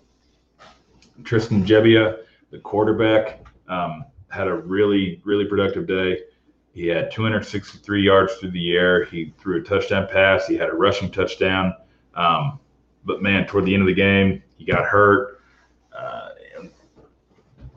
Tristan 1.24 1.64
Gebbia, 1.64 2.18
the 2.50 2.58
quarterback, 2.58 3.44
um, 3.68 4.04
had 4.28 4.46
a 4.46 4.54
really, 4.54 5.20
really 5.24 5.44
productive 5.44 5.88
day. 5.88 6.20
He 6.72 6.86
had 6.86 7.10
263 7.10 8.02
yards 8.02 8.34
through 8.34 8.52
the 8.52 8.76
air. 8.76 9.04
He 9.04 9.32
threw 9.38 9.60
a 9.60 9.62
touchdown 9.62 10.06
pass. 10.10 10.46
He 10.46 10.56
had 10.56 10.68
a 10.68 10.72
rushing 10.72 11.10
touchdown. 11.10 11.74
Um, 12.14 12.60
but 13.04 13.22
man, 13.22 13.46
toward 13.46 13.64
the 13.64 13.74
end 13.74 13.82
of 13.82 13.88
the 13.88 13.94
game, 13.94 14.42
he 14.56 14.64
got 14.64 14.84
hurt. 14.84 15.40
Uh, 15.96 16.30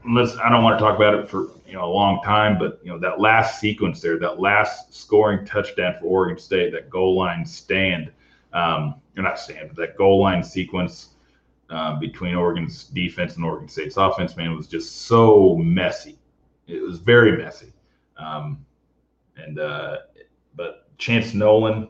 I 0.05 0.49
don't 0.49 0.63
want 0.63 0.79
to 0.79 0.83
talk 0.83 0.95
about 0.95 1.15
it 1.15 1.29
for 1.29 1.49
you 1.67 1.73
know 1.73 1.83
a 1.83 1.93
long 1.93 2.21
time, 2.23 2.57
but 2.57 2.79
you 2.81 2.91
know 2.91 2.99
that 2.99 3.19
last 3.19 3.59
sequence 3.59 3.99
there, 3.99 4.17
that 4.19 4.39
last 4.39 4.95
scoring 4.95 5.45
touchdown 5.45 5.95
for 5.99 6.05
Oregon 6.05 6.37
State, 6.37 6.71
that 6.71 6.89
goal 6.89 7.15
line 7.15 7.45
stand. 7.45 8.11
Um, 8.53 8.95
or 9.17 9.23
not 9.23 9.39
stand, 9.39 9.67
but 9.67 9.77
that 9.77 9.97
goal 9.97 10.21
line 10.21 10.43
sequence 10.43 11.09
uh, 11.69 11.99
between 11.99 12.35
Oregon's 12.35 12.85
defense 12.85 13.35
and 13.35 13.43
Oregon 13.43 13.67
State's 13.67 13.97
offense, 13.97 14.37
man, 14.37 14.55
was 14.55 14.67
just 14.67 15.03
so 15.03 15.55
messy. 15.57 16.17
It 16.67 16.81
was 16.81 16.99
very 16.99 17.37
messy. 17.37 17.73
Um, 18.17 18.65
and 19.35 19.59
uh, 19.59 19.97
but 20.55 20.87
Chance 20.97 21.33
Nolan, 21.33 21.89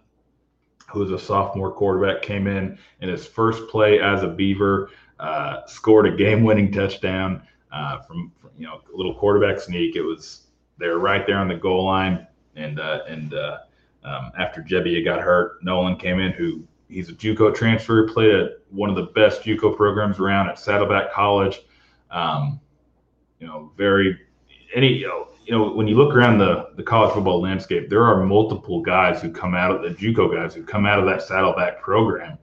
who 0.90 1.00
was 1.00 1.12
a 1.12 1.20
sophomore 1.20 1.72
quarterback, 1.72 2.22
came 2.22 2.48
in 2.48 2.78
in 3.02 3.10
his 3.10 3.26
first 3.26 3.68
play 3.68 4.00
as 4.00 4.24
a 4.24 4.28
Beaver, 4.28 4.90
uh, 5.20 5.66
scored 5.66 6.08
a 6.08 6.16
game-winning 6.16 6.72
touchdown 6.72 7.42
uh, 7.72 8.02
from, 8.02 8.32
from, 8.40 8.52
you 8.58 8.66
know 8.66 8.82
a 8.94 8.98
little 8.98 9.14
quarterback 9.14 9.60
sneak. 9.60 9.96
It 9.96 10.02
was 10.02 10.44
they 10.78 10.88
were 10.88 11.00
right 11.00 11.26
there 11.26 11.38
on 11.38 11.48
the 11.48 11.56
goal 11.56 11.86
line, 11.86 12.26
and 12.56 12.80
uh, 12.80 13.02
and 13.08 13.34
uh, 13.34 13.60
um, 14.04 14.32
after 14.38 14.62
Gebbia 14.62 15.04
got 15.04 15.22
hurt, 15.22 15.64
Nolan 15.64 15.98
came 15.98 16.20
in, 16.20 16.32
who 16.32 16.64
he's 16.90 17.10
a 17.10 17.14
JUCO 17.14 17.54
transfer, 17.54 18.08
played 18.08 18.34
at 18.34 18.52
one 18.70 18.90
of 18.90 18.96
the 18.96 19.12
best 19.14 19.42
JUCO 19.42 19.76
programs 19.76 20.20
around 20.20 20.50
at 20.50 20.60
Saddleback 20.60 21.12
College. 21.12 21.62
Um, 22.12 22.60
you 23.40 23.48
know, 23.48 23.72
very 23.76 24.20
any 24.74 24.94
you 24.94 25.08
know, 25.08 25.28
you 25.48 25.54
know 25.54 25.72
when 25.72 25.88
you 25.88 25.96
look 25.96 26.14
around 26.14 26.38
the 26.38 26.70
the 26.76 26.84
college 26.84 27.14
football 27.14 27.42
landscape, 27.42 27.90
there 27.90 28.04
are 28.04 28.24
multiple 28.24 28.82
guys 28.82 29.22
who 29.22 29.32
come 29.32 29.56
out 29.56 29.72
of 29.72 29.82
the 29.82 29.90
JUCO 29.90 30.36
guys 30.36 30.54
who 30.54 30.64
come 30.64 30.86
out 30.86 31.00
of 31.00 31.06
that 31.06 31.22
Saddleback 31.22 31.82
program 31.82 32.38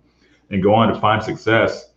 and 0.51 0.63
go 0.63 0.75
on 0.75 0.93
to 0.93 0.99
find 0.99 1.23
success 1.23 1.91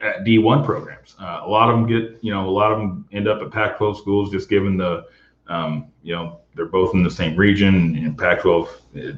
at 0.00 0.24
D1 0.24 0.64
programs. 0.64 1.16
Uh, 1.18 1.40
a 1.42 1.48
lot 1.48 1.68
of 1.68 1.76
them 1.76 1.86
get, 1.86 2.18
you 2.22 2.32
know, 2.32 2.48
a 2.48 2.50
lot 2.50 2.72
of 2.72 2.78
them 2.78 3.06
end 3.12 3.28
up 3.28 3.40
at 3.40 3.50
Pac-12 3.50 3.98
schools 3.98 4.30
just 4.30 4.48
given 4.48 4.76
the, 4.76 5.06
um, 5.48 5.88
you 6.02 6.14
know, 6.14 6.40
they're 6.54 6.66
both 6.66 6.94
in 6.94 7.02
the 7.02 7.10
same 7.10 7.36
region 7.36 7.96
and 7.96 8.18
Pac-12. 8.18 8.68
It, 8.94 9.16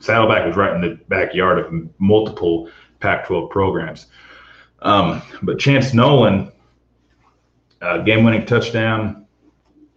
Saddleback 0.00 0.46
was 0.46 0.56
right 0.56 0.74
in 0.74 0.82
the 0.82 0.98
backyard 1.08 1.58
of 1.58 1.72
multiple 1.98 2.68
Pac-12 3.00 3.48
programs. 3.50 4.06
Um, 4.82 5.22
but 5.42 5.58
Chance 5.58 5.94
Nolan, 5.94 6.52
uh, 7.84 7.98
game-winning 7.98 8.46
touchdown 8.46 9.26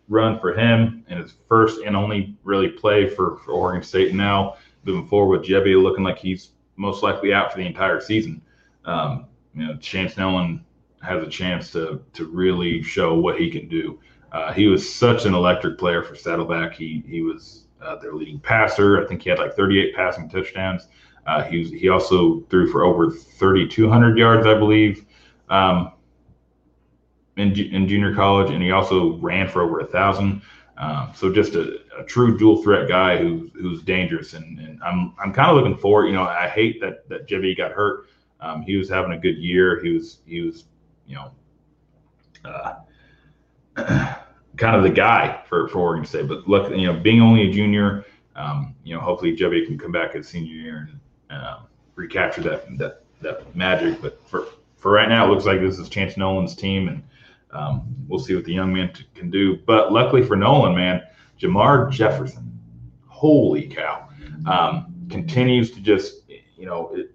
run 0.10 0.40
for 0.40 0.54
him, 0.54 1.06
and 1.08 1.20
his 1.20 1.34
first 1.48 1.82
and 1.82 1.96
only 1.96 2.36
really 2.44 2.70
play 2.70 3.10
for, 3.10 3.38
for 3.44 3.52
Oregon 3.52 3.84
State. 3.84 4.14
Now 4.14 4.58
moving 4.84 5.08
forward 5.08 5.40
with 5.40 5.50
Gebbia 5.50 5.82
looking 5.82 6.04
like 6.04 6.18
he's 6.18 6.52
most 6.76 7.04
likely 7.04 7.34
out 7.34 7.52
for 7.52 7.58
the 7.58 7.66
entire 7.66 8.00
season. 8.00 8.42
Um, 8.86 9.26
you 9.54 9.66
know, 9.66 9.76
Chance 9.78 10.18
Nolan 10.18 10.64
has 11.02 11.24
a 11.24 11.30
chance 11.30 11.72
to 11.72 12.02
to 12.14 12.26
really 12.26 12.82
show 12.82 13.16
what 13.16 13.40
he 13.40 13.50
can 13.50 13.68
do. 13.68 14.00
Uh, 14.32 14.52
he 14.54 14.68
was 14.68 14.94
such 14.94 15.26
an 15.26 15.34
electric 15.34 15.78
player 15.78 16.04
for 16.04 16.16
Saddleback. 16.16 16.74
He 16.74 17.04
he 17.08 17.22
was 17.22 17.66
uh, 17.82 17.96
their 17.98 18.14
leading 18.14 18.40
passer. 18.40 19.02
I 19.02 19.08
think 19.08 19.22
he 19.22 19.30
had 19.30 19.40
like 19.40 19.56
38 19.56 19.96
passing 19.96 20.30
touchdowns. 20.30 20.88
Uh, 21.26 21.44
he 21.44 21.60
was, 21.60 21.72
he 21.72 21.90
also 21.90 22.40
threw 22.50 22.72
for 22.72 22.84
over 22.84 23.12
3,200 23.12 24.18
yards, 24.18 24.48
I 24.48 24.54
believe, 24.54 25.06
um, 25.50 25.92
in, 27.38 27.58
in 27.58 27.88
junior 27.88 28.14
college, 28.14 28.52
and 28.52 28.62
he 28.62 28.72
also 28.72 29.14
ran 29.18 29.48
for 29.48 29.62
over 29.62 29.80
a 29.80 29.86
thousand. 29.86 30.42
Um, 30.78 31.12
so 31.16 31.32
just 31.32 31.56
a, 31.56 31.80
a, 31.98 32.04
true 32.04 32.38
dual 32.38 32.62
threat 32.62 32.88
guy 32.88 33.18
who, 33.18 33.50
who's 33.56 33.82
dangerous, 33.82 34.34
and, 34.34 34.60
and 34.60 34.80
I'm 34.84 35.16
I'm 35.20 35.34
kind 35.34 35.50
of 35.50 35.56
looking 35.56 35.76
forward. 35.76 36.06
You 36.06 36.14
know, 36.14 36.24
I 36.24 36.48
hate 36.48 36.80
that 36.82 37.10
that 37.10 37.28
Gebbia 37.28 37.58
got 37.58 37.72
hurt. 37.72 38.08
Um, 38.42 38.62
he 38.62 38.76
was 38.76 38.88
having 38.88 39.14
a 39.14 39.18
good 39.18 39.38
year. 39.38 39.82
He 39.82 39.90
was 39.92 40.20
he 40.26 40.42
was 40.42 40.66
you 41.08 41.16
know. 41.16 41.32
Uh, 42.46 42.76
kind 44.58 44.76
of 44.76 44.84
the 44.84 44.90
guy 44.90 45.42
for, 45.48 45.68
for 45.68 45.80
Oregon 45.80 46.06
State. 46.06 46.28
But 46.28 46.48
look, 46.48 46.72
you 46.72 46.88
know, 46.88 46.94
being 46.94 47.22
only 47.22 47.50
a 47.50 47.52
junior, 47.52 48.06
um, 48.36 48.76
you 48.84 48.94
know, 48.94 49.02
hopefully 49.02 49.36
Gebbia 49.36 49.66
can 49.66 49.78
come 49.78 49.92
back 49.92 50.16
as 50.16 50.28
senior 50.28 50.54
year 50.54 50.90
and 50.90 51.42
uh, 51.42 51.60
recapture 51.96 52.42
that 52.42 52.78
that 52.78 53.04
that 53.22 53.56
magic. 53.56 54.02
But 54.02 54.20
for 54.28 54.48
for 54.76 54.92
right 54.92 55.10
now, 55.10 55.26
it 55.26 55.30
looks 55.30 55.46
like 55.46 55.60
this 55.60 55.80
is 55.80 55.90
Chance 55.90 56.18
Nolan's 56.18 56.56
team, 56.56 56.88
and 56.88 57.04
um, 57.52 57.88
we'll 58.08 58.20
see 58.20 58.36
what 58.36 58.45
the 58.45 58.54
young 58.54 58.74
man 58.74 58.93
t- 58.93 59.06
can 59.16 59.30
do. 59.30 59.58
But 59.66 59.91
luckily 59.91 60.24
for 60.24 60.36
Nolan, 60.36 60.76
man, 60.76 61.02
Jermar 61.39 61.91
Jefferson, 61.91 62.60
holy 63.08 63.68
cow! 63.68 64.10
Um, 64.45 64.93
continues 65.10 65.72
to 65.72 65.80
just, 65.80 66.30
you 66.58 66.66
know, 66.66 66.93
it, 66.93 67.12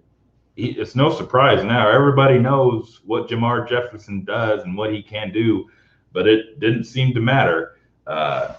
it's 0.55 0.95
no 0.95 1.11
surprise 1.11 1.63
now. 1.63 1.89
Everybody 1.89 2.37
knows 2.37 3.01
what 3.05 3.27
Jermar 3.27 3.67
Jefferson 3.67 4.23
does 4.23 4.63
and 4.63 4.77
what 4.77 4.93
he 4.93 5.01
can 5.01 5.31
do, 5.31 5.69
but 6.11 6.27
it 6.27 6.59
didn't 6.59 6.85
seem 6.85 7.13
to 7.13 7.19
matter. 7.19 7.77
Uh, 8.05 8.55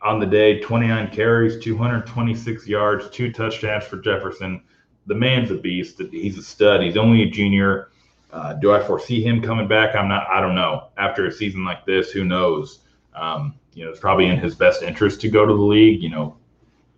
on 0.00 0.20
the 0.20 0.26
day, 0.26 0.60
29 0.60 1.10
carries, 1.10 1.62
226 1.64 2.66
yards, 2.66 3.08
two 3.08 3.32
touchdowns 3.32 3.84
for 3.84 3.96
Jefferson. 3.96 4.62
The 5.06 5.14
man's 5.14 5.50
a 5.50 5.54
beast. 5.54 6.00
He's 6.10 6.38
a 6.38 6.42
stud. 6.42 6.82
He's 6.82 6.96
only 6.96 7.22
a 7.22 7.30
junior. 7.30 7.90
Uh, 8.34 8.52
do 8.54 8.72
I 8.72 8.82
foresee 8.82 9.22
him 9.22 9.40
coming 9.40 9.68
back? 9.68 9.94
I'm 9.94 10.08
not. 10.08 10.26
I 10.28 10.40
don't 10.40 10.56
know. 10.56 10.88
After 10.98 11.26
a 11.26 11.32
season 11.32 11.64
like 11.64 11.86
this, 11.86 12.10
who 12.10 12.24
knows? 12.24 12.80
Um, 13.14 13.54
you 13.74 13.84
know, 13.84 13.90
it's 13.92 14.00
probably 14.00 14.26
in 14.26 14.38
his 14.38 14.56
best 14.56 14.82
interest 14.82 15.20
to 15.20 15.28
go 15.28 15.46
to 15.46 15.54
the 15.54 15.62
league. 15.62 16.02
You 16.02 16.10
know, 16.10 16.36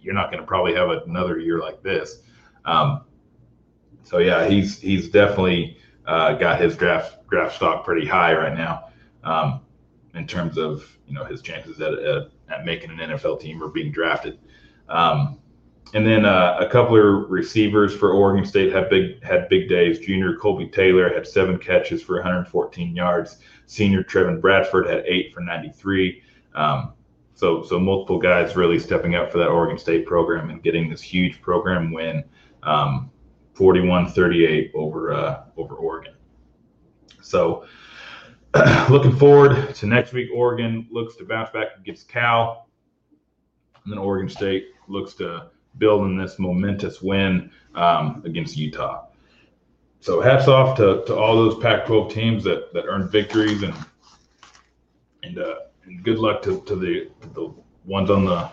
you're 0.01 0.15
not 0.15 0.31
going 0.31 0.41
to 0.41 0.47
probably 0.47 0.75
have 0.75 0.89
another 0.89 1.39
year 1.39 1.59
like 1.59 1.83
this. 1.83 2.23
Um, 2.65 3.03
so 4.03 4.17
yeah, 4.17 4.49
he's 4.49 4.81
he's 4.81 5.11
definitely 5.11 5.77
uh, 6.07 6.37
got 6.37 6.59
his 6.59 6.75
draft 6.75 7.29
draft 7.29 7.57
stock 7.57 7.85
pretty 7.85 8.07
high 8.07 8.35
right 8.35 8.57
now 8.57 8.89
um, 9.23 9.61
in 10.15 10.27
terms 10.27 10.57
of 10.57 10.91
you 11.07 11.13
know 11.13 11.25
his 11.27 11.43
chances 11.43 11.83
at, 11.83 11.93
at, 11.93 12.31
at 12.49 12.65
making 12.65 12.91
an 12.91 12.97
NFL 12.97 13.41
team 13.41 13.63
or 13.63 13.69
being 13.69 13.93
drafted. 13.93 14.39
Um, 14.89 15.39
and 15.95 16.07
then 16.07 16.25
uh, 16.25 16.57
a 16.61 16.69
couple 16.69 16.97
of 16.97 17.31
receivers 17.31 17.95
for 17.95 18.11
Oregon 18.13 18.45
State 18.45 18.73
had 18.73 18.91
big 18.91 19.23
had 19.23 19.49
big 19.49 19.69
days. 19.69 20.01
Junior 20.01 20.37
Colby 20.37 20.69
Taylor 20.69 21.13
had 21.13 21.27
seven 21.27 21.59
catches 21.59 22.03
for 22.03 22.17
114 22.17 22.95
yards. 22.95 23.39
Senior 23.67 24.03
Trevon 24.03 24.41
Bradford 24.41 24.87
had 24.89 25.05
eight 25.07 25.33
for 25.33 25.41
93. 25.41 26.23
Um, 26.55 26.93
so 27.35 27.63
so 27.63 27.79
multiple 27.79 28.19
guys 28.19 28.57
really 28.57 28.79
stepping 28.79 29.15
up 29.15 29.31
for 29.31 29.39
that 29.39 29.49
Oregon 29.49 29.79
State 29.79 30.07
program 30.07 30.51
and 30.51 30.63
getting 30.63 30.91
this 30.91 31.03
huge 31.03 31.41
program 31.41 31.93
win. 31.93 32.25
Um, 32.63 33.11
41-38 33.55 34.75
over 34.75 35.15
uh, 35.15 35.45
over 35.57 35.77
Oregon. 35.77 36.15
So 37.23 37.65
looking 38.91 39.17
forward 39.17 39.75
to 39.75 39.87
next 39.87 40.13
week. 40.13 40.31
Oregon 40.35 40.87
looks 40.91 41.17
to 41.17 41.25
bounce 41.25 41.51
back 41.51 41.69
against 41.79 42.09
Cal, 42.09 42.69
and 43.85 43.93
then 43.93 43.99
Oregon 43.99 44.29
State 44.29 44.69
looks 44.89 45.15
to 45.15 45.51
build 45.79 46.07
in 46.07 46.17
this 46.17 46.39
momentous 46.39 47.03
win 47.03 47.51
um, 47.75 48.23
against 48.25 48.57
Utah. 48.57 49.07
So 50.01 50.21
hats 50.21 50.49
off 50.49 50.77
to, 50.77 51.03
to 51.07 51.17
all 51.17 51.37
those 51.37 51.59
Pac-12 51.63 52.11
teams 52.11 52.45
that, 52.45 52.73
that 52.73 52.85
earned 52.87 53.11
victories 53.11 53.63
and 53.63 53.75
and, 55.23 55.39
uh, 55.39 55.57
and 55.85 56.05
good 56.05 56.19
luck 56.19 56.41
to, 56.43 56.61
to 56.63 56.77
the 56.77 57.11
to 57.21 57.29
the 57.35 57.55
ones 57.85 58.11
on 58.11 58.25
the 58.25 58.49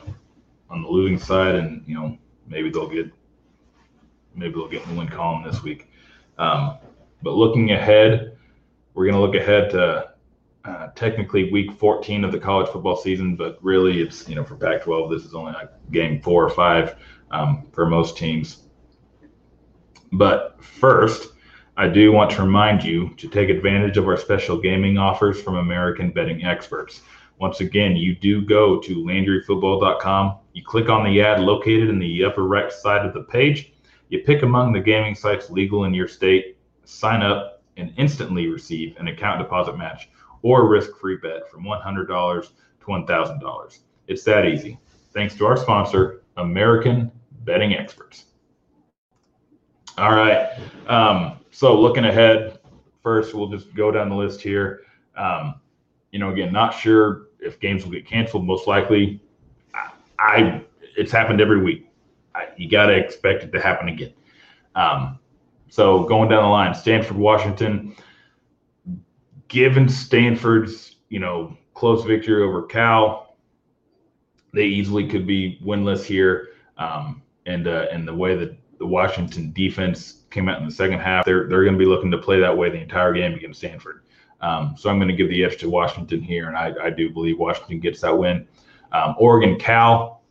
on 0.69 0.82
the 0.82 0.88
losing 0.88 1.19
side 1.19 1.55
and 1.55 1.84
you 1.86 1.93
know 1.93 2.17
maybe 2.47 2.69
they'll 2.69 2.89
get 2.89 3.11
maybe 4.36 4.53
they'll 4.53 4.67
get 4.67 4.84
in 4.84 4.89
the 4.89 4.95
win 4.95 5.07
column 5.07 5.43
this 5.43 5.61
week. 5.61 5.89
Um, 6.38 6.78
but 7.21 7.34
looking 7.34 7.71
ahead, 7.71 8.36
we're 8.93 9.05
going 9.05 9.15
to 9.15 9.21
look 9.21 9.36
ahead 9.36 9.69
to 9.71 10.12
uh, 10.66 10.88
technically 10.95 11.51
week 11.51 11.72
14 11.74 12.24
of 12.24 12.32
the 12.32 12.39
college 12.39 12.70
football 12.70 12.95
season, 12.95 13.36
but 13.36 13.57
really 13.61 14.01
it's, 14.01 14.28
you 14.30 14.36
know, 14.36 14.43
for 14.43 14.55
Pac 14.55 14.84
12, 14.84 15.11
this 15.11 15.24
is 15.24 15.34
only 15.34 15.53
like 15.53 15.70
game 15.91 16.22
four 16.22 16.43
or 16.43 16.49
five 16.49 16.95
um, 17.32 17.68
for 17.74 17.86
most 17.86 18.18
teams. 18.18 18.64
But 20.11 20.64
first, 20.64 21.34
I 21.76 21.88
do 21.88 22.11
want 22.11 22.32
to 22.32 22.43
remind 22.43 22.84
you 22.84 23.14
to 23.18 23.28
take 23.28 23.49
advantage 23.49 23.97
of 23.97 24.07
our 24.07 24.18
special 24.18 24.59
gaming 24.59 24.97
offers 24.97 25.41
from 25.41 25.55
American 25.55 26.11
Betting 26.11 26.45
Experts. 26.45 27.01
Once 27.39 27.59
again, 27.61 27.95
you 27.95 28.16
do 28.16 28.41
go 28.41 28.80
to 28.80 28.95
LandryFootball.com. 28.97 30.38
You 30.53 30.64
click 30.64 30.88
on 30.88 31.03
the 31.03 31.20
ad 31.22 31.41
located 31.41 31.89
in 31.89 31.97
the 31.97 32.24
upper 32.24 32.43
right 32.43 32.72
side 32.72 33.05
of 33.05 33.14
the 33.14 33.24
page 33.24 33.74
you 34.14 34.20
pick 34.20 34.43
among 34.43 34.72
the 34.72 34.80
gaming 34.80 35.16
sites 35.16 35.49
legal 35.49 35.86
in 35.86 35.93
your 35.95 36.07
state, 36.07 36.57
sign 36.84 37.24
up, 37.24 37.64
and 37.78 37.91
instantly 37.97 38.45
receive 38.45 38.95
an 38.97 39.07
account 39.07 39.39
deposit 39.39 39.76
match 39.76 40.07
or 40.44 40.68
risk 40.68 40.96
free 40.98 41.18
bet 41.18 41.50
from 41.50 41.64
$100 41.64 42.08
to 42.08 42.86
$1,000. 42.86 43.80
It's 44.08 44.24
that 44.24 44.46
easy. 44.46 44.78
Thanks 45.14 45.36
to 45.36 45.46
our 45.46 45.58
sponsor, 45.58 46.22
American 46.38 47.12
Betting 47.44 47.74
Experts. 47.74 48.26
All 49.98 50.12
right. 50.12 50.50
Um, 50.88 51.39
so 51.52 51.80
looking 51.80 52.06
ahead, 52.06 52.60
first 53.02 53.34
we'll 53.34 53.50
just 53.50 53.74
go 53.74 53.91
down 53.91 54.10
the 54.10 54.16
list 54.16 54.41
here. 54.41 54.82
Um, 55.16 55.56
you 56.12 56.20
know, 56.20 56.32
again, 56.32 56.52
not 56.52 56.74
sure 56.74 57.28
if 57.39 57.60
games 57.60 57.84
will 57.84 57.91
get 57.91 58.08
canceled. 58.08 58.46
Most 58.46 58.68
likely, 58.68 59.22
I, 59.74 59.91
I 60.20 60.62
it's 60.98 61.12
happened 61.12 61.41
every 61.41 61.62
week. 61.62 61.89
I, 62.36 62.48
you 62.58 62.70
got 62.70 62.88
to 62.88 62.94
expect 62.94 63.44
it 63.44 63.52
to 63.52 63.62
happen 63.62 63.89
again. 63.89 64.14
Um, 64.76 65.20
so 65.70 66.04
going 66.04 66.30
down 66.30 66.44
the 66.44 66.50
line, 66.50 66.74
Stanford, 66.74 67.18
Washington. 67.18 67.96
Given 69.54 69.88
Stanford's 69.88 70.95
you 71.10 71.20
know 71.20 71.56
close 71.76 72.04
victory 72.04 72.41
over 72.41 72.64
Cal, 72.64 73.38
they 74.51 74.66
easily 74.66 75.08
could 75.08 75.28
be 75.28 75.60
winless 75.64 76.04
here. 76.04 76.49
Um, 76.80 77.22
and 77.45 77.68
uh, 77.68 77.86
and 77.91 78.08
the 78.08 78.16
way 78.16 78.36
that 78.36 78.58
the 78.80 78.88
Washington 78.88 79.54
defense 79.54 80.24
came 80.32 80.49
out 80.49 80.60
in 80.60 80.66
the 80.66 80.74
second 80.74 80.99
half, 81.01 81.24
they're 81.24 81.47
they're 81.47 81.64
going 81.64 81.76
to 81.76 81.80
be 81.80 81.86
looking 81.86 82.10
to 82.10 82.18
play 82.18 82.39
that 82.39 82.58
way 82.58 82.72
the 82.72 82.82
entire 82.82 83.14
game 83.14 83.36
against 83.36 83.60
Stanford. 83.60 84.01
Um, 84.41 84.74
so 84.76 84.89
I'm 84.89 84.97
going 84.97 85.10
to 85.10 85.16
give 85.16 85.30
the 85.30 85.43
edge 85.43 85.58
to 85.58 85.70
Washington 85.70 86.24
here, 86.24 86.47
and 86.47 86.58
I, 86.58 86.74
I 86.86 86.89
do 86.89 87.12
believe 87.12 87.38
Washington 87.38 87.80
gets 87.80 88.01
that 88.01 88.18
win. 88.18 88.47
Um, 88.91 89.16
Oregon, 89.20 89.60
Cal 89.60 90.24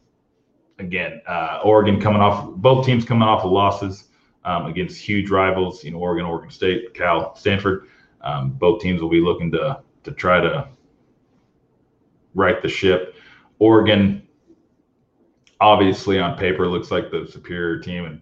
again, 0.80 1.22
uh, 1.28 1.60
Oregon 1.64 2.00
coming 2.00 2.20
off, 2.20 2.56
both 2.56 2.84
teams 2.84 3.04
coming 3.04 3.22
off 3.22 3.44
of 3.44 3.52
losses 3.52 4.08
um, 4.44 4.66
against 4.66 4.98
huge 4.98 5.30
rivals, 5.30 5.84
you 5.84 5.92
know, 5.92 5.98
Oregon, 5.98 6.26
Oregon 6.26 6.50
State, 6.50 6.92
Cal, 6.92 7.36
Stanford. 7.36 7.88
Um, 8.22 8.50
both 8.50 8.80
teams 8.80 9.00
will 9.00 9.08
be 9.08 9.20
looking 9.20 9.50
to 9.52 9.80
to 10.04 10.12
try 10.12 10.40
to 10.40 10.68
right 12.34 12.62
the 12.62 12.68
ship. 12.68 13.14
Oregon, 13.58 14.26
obviously 15.60 16.18
on 16.18 16.36
paper, 16.36 16.66
looks 16.66 16.90
like 16.90 17.10
the 17.10 17.26
superior 17.30 17.78
team, 17.78 18.04
and 18.04 18.20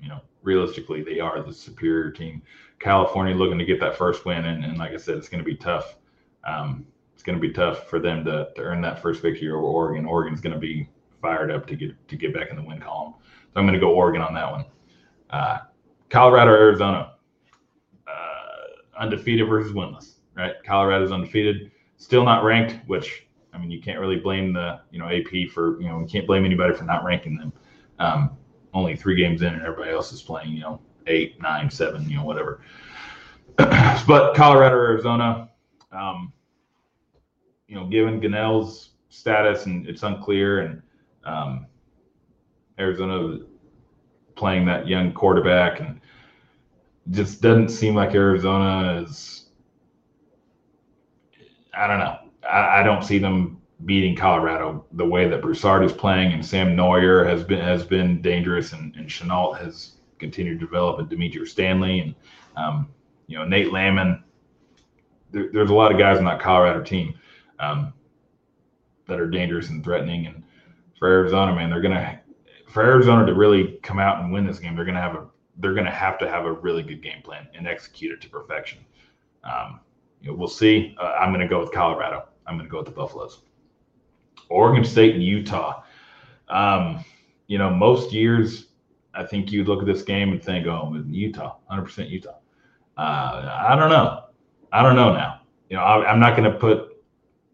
you 0.00 0.08
know, 0.08 0.20
realistically, 0.42 1.02
they 1.02 1.20
are 1.20 1.42
the 1.42 1.52
superior 1.52 2.10
team. 2.10 2.42
California 2.78 3.34
looking 3.34 3.58
to 3.58 3.64
get 3.64 3.80
that 3.80 3.96
first 3.96 4.24
win, 4.24 4.44
and, 4.44 4.64
and 4.64 4.76
like 4.76 4.92
I 4.92 4.96
said, 4.96 5.16
it's 5.16 5.28
going 5.28 5.42
to 5.42 5.48
be 5.48 5.56
tough. 5.56 5.96
Um, 6.44 6.86
it's 7.14 7.22
going 7.22 7.40
to 7.40 7.40
be 7.40 7.52
tough 7.52 7.88
for 7.88 8.00
them 8.00 8.24
to, 8.24 8.48
to 8.56 8.60
earn 8.60 8.80
that 8.82 9.00
first 9.00 9.22
victory 9.22 9.48
over 9.48 9.60
Oregon. 9.60 10.04
Oregon's 10.04 10.40
going 10.40 10.54
to 10.54 10.58
be 10.58 10.88
fired 11.20 11.52
up 11.52 11.66
to 11.68 11.76
get 11.76 12.08
to 12.08 12.16
get 12.16 12.34
back 12.34 12.50
in 12.50 12.56
the 12.56 12.62
win 12.62 12.80
column. 12.80 13.14
So 13.54 13.60
I'm 13.60 13.64
going 13.64 13.74
to 13.74 13.80
go 13.80 13.94
Oregon 13.94 14.22
on 14.22 14.34
that 14.34 14.50
one. 14.50 14.64
Uh, 15.30 15.58
Colorado, 16.10 16.50
Arizona, 16.50 17.11
undefeated 19.02 19.48
versus 19.48 19.72
winless. 19.72 20.14
Right? 20.34 20.54
Colorado's 20.64 21.12
undefeated, 21.12 21.70
still 21.98 22.24
not 22.24 22.44
ranked. 22.44 22.76
Which 22.88 23.26
I 23.52 23.58
mean, 23.58 23.70
you 23.70 23.82
can't 23.82 24.00
really 24.00 24.16
blame 24.16 24.52
the 24.52 24.80
you 24.90 24.98
know 24.98 25.08
AP 25.08 25.50
for 25.50 25.80
you 25.80 25.88
know 25.88 26.00
you 26.00 26.06
can't 26.06 26.26
blame 26.26 26.44
anybody 26.44 26.74
for 26.74 26.84
not 26.84 27.04
ranking 27.04 27.36
them. 27.36 27.52
Um, 27.98 28.38
only 28.72 28.96
three 28.96 29.16
games 29.16 29.42
in, 29.42 29.52
and 29.52 29.62
everybody 29.62 29.90
else 29.90 30.12
is 30.12 30.22
playing 30.22 30.52
you 30.52 30.60
know 30.60 30.80
eight, 31.06 31.40
nine, 31.42 31.70
seven, 31.70 32.08
you 32.08 32.16
know 32.16 32.24
whatever. 32.24 32.62
but 33.56 34.34
Colorado, 34.34 34.76
Arizona, 34.76 35.50
um, 35.92 36.32
you 37.68 37.74
know, 37.74 37.86
given 37.86 38.20
Gunnell's 38.20 38.90
status 39.10 39.66
and 39.66 39.86
it's 39.86 40.02
unclear 40.02 40.60
and 40.60 40.82
um, 41.24 41.66
Arizona 42.78 43.40
playing 44.36 44.64
that 44.66 44.88
young 44.88 45.12
quarterback 45.12 45.80
and 45.80 46.00
just 47.10 47.40
doesn't 47.42 47.68
seem 47.68 47.94
like 47.94 48.14
Arizona 48.14 49.02
is. 49.02 49.46
I 51.74 51.86
don't 51.86 51.98
know. 51.98 52.18
I, 52.48 52.80
I 52.80 52.82
don't 52.82 53.02
see 53.02 53.18
them 53.18 53.60
beating 53.84 54.14
Colorado 54.14 54.84
the 54.92 55.04
way 55.04 55.28
that 55.28 55.42
Broussard 55.42 55.84
is 55.84 55.92
playing, 55.92 56.32
and 56.32 56.44
Sam 56.44 56.76
Noyer 56.76 57.26
has 57.26 57.42
been 57.42 57.60
has 57.60 57.84
been 57.84 58.22
dangerous, 58.22 58.72
and, 58.72 58.94
and 58.96 59.08
Shenault 59.08 59.58
has 59.58 59.92
continued 60.18 60.60
to 60.60 60.66
develop, 60.66 60.98
and 61.00 61.08
Demetrius 61.08 61.50
Stanley, 61.50 62.00
and 62.00 62.14
um, 62.56 62.88
you 63.26 63.38
know 63.38 63.44
Nate 63.44 63.72
Landman. 63.72 64.22
There, 65.32 65.48
there's 65.52 65.70
a 65.70 65.74
lot 65.74 65.90
of 65.90 65.98
guys 65.98 66.18
on 66.18 66.24
that 66.24 66.40
Colorado 66.40 66.82
team 66.82 67.18
um, 67.58 67.94
that 69.06 69.18
are 69.18 69.28
dangerous 69.28 69.70
and 69.70 69.82
threatening, 69.82 70.26
and 70.26 70.42
for 70.98 71.08
Arizona, 71.08 71.54
man, 71.54 71.70
they're 71.70 71.80
gonna 71.80 72.20
for 72.68 72.82
Arizona 72.82 73.26
to 73.26 73.34
really 73.34 73.78
come 73.82 73.98
out 73.98 74.22
and 74.22 74.32
win 74.32 74.46
this 74.46 74.58
game, 74.58 74.76
they're 74.76 74.84
gonna 74.84 75.00
have 75.00 75.14
a 75.14 75.26
they're 75.58 75.74
gonna 75.74 75.90
have 75.90 76.18
to 76.18 76.28
have 76.28 76.44
a 76.44 76.52
really 76.52 76.82
good 76.82 77.02
game 77.02 77.22
plan 77.22 77.48
and 77.54 77.66
execute 77.66 78.12
it 78.12 78.20
to 78.22 78.28
perfection. 78.28 78.78
Um, 79.44 79.80
you 80.20 80.30
know, 80.30 80.36
we'll 80.36 80.48
see. 80.48 80.96
Uh, 81.00 81.14
I'm 81.20 81.32
gonna 81.32 81.48
go 81.48 81.60
with 81.60 81.72
Colorado. 81.72 82.24
I'm 82.46 82.56
gonna 82.56 82.68
go 82.68 82.78
with 82.78 82.86
the 82.86 82.92
Buffaloes. 82.92 83.40
Oregon 84.48 84.84
State 84.84 85.14
and 85.14 85.22
Utah. 85.22 85.82
Um, 86.48 87.04
you 87.46 87.58
know, 87.58 87.70
most 87.70 88.12
years, 88.12 88.68
I 89.14 89.24
think 89.24 89.50
you'd 89.50 89.68
look 89.68 89.80
at 89.80 89.86
this 89.86 90.02
game 90.02 90.32
and 90.32 90.42
think, 90.42 90.66
"Oh, 90.66 90.94
Utah, 91.08 91.56
100% 91.70 92.08
Utah." 92.08 92.36
Uh, 92.96 93.58
I 93.62 93.76
don't 93.76 93.90
know. 93.90 94.24
I 94.72 94.82
don't 94.82 94.96
know 94.96 95.12
now. 95.12 95.40
You 95.68 95.76
know, 95.76 95.82
I, 95.82 96.10
I'm 96.10 96.20
not 96.20 96.36
going 96.36 96.50
to 96.50 96.58
put 96.58 96.91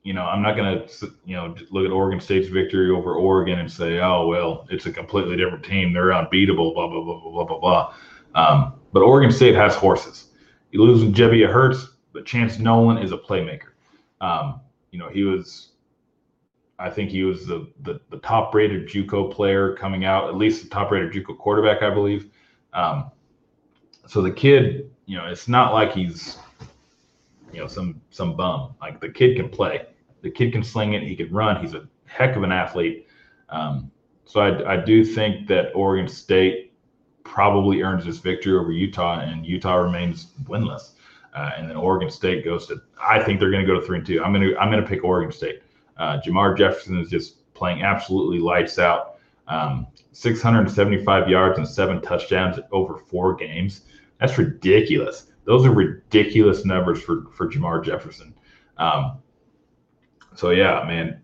you 0.02 0.12
know, 0.14 0.24
I'm 0.24 0.42
not 0.42 0.56
going 0.56 0.86
to, 0.86 1.12
you 1.24 1.36
know, 1.36 1.54
look 1.70 1.84
at 1.84 1.92
Oregon 1.92 2.20
State's 2.20 2.48
victory 2.48 2.90
over 2.90 3.14
Oregon 3.14 3.58
and 3.58 3.70
say, 3.70 4.00
oh, 4.00 4.26
well, 4.26 4.66
it's 4.70 4.86
a 4.86 4.92
completely 4.92 5.36
different 5.36 5.64
team. 5.64 5.92
They're 5.92 6.12
unbeatable, 6.12 6.72
blah, 6.72 6.88
blah, 6.88 7.02
blah, 7.02 7.20
blah, 7.20 7.30
blah, 7.32 7.44
blah, 7.44 7.58
blah. 7.58 7.94
Um, 8.34 8.74
but 8.92 9.02
Oregon 9.02 9.30
State 9.30 9.54
has 9.54 9.74
horses. 9.74 10.28
You 10.70 10.82
lose 10.82 11.04
with 11.04 11.14
Gebbia 11.14 11.50
Hurts, 11.50 11.88
but 12.12 12.24
Chance 12.24 12.58
Nolan 12.58 12.98
is 12.98 13.12
a 13.12 13.18
playmaker. 13.18 13.72
Um, 14.20 14.60
you 14.90 14.98
know, 14.98 15.08
he 15.08 15.24
was, 15.24 15.70
I 16.78 16.90
think 16.90 17.10
he 17.10 17.24
was 17.24 17.46
the, 17.46 17.68
the, 17.82 18.00
the 18.10 18.18
top 18.18 18.54
rated 18.54 18.88
JUCO 18.88 19.32
player 19.32 19.74
coming 19.74 20.04
out, 20.04 20.28
at 20.28 20.36
least 20.36 20.62
the 20.62 20.68
top 20.68 20.90
rated 20.90 21.12
JUCO 21.12 21.36
quarterback, 21.38 21.82
I 21.82 21.90
believe. 21.90 22.30
Um, 22.72 23.10
so 24.06 24.22
the 24.22 24.30
kid, 24.30 24.90
you 25.06 25.16
know, 25.16 25.26
it's 25.26 25.48
not 25.48 25.74
like 25.74 25.92
he's 25.92 26.38
you 27.52 27.60
know 27.60 27.66
some 27.66 28.00
some 28.10 28.36
bum. 28.36 28.74
Like 28.80 29.00
the 29.00 29.08
kid 29.08 29.36
can 29.36 29.48
play, 29.48 29.86
the 30.22 30.30
kid 30.30 30.52
can 30.52 30.62
sling 30.62 30.94
it, 30.94 31.02
he 31.02 31.16
can 31.16 31.32
run. 31.32 31.60
He's 31.60 31.74
a 31.74 31.88
heck 32.06 32.36
of 32.36 32.42
an 32.42 32.52
athlete. 32.52 33.06
Um, 33.48 33.90
so 34.24 34.40
I, 34.40 34.74
I 34.74 34.76
do 34.76 35.04
think 35.04 35.48
that 35.48 35.72
Oregon 35.74 36.08
State 36.08 36.72
probably 37.24 37.82
earns 37.82 38.04
this 38.04 38.18
victory 38.18 38.56
over 38.56 38.72
Utah, 38.72 39.20
and 39.20 39.46
Utah 39.46 39.76
remains 39.76 40.28
winless. 40.44 40.92
Uh, 41.34 41.50
and 41.56 41.68
then 41.68 41.76
Oregon 41.76 42.10
State 42.10 42.44
goes 42.44 42.66
to. 42.66 42.80
I 43.00 43.22
think 43.22 43.38
they're 43.38 43.50
going 43.50 43.64
to 43.64 43.66
go 43.66 43.78
to 43.78 43.86
three 43.86 43.98
and 43.98 44.06
two. 44.06 44.22
I'm 44.22 44.32
going 44.32 44.48
to 44.48 44.58
I'm 44.58 44.70
going 44.70 44.82
to 44.82 44.88
pick 44.88 45.04
Oregon 45.04 45.30
State. 45.32 45.62
Uh, 45.96 46.20
Jermar 46.20 46.56
Jefferson 46.56 46.98
is 46.98 47.10
just 47.10 47.52
playing 47.54 47.82
absolutely 47.82 48.38
lights 48.38 48.78
out. 48.78 49.16
Um, 49.46 49.86
675 50.12 51.28
yards 51.28 51.58
and 51.58 51.66
seven 51.66 52.02
touchdowns 52.02 52.58
over 52.70 52.98
four 52.98 53.34
games. 53.34 53.82
That's 54.20 54.36
ridiculous. 54.36 55.26
Those 55.48 55.64
are 55.64 55.72
ridiculous 55.72 56.66
numbers 56.66 57.00
for 57.00 57.24
for 57.32 57.48
Jermar 57.48 57.82
Jefferson. 57.82 58.34
Um, 58.76 59.22
so 60.36 60.50
yeah, 60.50 60.84
man, 60.86 61.22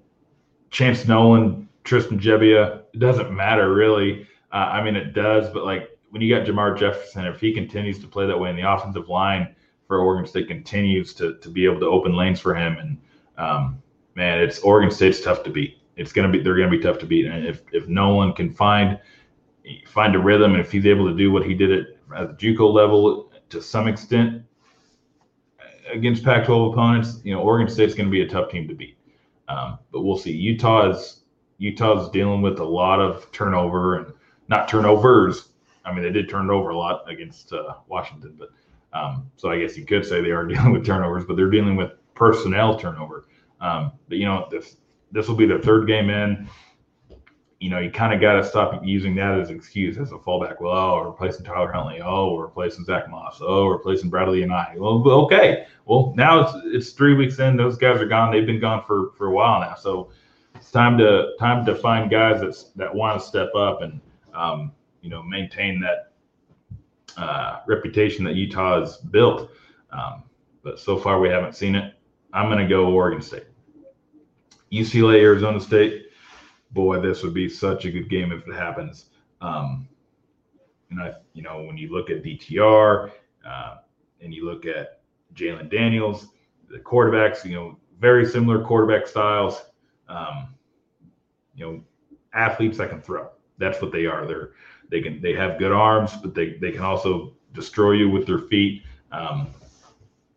Chance 0.70 1.06
Nolan, 1.06 1.68
Tristan 1.84 2.18
Gebbia, 2.18 2.84
it 2.94 2.98
doesn't 3.00 3.30
matter 3.30 3.74
really. 3.74 4.26
Uh, 4.50 4.70
I 4.72 4.82
mean, 4.82 4.96
it 4.96 5.12
does, 5.12 5.50
but 5.50 5.66
like 5.66 5.90
when 6.08 6.22
you 6.22 6.34
got 6.34 6.46
Jermar 6.46 6.78
Jefferson, 6.78 7.26
if 7.26 7.38
he 7.38 7.52
continues 7.52 7.98
to 7.98 8.06
play 8.06 8.26
that 8.26 8.38
way, 8.40 8.48
and 8.48 8.58
the 8.58 8.72
offensive 8.72 9.10
line 9.10 9.54
for 9.86 9.98
Oregon 9.98 10.26
State 10.26 10.48
continues 10.48 11.12
to 11.14 11.34
to 11.34 11.50
be 11.50 11.66
able 11.66 11.80
to 11.80 11.86
open 11.86 12.16
lanes 12.16 12.40
for 12.40 12.54
him, 12.54 12.78
and 12.78 12.98
um, 13.36 13.82
man, 14.14 14.40
it's 14.40 14.58
Oregon 14.60 14.90
State's 14.90 15.20
tough 15.20 15.42
to 15.42 15.50
beat. 15.50 15.76
It's 15.96 16.12
gonna 16.12 16.30
be 16.30 16.40
they're 16.40 16.56
gonna 16.56 16.70
be 16.70 16.78
tough 16.78 16.98
to 17.00 17.06
beat, 17.06 17.26
and 17.26 17.46
if 17.46 17.60
if 17.72 17.88
Nolan 17.88 18.32
can 18.32 18.54
find 18.54 18.98
find 19.86 20.14
a 20.14 20.18
rhythm, 20.18 20.52
and 20.52 20.62
if 20.62 20.72
he's 20.72 20.86
able 20.86 21.06
to 21.10 21.14
do 21.14 21.30
what 21.30 21.44
he 21.44 21.52
did 21.52 21.72
at, 21.72 21.86
at 22.16 22.38
the 22.38 22.54
JUCO 22.54 22.72
level 22.72 23.30
to 23.54 23.62
some 23.62 23.88
extent 23.88 24.42
against 25.92 26.24
Pac-12 26.24 26.72
opponents. 26.72 27.20
You 27.24 27.34
know, 27.34 27.40
Oregon 27.40 27.72
State's 27.72 27.94
going 27.94 28.06
to 28.06 28.12
be 28.12 28.22
a 28.22 28.28
tough 28.28 28.50
team 28.50 28.68
to 28.68 28.74
beat, 28.74 28.98
um, 29.48 29.78
but 29.92 30.02
we'll 30.02 30.18
see. 30.18 30.32
Utah 30.32 30.90
is 30.90 31.20
Utah's 31.58 32.10
dealing 32.10 32.42
with 32.42 32.58
a 32.58 32.64
lot 32.64 33.00
of 33.00 33.30
turnover 33.32 33.96
and 33.96 34.12
not 34.48 34.68
turnovers. 34.68 35.48
I 35.84 35.92
mean, 35.92 36.02
they 36.02 36.10
did 36.10 36.28
turn 36.28 36.50
it 36.50 36.52
over 36.52 36.70
a 36.70 36.76
lot 36.76 37.08
against 37.10 37.52
uh, 37.52 37.74
Washington, 37.88 38.36
but 38.38 38.50
um, 38.92 39.30
so 39.36 39.50
I 39.50 39.58
guess 39.60 39.76
you 39.76 39.84
could 39.84 40.04
say 40.04 40.20
they 40.20 40.30
are 40.30 40.46
dealing 40.46 40.72
with 40.72 40.84
turnovers, 40.84 41.24
but 41.24 41.36
they're 41.36 41.50
dealing 41.50 41.76
with 41.76 41.92
personnel 42.14 42.78
turnover. 42.78 43.28
Um, 43.60 43.92
but 44.08 44.18
you 44.18 44.26
know, 44.26 44.48
this 44.50 44.76
this 45.12 45.28
will 45.28 45.36
be 45.36 45.46
their 45.46 45.60
third 45.60 45.86
game 45.86 46.10
in 46.10 46.48
you 47.60 47.70
know, 47.70 47.78
you 47.78 47.90
kind 47.90 48.12
of 48.12 48.20
got 48.20 48.34
to 48.34 48.44
stop 48.44 48.82
using 48.84 49.14
that 49.16 49.38
as 49.40 49.48
an 49.48 49.56
excuse 49.56 49.96
as 49.96 50.12
a 50.12 50.16
fallback. 50.16 50.60
Well, 50.60 50.72
oh, 50.72 50.96
we're 50.96 51.08
replacing 51.08 51.44
Tyler 51.44 51.72
Huntley. 51.72 52.00
Oh, 52.02 52.34
we're 52.34 52.46
replacing 52.46 52.84
Zach 52.84 53.08
Moss. 53.08 53.38
Oh, 53.40 53.66
we're 53.66 53.74
replacing 53.74 54.10
Bradlee 54.10 54.44
Anae. 54.44 54.76
Well, 54.76 55.02
okay. 55.24 55.66
Well, 55.86 56.12
now 56.16 56.40
it's 56.40 56.52
it's 56.66 56.90
three 56.92 57.14
weeks 57.14 57.38
in. 57.38 57.56
Those 57.56 57.76
guys 57.76 58.00
are 58.00 58.06
gone. 58.06 58.32
They've 58.32 58.46
been 58.46 58.60
gone 58.60 58.84
for 58.86 59.12
for 59.16 59.28
a 59.28 59.30
while 59.30 59.60
now. 59.60 59.76
So 59.76 60.10
it's 60.54 60.70
time 60.70 60.98
to 60.98 61.32
time 61.38 61.64
to 61.66 61.74
find 61.74 62.10
guys 62.10 62.40
that 62.40 62.56
that 62.76 62.94
want 62.94 63.20
to 63.20 63.26
step 63.26 63.54
up 63.54 63.82
and 63.82 64.00
um, 64.34 64.72
you 65.00 65.10
know 65.10 65.22
maintain 65.22 65.80
that 65.80 66.12
uh, 67.16 67.60
reputation 67.66 68.24
that 68.24 68.34
Utah 68.34 68.80
has 68.80 68.98
built. 68.98 69.50
Um, 69.90 70.24
but 70.62 70.80
so 70.80 70.96
far 70.96 71.20
we 71.20 71.28
haven't 71.28 71.54
seen 71.54 71.74
it. 71.74 71.94
I'm 72.32 72.48
going 72.48 72.58
to 72.58 72.68
go 72.68 72.86
Oregon 72.86 73.22
State. 73.22 73.44
UCLA, 74.72 75.20
Arizona 75.20 75.60
State 75.60 76.06
boy, 76.74 77.00
this 77.00 77.22
would 77.22 77.34
be 77.34 77.48
such 77.48 77.84
a 77.84 77.90
good 77.90 78.10
game 78.10 78.32
if 78.32 78.46
it 78.46 78.54
happens. 78.54 79.06
Um, 79.40 79.88
and 80.90 81.00
I, 81.00 81.14
you 81.32 81.42
know, 81.42 81.62
when 81.62 81.78
you 81.78 81.92
look 81.92 82.10
at 82.10 82.22
DTR 82.22 83.10
uh, 83.48 83.76
and 84.20 84.34
you 84.34 84.44
look 84.44 84.66
at 84.66 85.00
Jalen 85.34 85.70
Daniels, 85.70 86.28
the 86.68 86.78
quarterbacks, 86.78 87.44
you 87.44 87.54
know, 87.54 87.78
very 88.00 88.26
similar 88.26 88.62
quarterback 88.62 89.06
styles. 89.06 89.62
Um, 90.08 90.54
you 91.54 91.64
know, 91.64 91.84
athletes 92.34 92.78
that 92.78 92.90
can 92.90 93.00
throw. 93.00 93.28
That's 93.58 93.80
what 93.80 93.92
they 93.92 94.06
are. 94.06 94.26
They're 94.26 94.50
they 94.90 95.00
can 95.00 95.20
they 95.22 95.32
have 95.34 95.58
good 95.58 95.72
arms, 95.72 96.12
but 96.20 96.34
they 96.34 96.54
they 96.54 96.72
can 96.72 96.82
also 96.82 97.32
destroy 97.52 97.92
you 97.92 98.10
with 98.10 98.26
their 98.26 98.40
feet. 98.40 98.82
Um, 99.12 99.48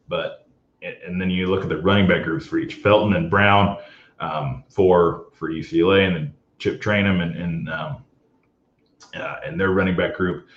but 0.08 0.48
and 0.82 1.20
then 1.20 1.30
you 1.30 1.48
look 1.48 1.64
at 1.64 1.70
the 1.70 1.82
running 1.82 2.08
back 2.08 2.24
groups 2.24 2.46
for 2.46 2.60
each 2.60 2.76
Felton 2.76 3.14
and 3.14 3.30
Brown 3.30 3.78
um, 4.20 4.64
for 4.70 5.27
for 5.38 5.52
UCLA, 5.52 6.08
and 6.08 6.16
then 6.16 6.34
Chip 6.60 6.82
Trayanum 6.82 7.22
and 7.22 7.36
and 7.36 7.70
um, 7.70 8.04
uh, 9.16 9.36
and 9.46 9.60
their 9.60 9.72
running 9.72 9.96
back 9.96 10.16
group, 10.16 10.48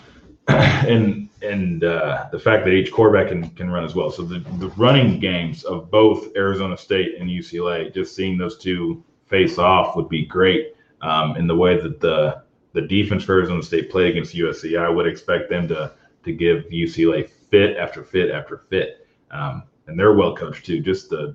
and 0.48 1.28
and 1.42 1.84
uh, 1.84 2.28
the 2.32 2.38
fact 2.38 2.64
that 2.64 2.72
each 2.72 2.92
quarterback 2.92 3.28
can 3.28 3.50
can 3.50 3.70
run 3.70 3.84
as 3.84 3.94
well. 3.94 4.10
So 4.10 4.22
the 4.22 4.38
the 4.58 4.68
running 4.70 5.20
games 5.20 5.64
of 5.64 5.90
both 5.90 6.34
Arizona 6.36 6.76
State 6.76 7.16
and 7.18 7.28
UCLA, 7.28 7.92
just 7.92 8.14
seeing 8.14 8.38
those 8.38 8.58
two 8.58 9.02
face 9.26 9.58
off 9.58 9.96
would 9.96 10.08
be 10.08 10.24
great. 10.24 10.74
Um, 11.00 11.36
in 11.36 11.46
the 11.46 11.56
way 11.56 11.80
that 11.80 12.00
the 12.00 12.42
the 12.72 12.82
defense 12.82 13.24
for 13.24 13.34
Arizona 13.34 13.62
State 13.62 13.90
played 13.90 14.10
against 14.10 14.34
USC, 14.34 14.78
I 14.78 14.88
would 14.88 15.06
expect 15.06 15.48
them 15.48 15.68
to 15.68 15.92
to 16.24 16.32
give 16.32 16.64
UCLA 16.64 17.28
fit 17.28 17.76
after 17.76 18.02
fit 18.02 18.30
after 18.30 18.58
fit. 18.68 19.06
Um, 19.30 19.64
and 19.86 19.98
they're 19.98 20.14
well 20.14 20.36
coached 20.36 20.66
too. 20.66 20.80
Just 20.80 21.10
the 21.10 21.34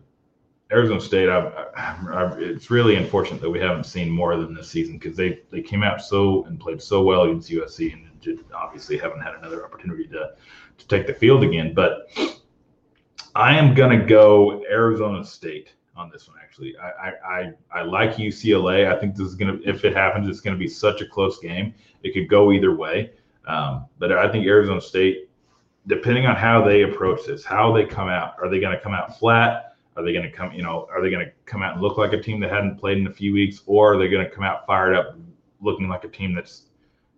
Arizona 0.74 1.00
State, 1.00 1.30
I, 1.30 1.40
I, 1.78 2.34
it's 2.38 2.72
really 2.72 2.96
unfortunate 2.96 3.42
that 3.42 3.50
we 3.50 3.60
haven't 3.60 3.86
seen 3.86 4.10
more 4.10 4.32
of 4.32 4.42
them 4.42 4.54
this 4.54 4.70
season 4.70 4.98
because 4.98 5.16
they 5.16 5.40
they 5.52 5.62
came 5.62 5.84
out 5.84 6.02
so 6.02 6.46
and 6.46 6.60
played 6.60 6.82
so 6.82 7.04
well 7.04 7.24
against 7.24 7.50
USC 7.50 7.94
and 7.94 8.10
obviously 8.54 8.98
haven't 8.98 9.22
had 9.22 9.36
another 9.36 9.64
opportunity 9.64 10.08
to 10.08 10.32
to 10.78 10.88
take 10.88 11.08
the 11.08 11.14
field 11.14 11.44
again. 11.44 11.74
But 11.74 12.10
I 13.36 13.56
am 13.56 13.74
gonna 13.74 14.04
go 14.04 14.64
Arizona 14.70 15.24
State 15.24 15.74
on 15.96 16.10
this 16.10 16.28
one. 16.28 16.38
Actually, 16.42 16.76
I 16.78 17.12
I 17.26 17.54
I, 17.72 17.84
like 17.84 18.16
UCLA. 18.16 18.92
I 18.92 19.00
think 19.00 19.16
this 19.16 19.28
is 19.28 19.36
gonna 19.36 19.60
if 19.64 19.86
it 19.86 19.96
happens, 19.96 20.28
it's 20.28 20.42
gonna 20.42 20.58
be 20.58 20.68
such 20.68 21.02
a 21.02 21.06
close 21.06 21.40
game. 21.40 21.74
It 22.02 22.14
could 22.14 22.28
go 22.28 22.52
either 22.52 22.76
way. 22.76 23.12
Um, 23.46 23.88
but 24.00 24.12
I 24.12 24.32
think 24.32 24.46
Arizona 24.46 24.82
State, 24.82 25.30
depending 25.88 26.26
on 26.26 26.36
how 26.36 26.64
they 26.64 26.84
approach 26.84 27.26
this, 27.26 27.44
how 27.44 27.72
they 27.74 27.86
come 27.86 28.10
out, 28.10 28.36
are 28.42 28.50
they 28.50 28.60
going 28.60 28.76
to 28.76 28.82
come 28.82 28.94
out 28.94 29.20
flat? 29.20 29.73
Are 29.96 30.04
they 30.04 30.14
going 30.14 30.26
to 30.26 30.32
come, 30.32 30.52
you 30.54 30.64
know, 30.64 30.88
are 30.92 31.02
they 31.02 31.10
going 31.10 31.26
to 31.26 31.32
come 31.46 31.62
out 31.62 31.74
and 31.74 31.82
look 31.82 31.98
like 31.98 32.14
a 32.14 32.22
team 32.22 32.40
that 32.40 32.50
hadn't 32.50 32.78
played 32.78 32.98
in 32.98 33.08
a 33.08 33.14
few 33.14 33.34
weeks, 33.34 33.62
or 33.66 33.94
are 33.94 33.98
they 33.98 34.08
going 34.08 34.26
to 34.26 34.32
come 34.32 34.44
out 34.44 34.66
fired 34.66 34.96
up, 34.96 35.16
looking 35.62 35.88
like 35.88 36.04
a 36.04 36.08
team 36.08 36.34
that's, 36.34 36.64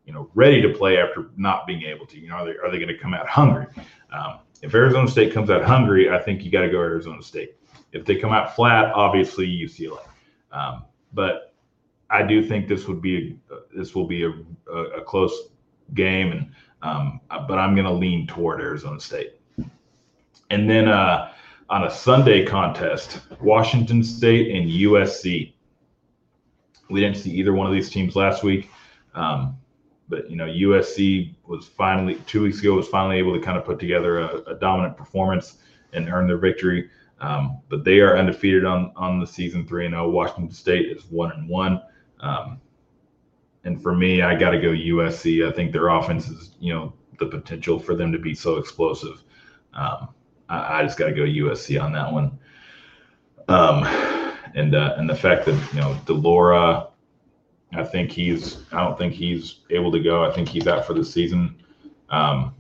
you 0.06 0.14
know, 0.14 0.30
ready 0.36 0.62
to 0.62 0.70
play 0.70 0.98
after 0.98 1.30
not 1.38 1.66
being 1.66 1.84
able 1.84 2.06
to? 2.08 2.20
You 2.20 2.30
know, 2.30 2.36
are 2.36 2.46
they, 2.46 2.58
are 2.58 2.72
they 2.72 2.78
going 2.78 2.90
to 2.90 2.98
come 2.98 3.14
out 3.14 3.28
hungry? 3.28 3.68
Um, 4.12 4.40
if 4.62 4.74
Arizona 4.74 5.08
State 5.08 5.34
comes 5.34 5.50
out 5.50 5.64
hungry, 5.64 6.10
I 6.10 6.20
think 6.20 6.44
you 6.44 6.52
got 6.52 6.62
to 6.62 6.70
go 6.70 6.80
Arizona 6.80 7.22
State. 7.22 7.56
If 7.92 8.06
they 8.06 8.16
come 8.16 8.32
out 8.32 8.56
flat, 8.56 8.92
obviously 8.94 9.48
UCLA. 9.48 10.06
Um, 10.52 10.86
but 11.14 11.54
I 12.10 12.24
do 12.24 12.44
think 12.44 12.68
this 12.68 12.88
would 12.88 13.02
be 13.02 13.38
a, 13.52 13.78
this 13.78 13.96
will 13.96 14.08
be 14.08 14.24
a, 14.24 14.34
a, 14.72 14.78
a 15.00 15.02
close 15.04 15.50
game, 15.94 16.32
and 16.32 16.52
um, 16.82 17.20
but 17.48 17.58
I'm 17.58 17.74
going 17.74 17.88
to 17.88 17.94
lean 17.94 18.28
toward 18.28 18.62
Arizona 18.62 19.00
State. 19.00 19.34
And 20.50 20.70
then 20.70 20.88
uh, 20.88 21.32
on 21.70 21.86
a 21.86 21.92
Sunday 21.92 22.46
contest, 22.46 23.20
Washington 23.42 24.04
State 24.04 24.56
and 24.56 24.70
USC. 24.70 25.54
We 26.90 27.00
didn't 27.00 27.18
see 27.18 27.32
either 27.32 27.54
one 27.54 27.66
of 27.66 27.74
these 27.74 27.90
teams 27.90 28.16
last 28.16 28.44
week, 28.44 28.70
um, 29.16 29.58
but 30.08 30.30
you 30.30 30.36
know 30.36 30.46
USC 30.46 31.36
was 31.48 31.68
finally 31.68 32.16
two 32.28 32.44
weeks 32.44 32.60
ago 32.60 32.74
was 32.74 32.88
finally 32.88 33.18
able 33.18 33.34
to 33.34 33.42
kind 33.42 33.58
of 33.58 33.66
put 33.66 33.80
together 33.80 34.20
a, 34.20 34.38
a 34.44 34.56
dominant 34.56 34.96
performance 34.96 35.58
and 35.94 36.10
earn 36.10 36.28
their 36.28 36.38
victory. 36.38 36.90
Um, 37.20 37.62
but 37.70 37.84
they 37.84 38.00
are 38.02 38.18
undefeated 38.18 38.66
on 38.66 38.92
on 38.96 39.20
the 39.20 39.26
season 39.26 39.66
three 39.66 39.86
and 39.86 39.94
zero. 39.94 40.10
Washington 40.10 40.54
State 40.54 40.96
is 40.96 41.06
one 41.06 41.32
and 41.32 41.50
one. 41.50 41.82
Um, 42.20 42.62
and 43.64 43.82
for 43.82 43.96
me, 43.96 44.22
I 44.22 44.36
got 44.36 44.52
to 44.52 44.62
go 44.62 44.70
USC. 44.70 45.48
I 45.48 45.52
think 45.52 45.72
their 45.72 45.88
offense 45.88 46.28
is 46.28 46.56
you 46.60 46.74
know 46.74 46.94
the 47.18 47.26
potential 47.26 47.80
for 47.80 47.96
them 47.96 48.12
to 48.12 48.20
be 48.20 48.36
so 48.36 48.58
explosive. 48.58 49.24
Um, 49.74 50.10
I, 50.50 50.80
I 50.80 50.84
just 50.84 50.98
got 50.98 51.08
to 51.08 51.14
go 51.14 51.24
USC 51.24 51.82
on 51.82 51.92
that 51.94 52.12
one. 52.12 52.38
Um, 53.48 53.84
and 54.56 54.76
uh, 54.76 54.96
and 54.98 55.10
the 55.10 55.16
fact 55.16 55.46
that 55.46 55.74
you 55.74 55.80
know 55.80 55.98
de 56.06 56.14
Laura, 56.14 56.88
I 57.74 57.84
think 57.84 58.12
he's 58.12 58.64
I 58.72 58.84
don't 58.84 58.98
think 58.98 59.14
he's 59.14 59.60
able 59.70 59.92
to 59.92 60.00
go. 60.00 60.24
I 60.24 60.32
think 60.32 60.48
he's 60.48 60.68
out 60.68 60.86
for 60.86 60.94
the 60.94 61.06
season. 61.06 61.56
Um, 62.10 62.56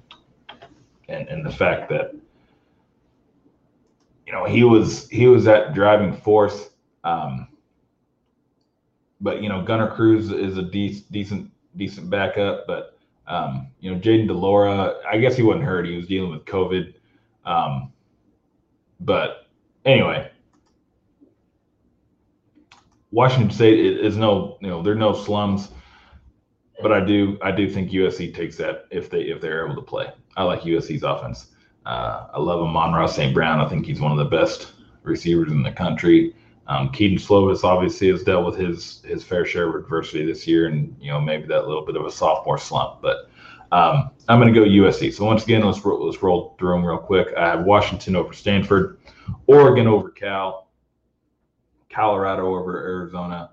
and 1.07 1.27
and 1.27 1.45
the 1.45 1.51
fact 1.51 1.89
that 1.89 2.13
you 4.25 4.33
know, 4.33 4.45
he 4.45 4.63
was 4.63 5.07
he 5.09 5.27
was 5.27 5.43
that 5.45 5.73
driving 5.73 6.13
force. 6.13 6.69
Um, 7.03 7.47
but 9.21 9.41
you 9.41 9.49
know, 9.49 9.61
Gunner 9.61 9.89
Cruz 9.91 10.31
is 10.31 10.57
a 10.57 10.63
de- 10.63 11.05
decent 11.11 11.51
decent 11.77 12.09
backup. 12.09 12.65
But 12.67 12.97
um, 13.27 13.67
you 13.79 13.91
know, 13.91 13.99
Jayden 13.99 14.27
de 14.27 14.33
Laura, 14.33 14.95
I 15.09 15.17
guess 15.17 15.35
he 15.35 15.43
wasn't 15.43 15.65
hurt. 15.65 15.85
He 15.85 15.95
was 15.95 16.07
dealing 16.07 16.31
with 16.31 16.45
COVID. 16.45 16.95
Um, 17.45 17.91
but 18.99 19.47
anyway, 19.85 20.31
Washington 23.11 23.51
State 23.51 23.79
is 23.79 24.17
no, 24.17 24.57
you 24.61 24.67
know, 24.67 24.81
they're 24.81 24.95
no 24.95 25.13
slums, 25.13 25.69
but 26.81 26.91
I 26.91 26.99
do, 26.99 27.37
I 27.41 27.51
do 27.51 27.69
think 27.69 27.91
USC 27.91 28.33
takes 28.35 28.57
that 28.57 28.85
if 28.91 29.09
they 29.09 29.21
if 29.21 29.41
they're 29.41 29.65
able 29.65 29.75
to 29.75 29.81
play. 29.81 30.07
I 30.35 30.43
like 30.43 30.61
USC's 30.61 31.03
offense. 31.03 31.47
Uh, 31.85 32.27
I 32.33 32.39
love 32.39 32.61
Amon-Ra 32.61 33.05
St. 33.05 33.33
Brown. 33.33 33.59
I 33.59 33.69
think 33.69 33.85
he's 33.85 34.01
one 34.01 34.11
of 34.11 34.17
the 34.17 34.25
best 34.25 34.73
receivers 35.03 35.51
in 35.51 35.61
the 35.63 35.71
country. 35.71 36.35
Um, 36.67 36.89
Kedon 36.89 37.17
Slovis 37.17 37.63
obviously 37.63 38.09
has 38.09 38.23
dealt 38.23 38.45
with 38.45 38.57
his 38.57 39.03
his 39.05 39.23
fair 39.23 39.45
share 39.45 39.69
of 39.69 39.75
adversity 39.75 40.25
this 40.25 40.47
year, 40.47 40.65
and 40.67 40.95
you 40.99 41.11
know 41.11 41.21
maybe 41.21 41.45
that 41.47 41.67
little 41.67 41.85
bit 41.85 41.95
of 41.95 42.05
a 42.05 42.11
sophomore 42.11 42.57
slump. 42.57 43.01
But 43.01 43.29
um, 43.75 44.11
I'm 44.29 44.39
going 44.39 44.53
to 44.53 44.57
go 44.57 44.65
USC. 44.65 45.13
So 45.13 45.25
once 45.25 45.43
again, 45.43 45.61
let's 45.61 45.83
let's 45.83 46.23
roll 46.23 46.55
through 46.57 46.75
them 46.75 46.85
real 46.85 46.97
quick. 46.97 47.27
I 47.37 47.45
have 47.47 47.65
Washington 47.65 48.15
over 48.15 48.31
Stanford, 48.31 48.99
Oregon 49.47 49.85
over 49.85 50.11
Cal, 50.11 50.69
Colorado 51.89 52.55
over 52.55 52.77
Arizona, 52.79 53.51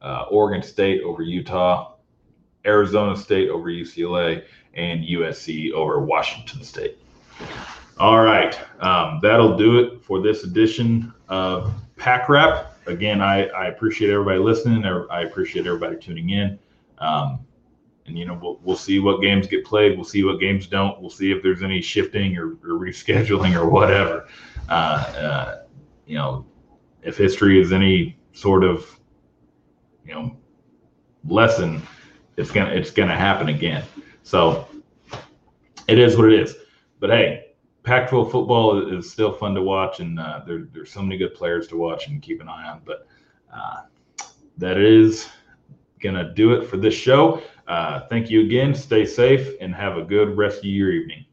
uh, 0.00 0.26
Oregon 0.30 0.62
State 0.62 1.02
over 1.02 1.22
Utah, 1.22 1.96
Arizona 2.64 3.16
State 3.16 3.48
over 3.48 3.68
UCLA, 3.68 4.44
and 4.74 5.02
USC 5.02 5.72
over 5.72 5.98
Washington 5.98 6.62
State. 6.62 6.98
All 7.98 8.22
right, 8.22 8.56
um, 8.80 9.18
that'll 9.22 9.56
do 9.56 9.80
it 9.80 10.04
for 10.04 10.22
this 10.22 10.44
edition 10.44 11.12
of 11.28 11.74
Pack 11.96 12.28
Wrap. 12.28 12.76
Again, 12.86 13.20
I, 13.20 13.46
I 13.46 13.66
appreciate 13.66 14.12
everybody 14.12 14.38
listening. 14.38 14.84
I 14.84 15.22
appreciate 15.22 15.66
everybody 15.66 15.96
tuning 15.96 16.30
in. 16.30 16.60
Um, 16.98 17.40
and 18.06 18.18
you 18.18 18.26
know 18.26 18.38
we'll, 18.40 18.60
we'll 18.62 18.76
see 18.76 18.98
what 18.98 19.20
games 19.20 19.46
get 19.46 19.64
played. 19.64 19.96
We'll 19.96 20.04
see 20.04 20.24
what 20.24 20.40
games 20.40 20.66
don't. 20.66 21.00
We'll 21.00 21.10
see 21.10 21.32
if 21.32 21.42
there's 21.42 21.62
any 21.62 21.80
shifting 21.80 22.36
or, 22.36 22.52
or 22.62 22.78
rescheduling 22.78 23.54
or 23.54 23.68
whatever. 23.68 24.28
Uh, 24.68 24.72
uh, 24.72 25.62
you 26.06 26.16
know, 26.16 26.46
if 27.02 27.16
history 27.16 27.60
is 27.60 27.72
any 27.72 28.18
sort 28.32 28.64
of 28.64 28.98
you 30.04 30.14
know 30.14 30.36
lesson, 31.26 31.82
it's 32.36 32.50
gonna 32.50 32.70
it's 32.70 32.90
gonna 32.90 33.16
happen 33.16 33.48
again. 33.48 33.84
So 34.22 34.68
it 35.88 35.98
is 35.98 36.16
what 36.16 36.32
it 36.32 36.40
is. 36.40 36.56
But 37.00 37.10
hey, 37.10 37.46
Pac-12 37.82 38.30
football 38.30 38.96
is 38.96 39.10
still 39.10 39.32
fun 39.32 39.54
to 39.54 39.62
watch, 39.62 40.00
and 40.00 40.18
uh, 40.18 40.40
there, 40.46 40.66
there's 40.72 40.90
so 40.90 41.02
many 41.02 41.18
good 41.18 41.34
players 41.34 41.68
to 41.68 41.76
watch 41.76 42.08
and 42.08 42.22
keep 42.22 42.40
an 42.40 42.48
eye 42.48 42.68
on. 42.68 42.80
But 42.84 43.06
uh, 43.52 43.82
that 44.58 44.78
is 44.78 45.28
gonna 46.02 46.32
do 46.34 46.54
it 46.54 46.68
for 46.68 46.76
this 46.76 46.94
show. 46.94 47.42
Uh, 47.66 48.00
thank 48.08 48.30
you 48.30 48.42
again. 48.42 48.74
Stay 48.74 49.06
safe 49.06 49.54
and 49.60 49.74
have 49.74 49.96
a 49.96 50.02
good 50.02 50.36
rest 50.36 50.58
of 50.58 50.64
your 50.66 50.92
evening. 50.92 51.23